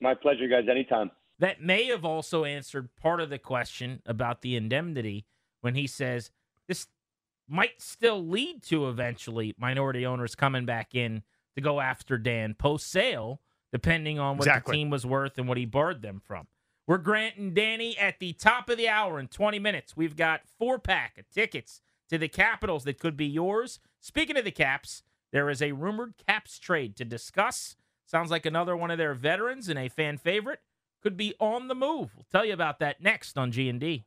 My 0.00 0.14
pleasure, 0.14 0.48
guys. 0.48 0.64
Anytime. 0.70 1.10
that 1.38 1.60
may 1.62 1.86
have 1.86 2.04
also 2.04 2.44
answered 2.44 2.88
part 2.96 3.20
of 3.20 3.30
the 3.30 3.38
question 3.38 4.00
about 4.06 4.40
the 4.42 4.56
indemnity 4.56 5.26
when 5.60 5.74
he 5.74 5.86
says 5.86 6.30
this 6.68 6.86
might 7.48 7.80
still 7.80 8.24
lead 8.26 8.62
to 8.64 8.88
eventually 8.88 9.54
minority 9.58 10.04
owners 10.06 10.34
coming 10.34 10.64
back 10.66 10.94
in 10.94 11.22
to 11.54 11.60
go 11.60 11.80
after 11.80 12.18
Dan 12.18 12.54
post 12.54 12.90
sale, 12.90 13.40
depending 13.72 14.18
on 14.18 14.36
what 14.36 14.46
Exactly. 14.46 14.72
the 14.72 14.76
team 14.76 14.90
was 14.90 15.04
worth 15.06 15.38
and 15.38 15.48
what 15.48 15.56
he 15.58 15.64
barred 15.64 16.02
them 16.02 16.20
from. 16.24 16.46
We're 16.86 16.98
Grant 16.98 17.36
and 17.36 17.54
Danny 17.54 17.98
at 17.98 18.18
the 18.18 18.32
top 18.32 18.70
of 18.70 18.78
the 18.78 18.88
hour 18.88 19.18
in 19.20 19.28
20 19.28 19.58
minutes. 19.58 19.96
We've 19.96 20.16
got 20.16 20.42
four 20.58 20.78
pack 20.78 21.18
of 21.18 21.28
tickets 21.30 21.80
to 22.08 22.16
the 22.16 22.28
Capitals 22.28 22.84
that 22.84 22.98
could 22.98 23.16
be 23.16 23.26
yours. 23.26 23.78
Speaking 24.00 24.36
of 24.38 24.44
the 24.44 24.50
Caps, 24.50 25.02
there 25.32 25.50
is 25.50 25.60
a 25.60 25.72
rumored 25.72 26.14
Caps 26.26 26.58
trade 26.58 26.96
to 26.96 27.04
discuss. 27.04 27.76
Sounds 28.06 28.30
like 28.30 28.46
another 28.46 28.74
one 28.74 28.90
of 28.90 28.96
their 28.96 29.12
veterans 29.12 29.68
and 29.68 29.78
a 29.78 29.88
fan 29.90 30.16
favorite 30.16 30.60
could 31.02 31.16
be 31.16 31.34
on 31.38 31.68
the 31.68 31.74
move. 31.74 32.12
We'll 32.16 32.24
tell 32.32 32.46
you 32.46 32.54
about 32.54 32.78
that 32.78 33.02
next 33.02 33.36
on 33.36 33.52
G&D. 33.52 34.06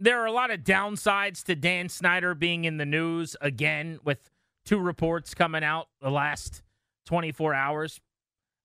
There 0.00 0.20
are 0.20 0.26
a 0.26 0.32
lot 0.32 0.50
of 0.50 0.60
downsides 0.60 1.42
to 1.44 1.54
Dan 1.54 1.88
Snyder 1.88 2.34
being 2.34 2.64
in 2.64 2.76
the 2.76 2.86
news 2.86 3.36
again 3.40 3.98
with 4.04 4.30
two 4.64 4.78
reports 4.78 5.34
coming 5.34 5.64
out 5.64 5.88
the 6.00 6.10
last 6.10 6.62
24 7.06 7.54
hours. 7.54 8.00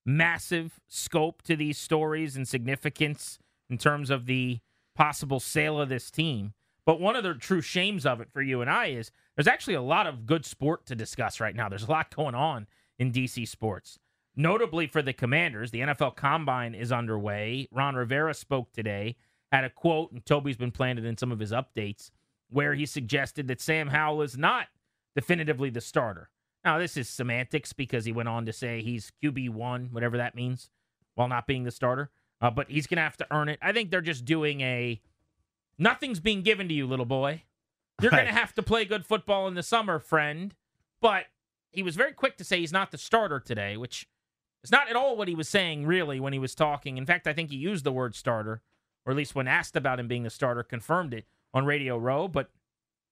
Massive 0.06 0.80
scope 0.88 1.42
to 1.44 1.56
these 1.56 1.78
stories 1.78 2.36
and 2.36 2.48
significance 2.48 3.40
in 3.70 3.78
terms 3.78 4.10
of 4.10 4.26
the 4.26 4.60
possible 4.96 5.40
sale 5.40 5.80
of 5.80 5.90
this 5.90 6.12
team. 6.12 6.54
But 6.86 7.00
one 7.00 7.16
of 7.16 7.24
the 7.24 7.34
true 7.34 7.62
shames 7.62 8.06
of 8.06 8.20
it 8.20 8.30
for 8.32 8.42
you 8.42 8.62
and 8.62 8.70
I 8.70 8.88
is 8.88 9.12
there's 9.36 9.48
actually 9.48 9.76
a 9.76 9.82
lot 9.82 10.06
of 10.06 10.26
good 10.26 10.46
sport 10.46 10.86
to 10.88 10.96
discuss 10.96 11.40
right 11.40 11.56
now. 11.56 11.70
There's 11.70 11.88
a 11.88 11.92
lot 11.92 12.14
going 12.14 12.36
on 12.36 12.68
in 13.00 13.12
DC 13.12 13.48
sports. 13.48 13.98
Notably 14.36 14.88
for 14.88 15.02
the 15.02 15.14
Commanders, 15.14 15.72
the 15.72 15.80
NFL 15.80 16.16
Combine 16.16 16.76
is 16.76 16.92
underway. 16.92 17.68
Ron 17.72 17.96
Rivera 17.96 18.34
spoke 18.34 18.74
today 18.74 19.16
had 19.54 19.64
a 19.64 19.70
quote, 19.70 20.12
and 20.12 20.26
Toby's 20.26 20.58
been 20.58 20.72
planted 20.72 21.06
in 21.06 21.16
some 21.16 21.32
of 21.32 21.38
his 21.38 21.52
updates, 21.52 22.10
where 22.50 22.74
he 22.74 22.88
suggested 22.88 23.48
that 23.48 23.62
Sam 23.62 23.90
Howell 23.90 24.24
is 24.24 24.36
not 24.36 24.66
definitively 25.16 25.70
the 25.70 25.80
starter. 25.80 26.30
Now, 26.66 26.80
this 26.80 26.98
is 26.98 27.08
semantics 27.08 27.72
because 27.72 28.04
he 28.04 28.12
went 28.12 28.30
on 28.30 28.48
to 28.48 28.54
say 28.54 28.82
he's 28.82 29.12
QB1, 29.24 29.92
whatever 29.92 30.18
that 30.18 30.34
means, 30.34 30.72
while 31.14 31.28
not 31.28 31.46
being 31.46 31.66
the 31.66 31.72
starter. 31.72 32.10
Uh, 32.42 32.50
but 32.50 32.68
he's 32.68 32.88
going 32.88 32.98
to 32.98 33.04
have 33.04 33.18
to 33.18 33.28
earn 33.30 33.48
it. 33.48 33.60
I 33.62 33.74
think 33.74 33.92
they're 33.92 34.02
just 34.02 34.26
doing 34.26 34.62
a 34.62 35.00
nothing's 35.78 36.20
being 36.20 36.42
given 36.42 36.68
to 36.68 36.74
you, 36.74 36.88
little 36.88 37.06
boy. 37.06 37.44
You're 38.02 38.10
right. 38.10 38.24
going 38.24 38.34
to 38.34 38.40
have 38.40 38.54
to 38.56 38.64
play 38.64 38.86
good 38.86 39.06
football 39.06 39.48
in 39.48 39.54
the 39.54 39.62
summer, 39.62 40.00
friend. 40.00 40.56
But 41.00 41.26
he 41.72 41.84
was 41.84 41.96
very 41.96 42.14
quick 42.14 42.38
to 42.38 42.44
say 42.44 42.60
he's 42.60 42.74
not 42.74 42.90
the 42.90 42.98
starter 42.98 43.40
today, 43.40 43.78
which 43.78 44.08
is 44.64 44.72
not 44.72 44.90
at 44.90 44.96
all 44.96 45.16
what 45.16 45.28
he 45.28 45.36
was 45.36 45.48
saying, 45.48 45.86
really, 45.86 46.20
when 46.20 46.34
he 46.34 46.40
was 46.40 46.56
talking. 46.56 46.98
In 46.98 47.06
fact, 47.06 47.28
I 47.28 47.34
think 47.34 47.52
he 47.52 47.58
used 47.58 47.84
the 47.84 47.92
word 47.92 48.16
starter 48.16 48.62
or 49.06 49.12
at 49.12 49.18
least 49.18 49.36
when 49.36 49.48
asked 49.48 49.76
about 49.76 50.00
him 50.00 50.08
being 50.08 50.24
the 50.24 50.30
starter, 50.30 50.64
confirmed 50.64 51.14
it 51.14 51.26
on 51.54 51.66
Radio 51.66 51.98
Row. 51.98 52.28
But 52.28 52.50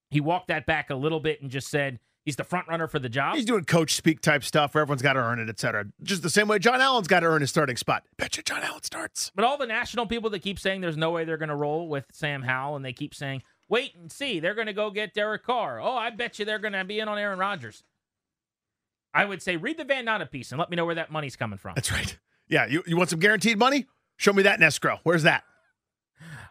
he 0.09 0.19
walked 0.19 0.47
that 0.47 0.65
back 0.65 0.89
a 0.89 0.95
little 0.95 1.19
bit 1.19 1.41
and 1.41 1.49
just 1.49 1.69
said 1.69 1.99
he's 2.25 2.35
the 2.35 2.43
front 2.43 2.67
runner 2.67 2.87
for 2.87 2.99
the 2.99 3.09
job. 3.09 3.35
He's 3.35 3.45
doing 3.45 3.63
coach 3.63 3.95
speak 3.95 4.21
type 4.21 4.43
stuff 4.43 4.75
where 4.75 4.81
everyone's 4.81 5.01
got 5.01 5.13
to 5.13 5.19
earn 5.19 5.39
it, 5.39 5.49
et 5.49 5.59
cetera. 5.59 5.85
Just 6.03 6.21
the 6.21 6.29
same 6.29 6.47
way 6.47 6.59
John 6.59 6.81
Allen's 6.81 7.07
got 7.07 7.21
to 7.21 7.27
earn 7.27 7.41
his 7.41 7.49
starting 7.49 7.77
spot. 7.77 8.03
Bet 8.17 8.37
you 8.37 8.43
John 8.43 8.61
Allen 8.61 8.83
starts. 8.83 9.31
But 9.35 9.45
all 9.45 9.57
the 9.57 9.65
national 9.65 10.05
people 10.05 10.29
that 10.31 10.39
keep 10.39 10.59
saying 10.59 10.81
there's 10.81 10.97
no 10.97 11.11
way 11.11 11.23
they're 11.23 11.37
going 11.37 11.49
to 11.49 11.55
roll 11.55 11.87
with 11.87 12.05
Sam 12.11 12.43
Howell, 12.43 12.75
and 12.75 12.85
they 12.85 12.93
keep 12.93 13.15
saying, 13.15 13.43
wait 13.69 13.95
and 13.95 14.11
see, 14.11 14.39
they're 14.39 14.53
going 14.55 14.67
to 14.67 14.73
go 14.73 14.91
get 14.91 15.13
Derek 15.13 15.43
Carr. 15.43 15.79
Oh, 15.79 15.95
I 15.95 16.09
bet 16.09 16.39
you 16.39 16.45
they're 16.45 16.59
going 16.59 16.73
to 16.73 16.83
be 16.83 16.99
in 16.99 17.07
on 17.07 17.17
Aaron 17.17 17.39
Rodgers. 17.39 17.83
I 19.13 19.25
would 19.25 19.41
say 19.41 19.57
read 19.57 19.77
the 19.77 19.83
Van 19.83 20.05
Natta 20.05 20.25
piece 20.25 20.51
and 20.51 20.59
let 20.59 20.69
me 20.69 20.75
know 20.75 20.85
where 20.85 20.95
that 20.95 21.11
money's 21.11 21.35
coming 21.35 21.57
from. 21.57 21.73
That's 21.75 21.91
right. 21.91 22.17
Yeah, 22.47 22.65
you, 22.65 22.83
you 22.85 22.97
want 22.97 23.09
some 23.09 23.19
guaranteed 23.19 23.57
money? 23.57 23.85
Show 24.17 24.33
me 24.33 24.43
that 24.43 24.57
in 24.59 24.63
escrow. 24.63 24.99
Where's 25.03 25.23
that? 25.23 25.43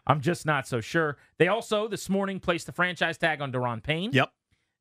I'm 0.07 0.21
just 0.21 0.45
not 0.45 0.67
so 0.67 0.81
sure. 0.81 1.17
They 1.37 1.47
also 1.47 1.87
this 1.87 2.09
morning 2.09 2.39
placed 2.39 2.65
the 2.65 2.71
franchise 2.71 3.17
tag 3.17 3.41
on 3.41 3.51
Daron 3.51 3.83
Payne. 3.83 4.11
Yep. 4.13 4.31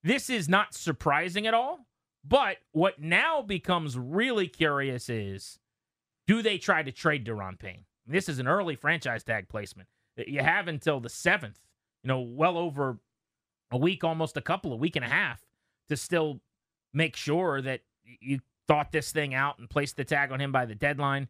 This 0.02 0.30
is 0.30 0.48
not 0.48 0.74
surprising 0.74 1.46
at 1.46 1.54
all. 1.54 1.86
But 2.24 2.58
what 2.72 3.00
now 3.00 3.42
becomes 3.42 3.96
really 3.96 4.46
curious 4.46 5.08
is 5.08 5.58
do 6.26 6.42
they 6.42 6.58
try 6.58 6.82
to 6.82 6.92
trade 6.92 7.26
Daron 7.26 7.58
Payne? 7.58 7.84
This 8.06 8.28
is 8.28 8.38
an 8.38 8.48
early 8.48 8.76
franchise 8.76 9.24
tag 9.24 9.48
placement. 9.48 9.88
that 10.16 10.28
You 10.28 10.40
have 10.40 10.68
until 10.68 11.00
the 11.00 11.08
7th, 11.08 11.56
you 12.02 12.08
know, 12.08 12.20
well 12.20 12.58
over 12.58 12.98
a 13.70 13.78
week, 13.78 14.04
almost 14.04 14.36
a 14.36 14.42
couple, 14.42 14.72
a 14.72 14.76
week 14.76 14.96
and 14.96 15.04
a 15.04 15.08
half 15.08 15.40
to 15.88 15.96
still 15.96 16.40
make 16.92 17.16
sure 17.16 17.62
that 17.62 17.80
you 18.04 18.40
thought 18.68 18.92
this 18.92 19.12
thing 19.12 19.34
out 19.34 19.58
and 19.58 19.70
placed 19.70 19.96
the 19.96 20.04
tag 20.04 20.32
on 20.32 20.40
him 20.40 20.52
by 20.52 20.66
the 20.66 20.74
deadline 20.74 21.28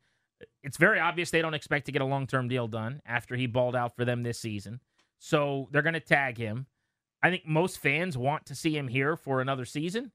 it's 0.63 0.77
very 0.77 0.99
obvious 0.99 1.31
they 1.31 1.43
don't 1.43 1.55
expect 1.55 1.87
to 1.87 1.93
get 1.93 2.03
a 2.03 2.07
long 2.07 2.27
term 2.27 2.49
deal 2.49 2.69
done 2.69 3.01
after 3.07 3.37
he 3.37 3.47
balled 3.47 3.77
out 3.77 3.97
for 3.97 4.05
them 4.05 4.23
this 4.23 4.39
season. 4.39 4.81
So 5.19 5.69
they're 5.71 5.83
going 5.83 5.95
to 5.95 6.01
tag 6.01 6.39
him. 6.39 6.67
I 7.23 7.31
think 7.31 7.47
most 7.47 7.79
fans 7.79 8.17
want 8.17 8.47
to 8.47 8.55
see 8.55 8.77
him 8.77 8.89
here 8.89 9.17
for 9.17 9.41
another 9.41 9.65
season. 9.65 10.13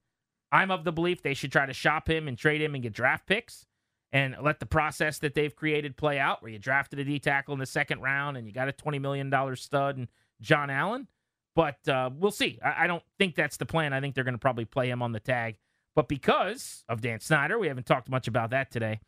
I'm 0.50 0.70
of 0.70 0.84
the 0.84 0.92
belief 0.92 1.22
they 1.22 1.34
should 1.34 1.52
try 1.52 1.66
to 1.66 1.72
shop 1.72 2.08
him 2.08 2.28
and 2.28 2.36
trade 2.36 2.60
him 2.60 2.74
and 2.74 2.82
get 2.82 2.92
draft 2.92 3.26
picks 3.26 3.66
and 4.12 4.36
let 4.40 4.60
the 4.60 4.66
process 4.66 5.18
that 5.18 5.34
they've 5.34 5.54
created 5.54 5.96
play 5.96 6.18
out 6.18 6.42
where 6.42 6.50
you 6.50 6.58
drafted 6.58 6.98
a 6.98 7.04
D 7.04 7.18
tackle 7.18 7.54
in 7.54 7.60
the 7.60 7.66
second 7.66 8.00
round 8.00 8.36
and 8.36 8.46
you 8.46 8.52
got 8.52 8.68
a 8.68 8.72
$20 8.72 9.00
million 9.00 9.32
stud 9.56 9.96
and 9.96 10.08
John 10.40 10.70
Allen. 10.70 11.08
But 11.54 11.88
uh, 11.88 12.10
we'll 12.14 12.30
see. 12.30 12.58
I, 12.64 12.84
I 12.84 12.86
don't 12.86 13.02
think 13.18 13.34
that's 13.34 13.56
the 13.56 13.66
plan. 13.66 13.92
I 13.92 14.00
think 14.00 14.14
they're 14.14 14.24
going 14.24 14.34
to 14.34 14.38
probably 14.38 14.64
play 14.64 14.90
him 14.90 15.02
on 15.02 15.12
the 15.12 15.20
tag. 15.20 15.56
But 15.94 16.08
because 16.08 16.84
of 16.88 17.00
Dan 17.00 17.20
Snyder, 17.20 17.58
we 17.58 17.68
haven't 17.68 17.86
talked 17.86 18.10
much 18.10 18.28
about 18.28 18.50
that 18.50 18.70
today. 18.70 19.00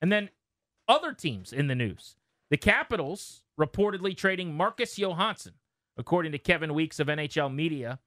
And 0.00 0.12
then 0.12 0.30
other 0.88 1.12
teams 1.12 1.52
in 1.52 1.66
the 1.66 1.74
news. 1.74 2.16
The 2.50 2.56
Capitals 2.56 3.42
reportedly 3.58 4.16
trading 4.16 4.54
Marcus 4.54 4.98
Johansson, 4.98 5.54
according 5.96 6.32
to 6.32 6.38
Kevin 6.38 6.74
Weekes 6.74 7.00
of 7.00 7.08
NHL 7.08 7.52
Media. 7.52 7.98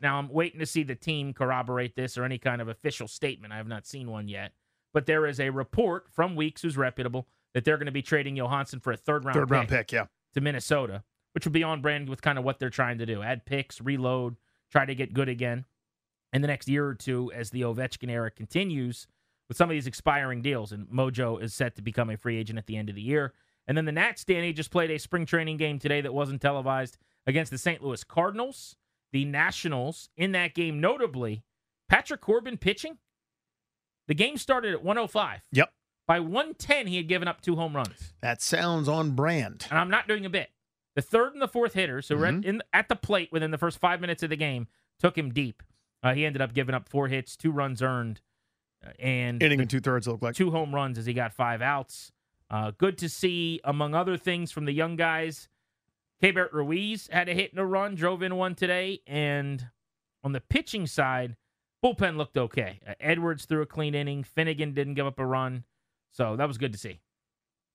Now, 0.00 0.18
I'm 0.18 0.28
waiting 0.28 0.60
to 0.60 0.66
see 0.66 0.82
the 0.82 0.94
team 0.94 1.32
corroborate 1.32 1.96
this 1.96 2.18
or 2.18 2.24
any 2.24 2.38
kind 2.38 2.60
of 2.60 2.68
official 2.68 3.08
statement. 3.08 3.52
I 3.52 3.56
have 3.56 3.68
not 3.68 3.86
seen 3.86 4.10
one 4.10 4.28
yet. 4.28 4.52
But 4.92 5.06
there 5.06 5.26
is 5.26 5.40
a 5.40 5.50
report 5.50 6.06
from 6.10 6.36
Weekes, 6.36 6.62
who's 6.62 6.76
reputable, 6.76 7.26
that 7.54 7.64
they're 7.64 7.76
going 7.76 7.86
to 7.86 7.92
be 7.92 8.02
trading 8.02 8.36
Johansson 8.36 8.80
for 8.80 8.92
a 8.92 8.96
third 8.96 9.24
round 9.24 9.34
third 9.34 9.50
round 9.50 9.68
pick, 9.68 9.92
yeah, 9.92 10.06
to 10.34 10.40
Minnesota, 10.40 11.02
which 11.32 11.44
would 11.44 11.52
be 11.52 11.62
on 11.62 11.82
brand 11.82 12.08
with 12.08 12.22
kind 12.22 12.38
of 12.38 12.44
what 12.44 12.58
they're 12.58 12.70
trying 12.70 12.98
to 12.98 13.06
do: 13.06 13.22
add 13.22 13.44
picks, 13.44 13.80
reload, 13.80 14.36
try 14.70 14.84
to 14.84 14.94
get 14.94 15.12
good 15.12 15.28
again. 15.28 15.64
In 16.32 16.42
the 16.42 16.48
next 16.48 16.68
year 16.68 16.86
or 16.86 16.94
two, 16.94 17.30
as 17.32 17.50
the 17.50 17.62
Ovechkin 17.62 18.10
era 18.10 18.30
continues, 18.30 19.06
with 19.48 19.56
some 19.56 19.70
of 19.70 19.74
these 19.74 19.86
expiring 19.86 20.42
deals. 20.42 20.72
And 20.72 20.86
Mojo 20.88 21.40
is 21.40 21.54
set 21.54 21.76
to 21.76 21.82
become 21.82 22.10
a 22.10 22.16
free 22.16 22.36
agent 22.36 22.58
at 22.58 22.66
the 22.66 22.76
end 22.76 22.88
of 22.88 22.94
the 22.94 23.02
year. 23.02 23.32
And 23.66 23.76
then 23.76 23.84
the 23.84 23.92
Nats, 23.92 24.24
Danny, 24.24 24.52
just 24.52 24.70
played 24.70 24.90
a 24.90 24.98
spring 24.98 25.26
training 25.26 25.56
game 25.56 25.78
today 25.78 26.00
that 26.00 26.14
wasn't 26.14 26.40
televised 26.40 26.98
against 27.26 27.50
the 27.50 27.58
St. 27.58 27.82
Louis 27.82 28.04
Cardinals. 28.04 28.76
The 29.12 29.24
Nationals 29.24 30.08
in 30.16 30.32
that 30.32 30.54
game, 30.54 30.80
notably, 30.80 31.42
Patrick 31.88 32.20
Corbin 32.20 32.58
pitching. 32.58 32.98
The 34.08 34.14
game 34.14 34.36
started 34.36 34.72
at 34.72 34.84
105. 34.84 35.42
Yep. 35.52 35.72
By 36.06 36.20
110, 36.20 36.86
he 36.86 36.96
had 36.96 37.08
given 37.08 37.26
up 37.26 37.40
two 37.40 37.56
home 37.56 37.74
runs. 37.74 38.14
That 38.20 38.40
sounds 38.40 38.88
on 38.88 39.12
brand. 39.12 39.66
And 39.70 39.78
I'm 39.78 39.90
not 39.90 40.06
doing 40.06 40.24
a 40.24 40.30
bit. 40.30 40.50
The 40.94 41.02
third 41.02 41.32
and 41.32 41.42
the 41.42 41.48
fourth 41.48 41.74
hitters, 41.74 42.08
who 42.08 42.14
mm-hmm. 42.14 42.20
were 42.20 42.48
in, 42.48 42.62
at 42.72 42.88
the 42.88 42.96
plate 42.96 43.30
within 43.32 43.50
the 43.50 43.58
first 43.58 43.78
five 43.78 44.00
minutes 44.00 44.22
of 44.22 44.30
the 44.30 44.36
game, 44.36 44.68
took 44.98 45.18
him 45.18 45.32
deep. 45.32 45.62
Uh, 46.02 46.14
he 46.14 46.24
ended 46.24 46.42
up 46.42 46.54
giving 46.54 46.74
up 46.74 46.88
four 46.88 47.08
hits, 47.08 47.36
two 47.36 47.50
runs 47.50 47.82
earned, 47.82 48.20
and 48.98 49.42
inning 49.42 49.60
and 49.60 49.70
two 49.70 49.80
thirds 49.80 50.06
look 50.06 50.22
like 50.22 50.34
two 50.34 50.50
home 50.50 50.74
runs 50.74 50.98
as 50.98 51.06
he 51.06 51.12
got 51.12 51.32
five 51.32 51.62
outs. 51.62 52.12
Uh, 52.50 52.70
good 52.78 52.96
to 52.98 53.08
see, 53.08 53.60
among 53.64 53.94
other 53.94 54.16
things, 54.16 54.52
from 54.52 54.64
the 54.66 54.72
young 54.72 54.96
guys. 54.96 55.48
Keibert 56.22 56.52
Ruiz 56.52 57.08
had 57.12 57.28
a 57.28 57.34
hit 57.34 57.50
and 57.50 57.60
a 57.60 57.64
run, 57.64 57.94
drove 57.94 58.22
in 58.22 58.36
one 58.36 58.54
today, 58.54 59.00
and 59.06 59.66
On 60.24 60.32
the 60.32 60.40
pitching 60.40 60.86
side, 60.88 61.36
bullpen 61.84 62.16
looked 62.16 62.36
okay. 62.36 62.80
Uh, 62.86 62.94
Edwards 62.98 63.44
threw 63.44 63.62
a 63.62 63.66
clean 63.66 63.94
inning. 63.94 64.24
Finnegan 64.24 64.72
didn't 64.74 64.94
give 64.94 65.06
up 65.06 65.18
a 65.20 65.24
run. 65.26 65.62
So 66.10 66.34
that 66.36 66.48
was 66.48 66.58
good 66.58 66.72
to 66.72 66.78
see. 66.78 67.00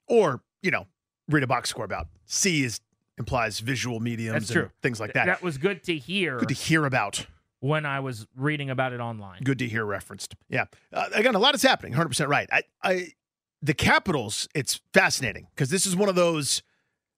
Or, 0.07 0.41
you 0.61 0.71
know, 0.71 0.87
read 1.29 1.43
a 1.43 1.47
box 1.47 1.69
score 1.69 1.85
about. 1.85 2.07
C 2.25 2.63
is 2.63 2.81
implies 3.17 3.59
visual 3.59 3.99
mediums 3.99 4.33
That's 4.33 4.49
and 4.49 4.53
true. 4.53 4.69
things 4.81 4.99
like 4.99 5.13
that. 5.13 5.27
That 5.27 5.41
was 5.43 5.57
good 5.57 5.83
to 5.83 5.95
hear 5.95 6.39
Good 6.39 6.49
to 6.49 6.55
hear 6.55 6.85
about. 6.85 7.25
When 7.61 7.85
I 7.85 7.99
was 7.99 8.27
reading 8.35 8.69
about 8.69 8.91
it 8.91 8.99
online. 8.99 9.41
Good 9.43 9.59
to 9.59 9.67
hear 9.67 9.85
referenced. 9.85 10.35
Yeah. 10.49 10.65
Uh, 10.91 11.09
again, 11.13 11.35
a 11.35 11.39
lot 11.39 11.55
is 11.55 11.61
happening. 11.61 11.93
100% 11.93 12.27
right. 12.27 12.49
I, 12.51 12.63
I, 12.83 13.07
the 13.61 13.73
Capitals, 13.73 14.49
it's 14.53 14.81
fascinating 14.93 15.47
because 15.55 15.69
this 15.69 15.85
is 15.85 15.95
one 15.95 16.09
of 16.09 16.15
those. 16.15 16.63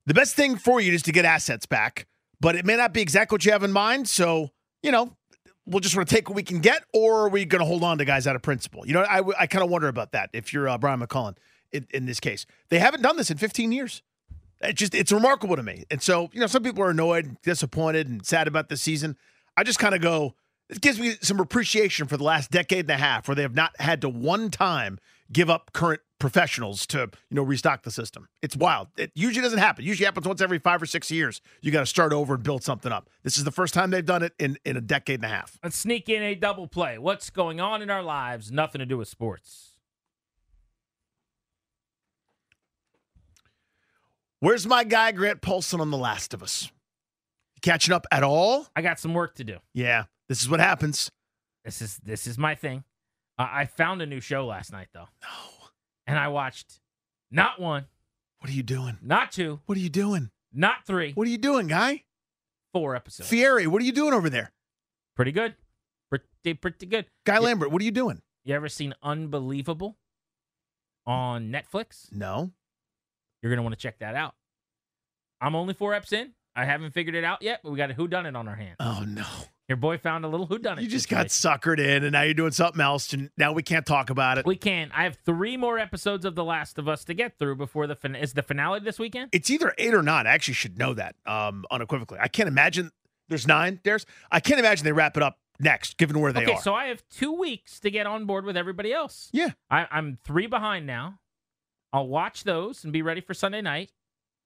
The 0.05 0.13
best 0.13 0.35
thing 0.35 0.57
for 0.57 0.81
you 0.81 0.91
is 0.93 1.01
to 1.03 1.13
get 1.13 1.23
assets 1.23 1.65
back, 1.65 2.07
but 2.41 2.55
it 2.55 2.65
may 2.65 2.75
not 2.75 2.93
be 2.93 3.01
exactly 3.01 3.35
what 3.35 3.45
you 3.45 3.53
have 3.53 3.63
in 3.63 3.71
mind. 3.71 4.09
So, 4.09 4.49
you 4.81 4.91
know, 4.91 5.15
we'll 5.65 5.79
just 5.79 5.95
want 5.95 6.09
to 6.09 6.13
take 6.13 6.27
what 6.27 6.35
we 6.35 6.43
can 6.43 6.59
get, 6.59 6.83
or 6.93 7.21
are 7.21 7.29
we 7.29 7.45
going 7.45 7.61
to 7.61 7.65
hold 7.65 7.83
on 7.83 7.97
to 7.99 8.05
guys 8.05 8.27
out 8.27 8.35
of 8.35 8.41
principle? 8.41 8.85
You 8.85 8.93
know, 8.93 9.01
I, 9.01 9.21
I 9.39 9.47
kind 9.47 9.63
of 9.63 9.69
wonder 9.69 9.87
about 9.87 10.11
that 10.11 10.29
if 10.33 10.51
you're 10.51 10.67
uh, 10.67 10.77
Brian 10.77 10.99
MacLellan 10.99 11.37
in, 11.71 11.87
in 11.91 12.05
this 12.05 12.19
case. 12.19 12.45
They 12.69 12.79
haven't 12.79 13.01
done 13.01 13.17
this 13.17 13.31
in 13.31 13.37
15 13.37 13.71
years. 13.71 14.01
It 14.61 14.73
just 14.73 14.95
it's 14.95 15.11
remarkable 15.11 15.55
to 15.55 15.63
me. 15.63 15.83
And 15.91 16.01
so, 16.01 16.29
you 16.31 16.39
know, 16.39 16.47
some 16.47 16.63
people 16.63 16.83
are 16.83 16.89
annoyed, 16.89 17.37
disappointed, 17.41 18.07
and 18.07 18.25
sad 18.25 18.47
about 18.47 18.69
this 18.69 18.81
season. 18.81 19.17
I 19.55 19.63
just 19.63 19.79
kind 19.79 19.93
of 19.95 20.01
go, 20.01 20.35
it 20.69 20.81
gives 20.81 20.99
me 20.99 21.15
some 21.21 21.39
appreciation 21.39 22.07
for 22.07 22.17
the 22.17 22.23
last 22.23 22.51
decade 22.51 22.81
and 22.81 22.91
a 22.91 22.97
half 22.97 23.27
where 23.27 23.35
they 23.35 23.41
have 23.41 23.55
not 23.55 23.79
had 23.79 24.01
to 24.01 24.09
one 24.09 24.49
time 24.49 24.97
give 25.31 25.49
up 25.49 25.71
current 25.73 26.01
professionals 26.19 26.87
to, 26.87 26.99
you 26.99 27.35
know, 27.35 27.43
restock 27.43 27.83
the 27.83 27.91
system. 27.91 28.27
It's 28.41 28.55
wild. 28.55 28.87
It 28.97 29.11
usually 29.13 29.43
doesn't 29.43 29.59
happen. 29.59 29.83
Usually 29.83 30.05
happens 30.05 30.27
once 30.27 30.41
every 30.41 30.59
five 30.59 30.81
or 30.81 30.85
six 30.85 31.11
years. 31.11 31.41
You 31.61 31.71
got 31.71 31.81
to 31.81 31.85
start 31.85 32.13
over 32.13 32.35
and 32.35 32.43
build 32.43 32.63
something 32.63 32.91
up. 32.91 33.09
This 33.23 33.37
is 33.37 33.43
the 33.43 33.51
first 33.51 33.73
time 33.73 33.89
they've 33.89 34.05
done 34.05 34.23
it 34.23 34.33
in, 34.39 34.57
in 34.63 34.77
a 34.77 34.81
decade 34.81 35.15
and 35.15 35.25
a 35.25 35.35
half. 35.35 35.57
Let's 35.63 35.77
sneak 35.77 36.07
in 36.07 36.23
a 36.23 36.33
double 36.33 36.67
play. 36.67 36.97
What's 36.97 37.29
going 37.29 37.59
on 37.59 37.81
in 37.81 37.89
our 37.89 38.03
lives? 38.03 38.51
Nothing 38.51 38.79
to 38.79 38.85
do 38.85 38.97
with 38.97 39.07
sports. 39.07 39.71
Where's 44.39 44.67
my 44.67 44.83
guy 44.83 45.13
Grant 45.13 45.41
Paulson 45.41 45.79
on 45.79 45.89
The 45.89 45.97
Last 45.97 46.33
of 46.33 46.43
Us? 46.43 46.69
Catching 47.63 47.93
up 47.93 48.05
at 48.11 48.23
all? 48.23 48.67
I 48.75 48.81
got 48.81 48.99
some 48.99 49.13
work 49.13 49.35
to 49.35 49.43
do. 49.43 49.57
Yeah, 49.73 50.03
this 50.29 50.41
is 50.41 50.49
what 50.49 50.59
happens. 50.59 51.09
This 51.65 51.81
is 51.81 51.97
this 52.03 52.27
is 52.27 52.37
my 52.37 52.55
thing. 52.55 52.83
Uh, 53.39 53.47
I 53.49 53.65
found 53.65 54.01
a 54.01 54.05
new 54.05 54.19
show 54.19 54.45
last 54.45 54.71
night 54.71 54.89
though. 54.93 55.07
No. 55.21 55.27
And 56.05 56.19
I 56.19 56.27
watched 56.27 56.79
not 57.31 57.59
one, 57.59 57.85
What 58.39 58.49
are 58.49 58.53
you 58.53 58.63
doing? 58.63 58.97
not 59.01 59.31
two, 59.31 59.61
What 59.65 59.77
are 59.77 59.81
you 59.81 59.89
doing? 59.89 60.29
not 60.51 60.85
three, 60.85 61.13
What 61.13 61.25
are 61.25 61.31
you 61.31 61.37
doing, 61.37 61.67
guy? 61.67 62.03
four 62.73 62.95
episodes. 62.95 63.29
Fieri, 63.29 63.65
what 63.67 63.81
are 63.81 63.85
you 63.85 63.91
doing 63.93 64.13
over 64.13 64.29
there? 64.29 64.51
Pretty 65.15 65.31
good. 65.31 65.55
Pretty 66.09 66.53
pretty 66.55 66.85
good. 66.85 67.05
Guy 67.25 67.35
Yeah. 67.35 67.39
Lambert, 67.39 67.71
what 67.71 67.81
are 67.81 67.85
you 67.85 67.91
doing? 67.91 68.21
You 68.43 68.53
ever 68.55 68.67
seen 68.67 68.93
Unbelievable 69.01 69.97
on 71.05 71.49
Netflix? 71.49 72.11
No. 72.11 72.51
You're 73.41 73.51
gonna 73.51 73.63
want 73.63 73.73
to 73.73 73.79
check 73.81 73.99
that 73.99 74.15
out. 74.15 74.35
I'm 75.39 75.55
only 75.55 75.73
four 75.73 75.91
eps 75.93 76.11
in. 76.13 76.33
I 76.55 76.65
haven't 76.65 76.91
figured 76.91 77.15
it 77.15 77.23
out 77.23 77.41
yet, 77.41 77.61
but 77.63 77.71
we 77.71 77.77
got 77.77 77.89
a 77.91 77.93
who 77.93 78.07
done 78.07 78.25
it 78.25 78.35
on 78.35 78.47
our 78.47 78.55
hands. 78.55 78.77
Oh 78.79 79.03
no. 79.07 79.25
Your 79.69 79.77
boy 79.77 79.97
found 79.97 80.25
a 80.25 80.27
little 80.27 80.45
who 80.45 80.59
done 80.59 80.77
it. 80.77 80.83
You 80.83 80.89
just 80.89 81.07
got 81.07 81.27
suckered 81.27 81.79
in 81.79 82.03
and 82.03 82.11
now 82.11 82.23
you're 82.23 82.33
doing 82.33 82.51
something 82.51 82.81
else 82.81 83.13
and 83.13 83.29
now 83.37 83.53
we 83.53 83.63
can't 83.63 83.85
talk 83.85 84.09
about 84.09 84.37
it. 84.37 84.45
We 84.45 84.57
can. 84.57 84.91
I 84.93 85.03
have 85.03 85.17
three 85.25 85.55
more 85.55 85.79
episodes 85.79 86.25
of 86.25 86.35
The 86.35 86.43
Last 86.43 86.77
of 86.77 86.87
Us 86.87 87.05
to 87.05 87.13
get 87.13 87.39
through 87.39 87.55
before 87.55 87.87
the 87.87 87.95
fin- 87.95 88.15
is 88.15 88.33
the 88.33 88.43
finale 88.43 88.81
this 88.81 88.99
weekend. 88.99 89.29
It's 89.31 89.49
either 89.49 89.73
eight 89.77 89.93
or 89.93 90.03
nine. 90.03 90.27
I 90.27 90.31
actually 90.31 90.55
should 90.55 90.77
know 90.77 90.93
that 90.95 91.15
um, 91.25 91.65
unequivocally. 91.71 92.19
I 92.21 92.27
can't 92.27 92.47
imagine 92.47 92.91
there's 93.29 93.47
nine. 93.47 93.79
There's 93.83 94.05
I 94.29 94.41
can't 94.41 94.59
imagine 94.59 94.83
they 94.83 94.91
wrap 94.91 95.15
it 95.15 95.23
up 95.23 95.39
next, 95.59 95.97
given 95.97 96.19
where 96.19 96.33
they 96.33 96.41
are. 96.41 96.43
okay, 96.43 96.53
are. 96.53 96.61
so 96.61 96.75
I 96.75 96.87
have 96.87 97.01
two 97.09 97.31
weeks 97.31 97.79
to 97.79 97.89
get 97.89 98.05
on 98.05 98.25
board 98.25 98.45
with 98.45 98.57
everybody 98.57 98.91
else. 98.91 99.29
yeah. 99.31 99.51
I, 99.69 99.87
I'm 99.89 100.19
three 100.25 100.47
behind 100.47 100.85
now. 100.85 101.19
I'll 101.93 102.07
watch 102.07 102.43
those 102.43 102.83
and 102.83 102.91
be 102.91 103.01
ready 103.01 103.21
for 103.21 103.33
Sunday 103.33 103.61
night. 103.61 103.91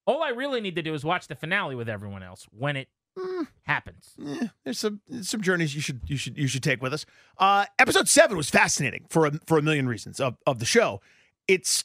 All 0.07 0.23
I 0.23 0.29
really 0.29 0.61
need 0.61 0.75
to 0.75 0.81
do 0.81 0.95
is 0.95 1.03
watch 1.03 1.27
the 1.27 1.35
finale 1.35 1.75
with 1.75 1.87
everyone 1.89 2.23
else 2.23 2.47
when 2.51 2.75
it 2.75 2.87
Mm. 3.17 3.47
happens. 3.63 4.13
Eh, 4.23 4.47
there's 4.63 4.77
some 4.77 5.01
some 5.23 5.41
journeys 5.41 5.73
you 5.73 5.81
should 5.81 6.01
you 6.05 6.17
should 6.17 6.37
you 6.37 6.47
should 6.47 6.61
take 6.61 6.83
with 6.83 6.93
us. 6.93 7.03
Uh, 7.39 7.65
episode 7.79 8.07
seven 8.07 8.37
was 8.37 8.49
fascinating 8.49 9.05
for 9.09 9.25
a, 9.25 9.31
for 9.47 9.57
a 9.57 9.61
million 9.63 9.87
reasons 9.87 10.19
of 10.19 10.37
of 10.45 10.59
the 10.59 10.65
show. 10.65 11.01
It's 11.47 11.83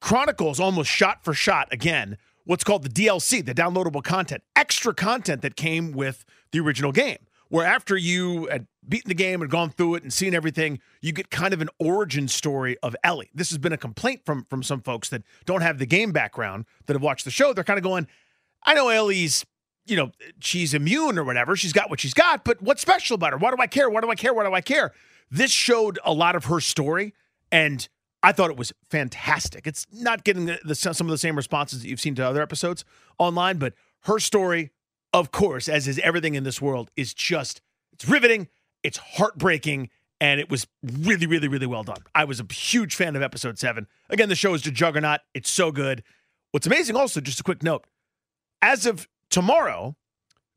chronicles 0.00 0.58
almost 0.58 0.90
shot 0.90 1.24
for 1.24 1.32
shot 1.32 1.68
again 1.72 2.18
what's 2.44 2.64
called 2.64 2.82
the 2.82 2.88
DLC, 2.90 3.40
the 3.44 3.54
downloadable 3.54 4.02
content, 4.02 4.42
extra 4.56 4.92
content 4.92 5.40
that 5.42 5.54
came 5.56 5.92
with 5.92 6.24
the 6.50 6.58
original 6.60 6.90
game. 6.92 7.18
Where 7.48 7.66
after 7.66 7.96
you 7.96 8.46
had 8.46 8.66
beaten 8.88 9.08
the 9.08 9.14
game 9.14 9.42
and 9.42 9.50
gone 9.50 9.70
through 9.70 9.96
it 9.96 10.02
and 10.02 10.12
seen 10.12 10.34
everything, 10.34 10.80
you 11.00 11.12
get 11.12 11.30
kind 11.30 11.54
of 11.54 11.60
an 11.60 11.68
origin 11.78 12.26
story 12.28 12.76
of 12.82 12.96
Ellie. 13.04 13.30
This 13.34 13.50
has 13.50 13.58
been 13.58 13.72
a 13.72 13.78
complaint 13.78 14.22
from 14.24 14.44
from 14.44 14.62
some 14.62 14.80
folks 14.80 15.08
that 15.10 15.22
don't 15.44 15.60
have 15.60 15.78
the 15.78 15.86
game 15.86 16.12
background 16.12 16.66
that 16.86 16.94
have 16.94 17.02
watched 17.02 17.24
the 17.24 17.30
show. 17.30 17.52
They're 17.52 17.64
kind 17.64 17.78
of 17.78 17.84
going, 17.84 18.06
I 18.64 18.74
know 18.74 18.88
Ellie's 18.88 19.44
you 19.86 19.96
know, 19.96 20.10
she's 20.40 20.74
immune 20.74 21.18
or 21.18 21.24
whatever. 21.24 21.56
She's 21.56 21.72
got 21.72 21.90
what 21.90 22.00
she's 22.00 22.14
got, 22.14 22.44
but 22.44 22.62
what's 22.62 22.80
special 22.80 23.16
about 23.16 23.32
her? 23.32 23.38
Why 23.38 23.50
do 23.50 23.56
I 23.58 23.66
care? 23.66 23.90
Why 23.90 24.00
do 24.00 24.10
I 24.10 24.14
care? 24.14 24.32
Why 24.32 24.44
do 24.44 24.54
I 24.54 24.60
care? 24.60 24.92
This 25.30 25.50
showed 25.50 25.98
a 26.04 26.12
lot 26.12 26.36
of 26.36 26.46
her 26.46 26.60
story, 26.60 27.14
and 27.52 27.86
I 28.22 28.32
thought 28.32 28.50
it 28.50 28.56
was 28.56 28.72
fantastic. 28.88 29.66
It's 29.66 29.86
not 29.92 30.24
getting 30.24 30.46
the, 30.46 30.58
the, 30.64 30.74
some 30.74 31.06
of 31.06 31.10
the 31.10 31.18
same 31.18 31.36
responses 31.36 31.82
that 31.82 31.88
you've 31.88 32.00
seen 32.00 32.14
to 32.16 32.26
other 32.26 32.40
episodes 32.40 32.84
online, 33.18 33.58
but 33.58 33.74
her 34.04 34.18
story, 34.18 34.70
of 35.14 35.30
course, 35.30 35.68
as 35.68 35.88
is 35.88 35.98
everything 36.00 36.34
in 36.34 36.44
this 36.44 36.60
world, 36.60 36.90
is 36.96 37.14
just 37.14 37.62
it's 37.92 38.06
riveting, 38.06 38.48
it's 38.82 38.98
heartbreaking, 38.98 39.88
and 40.20 40.40
it 40.40 40.50
was 40.50 40.66
really, 40.82 41.26
really, 41.26 41.48
really 41.48 41.66
well 41.66 41.84
done. 41.84 42.02
I 42.14 42.24
was 42.24 42.40
a 42.40 42.52
huge 42.52 42.96
fan 42.96 43.16
of 43.16 43.22
episode 43.22 43.58
seven. 43.58 43.86
Again, 44.10 44.28
the 44.28 44.34
show 44.34 44.52
is 44.54 44.66
a 44.66 44.70
juggernaut. 44.70 45.20
It's 45.32 45.50
so 45.50 45.70
good. 45.70 46.02
What's 46.50 46.66
amazing, 46.66 46.96
also, 46.96 47.20
just 47.20 47.40
a 47.40 47.42
quick 47.44 47.62
note, 47.62 47.86
as 48.60 48.86
of 48.86 49.08
tomorrow, 49.30 49.96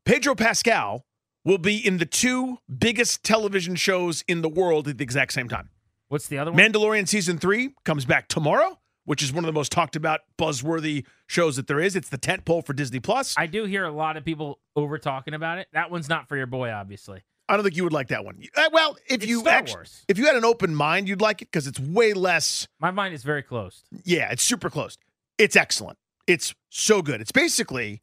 Pedro 0.04 0.34
Pascal 0.34 1.06
will 1.44 1.58
be 1.58 1.76
in 1.76 1.98
the 1.98 2.06
two 2.06 2.58
biggest 2.78 3.24
television 3.24 3.76
shows 3.76 4.24
in 4.26 4.42
the 4.42 4.48
world 4.48 4.88
at 4.88 4.98
the 4.98 5.04
exact 5.04 5.32
same 5.32 5.48
time. 5.48 5.70
What's 6.08 6.26
the 6.26 6.38
other 6.38 6.50
one? 6.50 6.60
Mandalorian 6.60 7.06
season 7.06 7.38
three 7.38 7.74
comes 7.84 8.04
back 8.04 8.28
tomorrow, 8.28 8.78
which 9.08 9.22
is 9.22 9.32
one 9.32 9.42
of 9.42 9.46
the 9.46 9.52
most 9.54 9.72
talked 9.72 9.96
about, 9.96 10.20
buzzworthy 10.38 11.04
shows 11.26 11.56
that 11.56 11.66
there 11.66 11.80
is. 11.80 11.96
It's 11.96 12.10
the 12.10 12.18
tent 12.18 12.44
pole 12.44 12.60
for 12.60 12.74
Disney 12.74 13.00
Plus. 13.00 13.34
I, 13.38 13.46
do 13.46 13.64
hear 13.64 13.84
a 13.86 13.90
lot 13.90 14.18
of 14.18 14.24
people 14.24 14.58
over 14.76 14.98
talking 14.98 15.32
about 15.32 15.56
it. 15.56 15.66
That 15.72 15.90
one's 15.90 16.10
not 16.10 16.28
for 16.28 16.36
your 16.36 16.46
boy, 16.46 16.70
obviously. 16.70 17.22
I 17.48 17.56
don't 17.56 17.64
think 17.64 17.74
you 17.74 17.84
would 17.84 17.92
like 17.94 18.08
that 18.08 18.26
one. 18.26 18.38
Uh, 18.54 18.68
well, 18.70 18.98
if 19.08 19.22
It's 19.22 19.26
you 19.26 19.40
Star 19.40 19.54
actu- 19.54 19.72
Wars. 19.72 20.04
if 20.08 20.18
you 20.18 20.26
had 20.26 20.36
an 20.36 20.44
open 20.44 20.74
mind, 20.74 21.08
you'd 21.08 21.22
like 21.22 21.40
it 21.40 21.46
because 21.50 21.66
it's 21.66 21.80
way 21.80 22.12
less. 22.12 22.68
My 22.78 22.90
mind 22.90 23.14
is 23.14 23.22
very 23.22 23.42
closed. 23.42 23.88
Yeah, 24.04 24.30
it's 24.30 24.42
super 24.42 24.68
closed. 24.68 24.98
It's 25.38 25.56
excellent. 25.56 25.96
It's 26.26 26.54
so 26.68 27.00
good. 27.00 27.22
It's 27.22 27.32
basically 27.32 28.02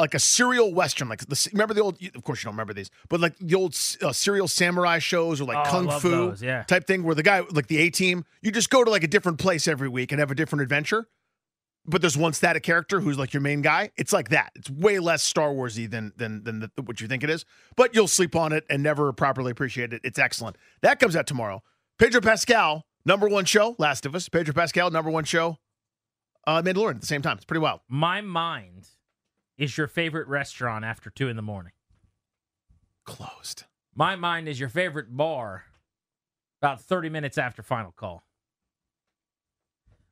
like 0.00 0.14
a 0.14 0.18
serial 0.18 0.72
western. 0.74 1.08
Like 1.08 1.20
the 1.26 1.48
remember 1.52 1.74
the 1.74 1.80
old. 1.82 1.98
Of 2.14 2.24
course, 2.24 2.40
you 2.42 2.46
don't 2.46 2.54
remember 2.54 2.72
these, 2.74 2.90
but 3.08 3.20
like 3.20 3.36
the 3.38 3.54
old 3.54 3.76
uh, 4.02 4.12
serial 4.12 4.48
samurai 4.48 4.98
shows 4.98 5.40
or 5.40 5.44
like 5.44 5.66
Oh, 5.66 5.70
kung 5.70 5.90
fu 6.00 6.10
those, 6.10 6.42
yeah. 6.42 6.62
type 6.64 6.86
thing, 6.86 7.02
where 7.04 7.14
the 7.14 7.22
guy 7.22 7.40
like 7.50 7.66
the 7.68 7.78
A 7.78 7.90
team, 7.90 8.24
you 8.42 8.50
just 8.50 8.70
go 8.70 8.82
to 8.84 8.90
like 8.90 9.04
a 9.04 9.08
different 9.08 9.38
place 9.38 9.68
every 9.68 9.88
week 9.88 10.10
and 10.12 10.18
have 10.18 10.30
a 10.30 10.34
different 10.34 10.62
adventure. 10.62 11.06
But 11.86 12.02
there's 12.02 12.16
one 12.16 12.34
static 12.34 12.62
character 12.62 13.00
who's 13.00 13.18
like 13.18 13.32
your 13.32 13.40
main 13.40 13.62
guy. 13.62 13.90
It's 13.96 14.12
like 14.12 14.28
that. 14.28 14.52
It's 14.54 14.68
way 14.70 14.98
less 14.98 15.22
Star 15.22 15.48
Warsy 15.50 15.90
than 15.90 16.12
than 16.16 16.44
than 16.44 16.60
the, 16.60 16.70
what 16.84 17.00
you 17.00 17.08
think 17.08 17.24
it 17.24 17.30
is. 17.30 17.44
But 17.76 17.94
you'll 17.94 18.08
sleep 18.08 18.36
on 18.36 18.52
it 18.52 18.64
and 18.68 18.82
never 18.82 19.12
properly 19.12 19.50
appreciate 19.50 19.92
it. 19.92 20.00
It's 20.04 20.18
excellent. 20.18 20.56
That 20.82 20.98
comes 21.00 21.16
out 21.16 21.26
tomorrow. 21.26 21.62
Pedro 21.98 22.20
Pascal, 22.20 22.84
number 23.04 23.28
one 23.28 23.44
show. 23.44 23.76
Last 23.78 24.04
of 24.06 24.14
Us. 24.14 24.28
Pedro 24.28 24.52
Pascal, 24.54 24.90
number 24.90 25.10
one 25.10 25.24
show. 25.24 25.56
Uh, 26.46 26.62
Mandalorian 26.62 26.96
at 26.96 27.00
the 27.00 27.06
same 27.06 27.22
time. 27.22 27.36
It's 27.36 27.44
pretty 27.44 27.60
wild. 27.60 27.80
My 27.88 28.20
mind 28.20 28.88
is 29.60 29.76
your 29.76 29.86
favorite 29.86 30.26
restaurant 30.26 30.84
after 30.84 31.10
two 31.10 31.28
in 31.28 31.36
the 31.36 31.42
morning. 31.42 31.72
Closed. 33.04 33.64
My 33.94 34.16
mind 34.16 34.48
is 34.48 34.58
your 34.58 34.70
favorite 34.70 35.14
bar 35.14 35.64
about 36.62 36.80
30 36.80 37.10
minutes 37.10 37.36
after 37.36 37.62
final 37.62 37.92
call. 37.92 38.24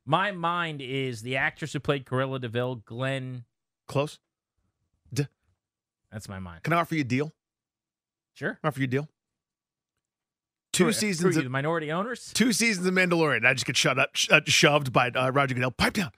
My 0.05 0.33
mind 0.33 0.81
is 0.83 1.23
the 1.23 1.37
actress 1.37 1.73
who 1.73 1.81
played 1.81 2.05
Cruella 2.05 2.41
de 2.41 2.49
Vil, 2.49 2.77
Glenn. 2.77 3.45
Close. 3.89 4.19
That's 6.11 6.27
my 6.27 6.39
mind. 6.39 6.63
Can 6.63 6.73
I 6.73 6.77
offer 6.77 6.95
you 6.95 7.03
a 7.03 7.05
deal? 7.05 7.35
Sure. 8.33 8.59
Offer 8.65 8.81
you 8.81 8.85
a 8.85 8.89
deal. 8.89 9.09
Two 10.73 10.87
For- 10.87 10.93
seasons. 10.93 11.37
Of, 11.37 11.51
minority 11.51 11.93
owners. 11.93 12.33
two 12.33 12.55
seasons 12.55 12.87
of 12.87 12.95
Mandalorian. 12.95 13.45
I 13.45 13.53
just 13.53 13.67
get 13.67 13.77
shut 13.77 13.99
up, 13.99 14.11
sh- 14.15 14.31
uh, 14.31 14.41
shoved 14.47 14.91
by 14.91 15.11
uh, 15.11 15.31
Roger 15.31 15.55
Goodell. 15.55 15.71
Pipe 15.71 15.93
down. 15.93 16.13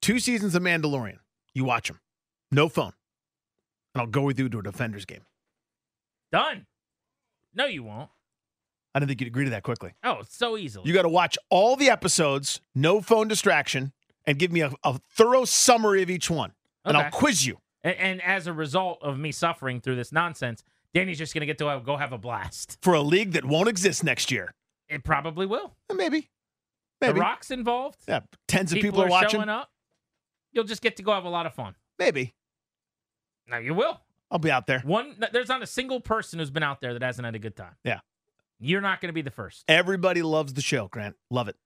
Two 0.00 0.18
seasons 0.18 0.54
of 0.54 0.62
Mandalorian. 0.62 1.18
You 1.52 1.64
watch 1.64 1.88
them. 1.88 2.00
No 2.52 2.68
phone. 2.68 2.92
And 3.94 4.02
I'll 4.02 4.06
go 4.06 4.22
with 4.22 4.38
you 4.38 4.48
to 4.48 4.58
a 4.60 4.62
Defenders 4.62 5.04
game. 5.04 5.22
Done. 6.30 6.66
No, 7.54 7.64
you 7.66 7.82
won't. 7.82 8.10
I 8.94 8.98
didn't 9.00 9.08
think 9.08 9.20
you'd 9.22 9.26
agree 9.28 9.44
to 9.44 9.50
that 9.50 9.62
quickly. 9.62 9.92
Oh, 10.04 10.20
so 10.28 10.56
easily. 10.56 10.86
You 10.86 10.94
got 10.94 11.02
to 11.02 11.08
watch 11.08 11.38
all 11.50 11.76
the 11.76 11.88
episodes, 11.90 12.60
no 12.74 13.00
phone 13.00 13.26
distraction, 13.26 13.92
and 14.26 14.38
give 14.38 14.52
me 14.52 14.60
a, 14.60 14.70
a 14.84 14.98
thorough 15.10 15.44
summary 15.46 16.02
of 16.02 16.10
each 16.10 16.30
one. 16.30 16.52
And 16.84 16.96
Okay. 16.96 17.06
I'll 17.06 17.10
quiz 17.10 17.46
you. 17.46 17.58
and, 17.82 17.96
and 17.96 18.22
as 18.22 18.46
a 18.46 18.52
result 18.52 18.98
of 19.02 19.18
me 19.18 19.32
suffering 19.32 19.80
through 19.80 19.96
this 19.96 20.12
nonsense, 20.12 20.62
Danny's 20.94 21.16
just 21.18 21.32
going 21.32 21.40
to 21.40 21.46
get 21.46 21.56
to 21.58 21.68
uh, 21.68 21.78
go 21.78 21.96
have 21.96 22.12
a 22.12 22.18
blast. 22.18 22.76
For 22.82 22.92
a 22.92 23.00
league 23.00 23.32
that 23.32 23.44
won't 23.46 23.68
exist 23.68 24.04
next 24.04 24.30
year. 24.30 24.54
It 24.88 25.04
probably 25.04 25.46
will. 25.46 25.74
Maybe. 25.94 26.28
Maybe. 27.00 27.14
The 27.14 27.20
Rock's 27.20 27.50
involved. 27.50 27.98
Yeah, 28.06 28.20
tens 28.46 28.72
of 28.72 28.76
people, 28.76 28.90
people 28.90 29.04
are, 29.04 29.08
watching. 29.08 29.30
showing 29.40 29.48
up. 29.48 29.70
You'll 30.52 30.64
just 30.64 30.82
get 30.82 30.96
to 30.96 31.02
go 31.02 31.12
have 31.14 31.24
a 31.24 31.30
lot 31.30 31.46
of 31.46 31.54
fun. 31.54 31.74
Maybe. 31.98 32.34
Now 33.52 33.58
you 33.58 33.74
will. 33.74 34.00
I'll 34.30 34.38
be 34.38 34.50
out 34.50 34.66
there. 34.66 34.80
One, 34.80 35.14
there's 35.32 35.50
not 35.50 35.62
a 35.62 35.66
single 35.66 36.00
person 36.00 36.38
who's 36.38 36.50
been 36.50 36.62
out 36.62 36.80
there 36.80 36.94
that 36.94 37.02
hasn't 37.02 37.26
had 37.26 37.34
a 37.34 37.38
good 37.38 37.54
time. 37.54 37.76
Yeah. 37.84 38.00
You're 38.58 38.80
not 38.80 39.02
going 39.02 39.10
to 39.10 39.12
be 39.12 39.20
the 39.20 39.30
first. 39.30 39.64
Everybody 39.68 40.22
loves 40.22 40.54
the 40.54 40.62
show, 40.62 40.88
Grant. 40.88 41.16
Love 41.30 41.48
it. 41.48 41.56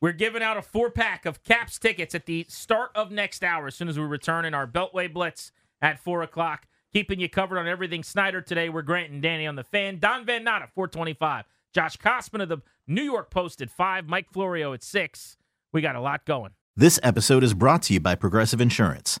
We're 0.00 0.12
giving 0.12 0.42
out 0.42 0.56
a 0.56 0.62
four 0.62 0.90
pack 0.90 1.26
of 1.26 1.42
Caps 1.42 1.78
tickets 1.78 2.14
at 2.14 2.26
the 2.26 2.46
start 2.48 2.90
of 2.94 3.10
next 3.10 3.42
hour 3.42 3.66
as 3.66 3.74
soon 3.74 3.88
as 3.88 3.98
we 3.98 4.04
return 4.04 4.44
in 4.44 4.54
our 4.54 4.66
Beltway 4.68 5.12
Blitz 5.12 5.50
at 5.82 5.98
four 5.98 6.22
o'clock. 6.22 6.68
Keeping 6.92 7.18
you 7.18 7.28
covered 7.28 7.58
on 7.58 7.66
everything 7.66 8.02
Snyder 8.04 8.40
today. 8.40 8.68
We're 8.68 8.82
Grant 8.82 9.10
and 9.10 9.20
Danny 9.20 9.46
on 9.46 9.56
the 9.56 9.64
fan. 9.64 9.98
Don 9.98 10.24
Van 10.24 10.44
Natta, 10.44 10.68
425. 10.74 11.44
Josh 11.72 11.96
Kosman 11.96 12.42
of 12.42 12.48
the 12.48 12.58
New 12.86 13.02
York 13.02 13.30
Post 13.30 13.60
at 13.62 13.70
five. 13.70 14.08
Mike 14.08 14.30
Florio 14.32 14.72
at 14.72 14.82
six. 14.82 15.36
We 15.72 15.82
got 15.82 15.96
a 15.96 16.00
lot 16.00 16.24
going. 16.24 16.52
This 16.76 16.98
episode 17.02 17.42
is 17.44 17.54
brought 17.54 17.82
to 17.84 17.94
you 17.94 18.00
by 18.00 18.14
Progressive 18.14 18.60
Insurance. 18.60 19.20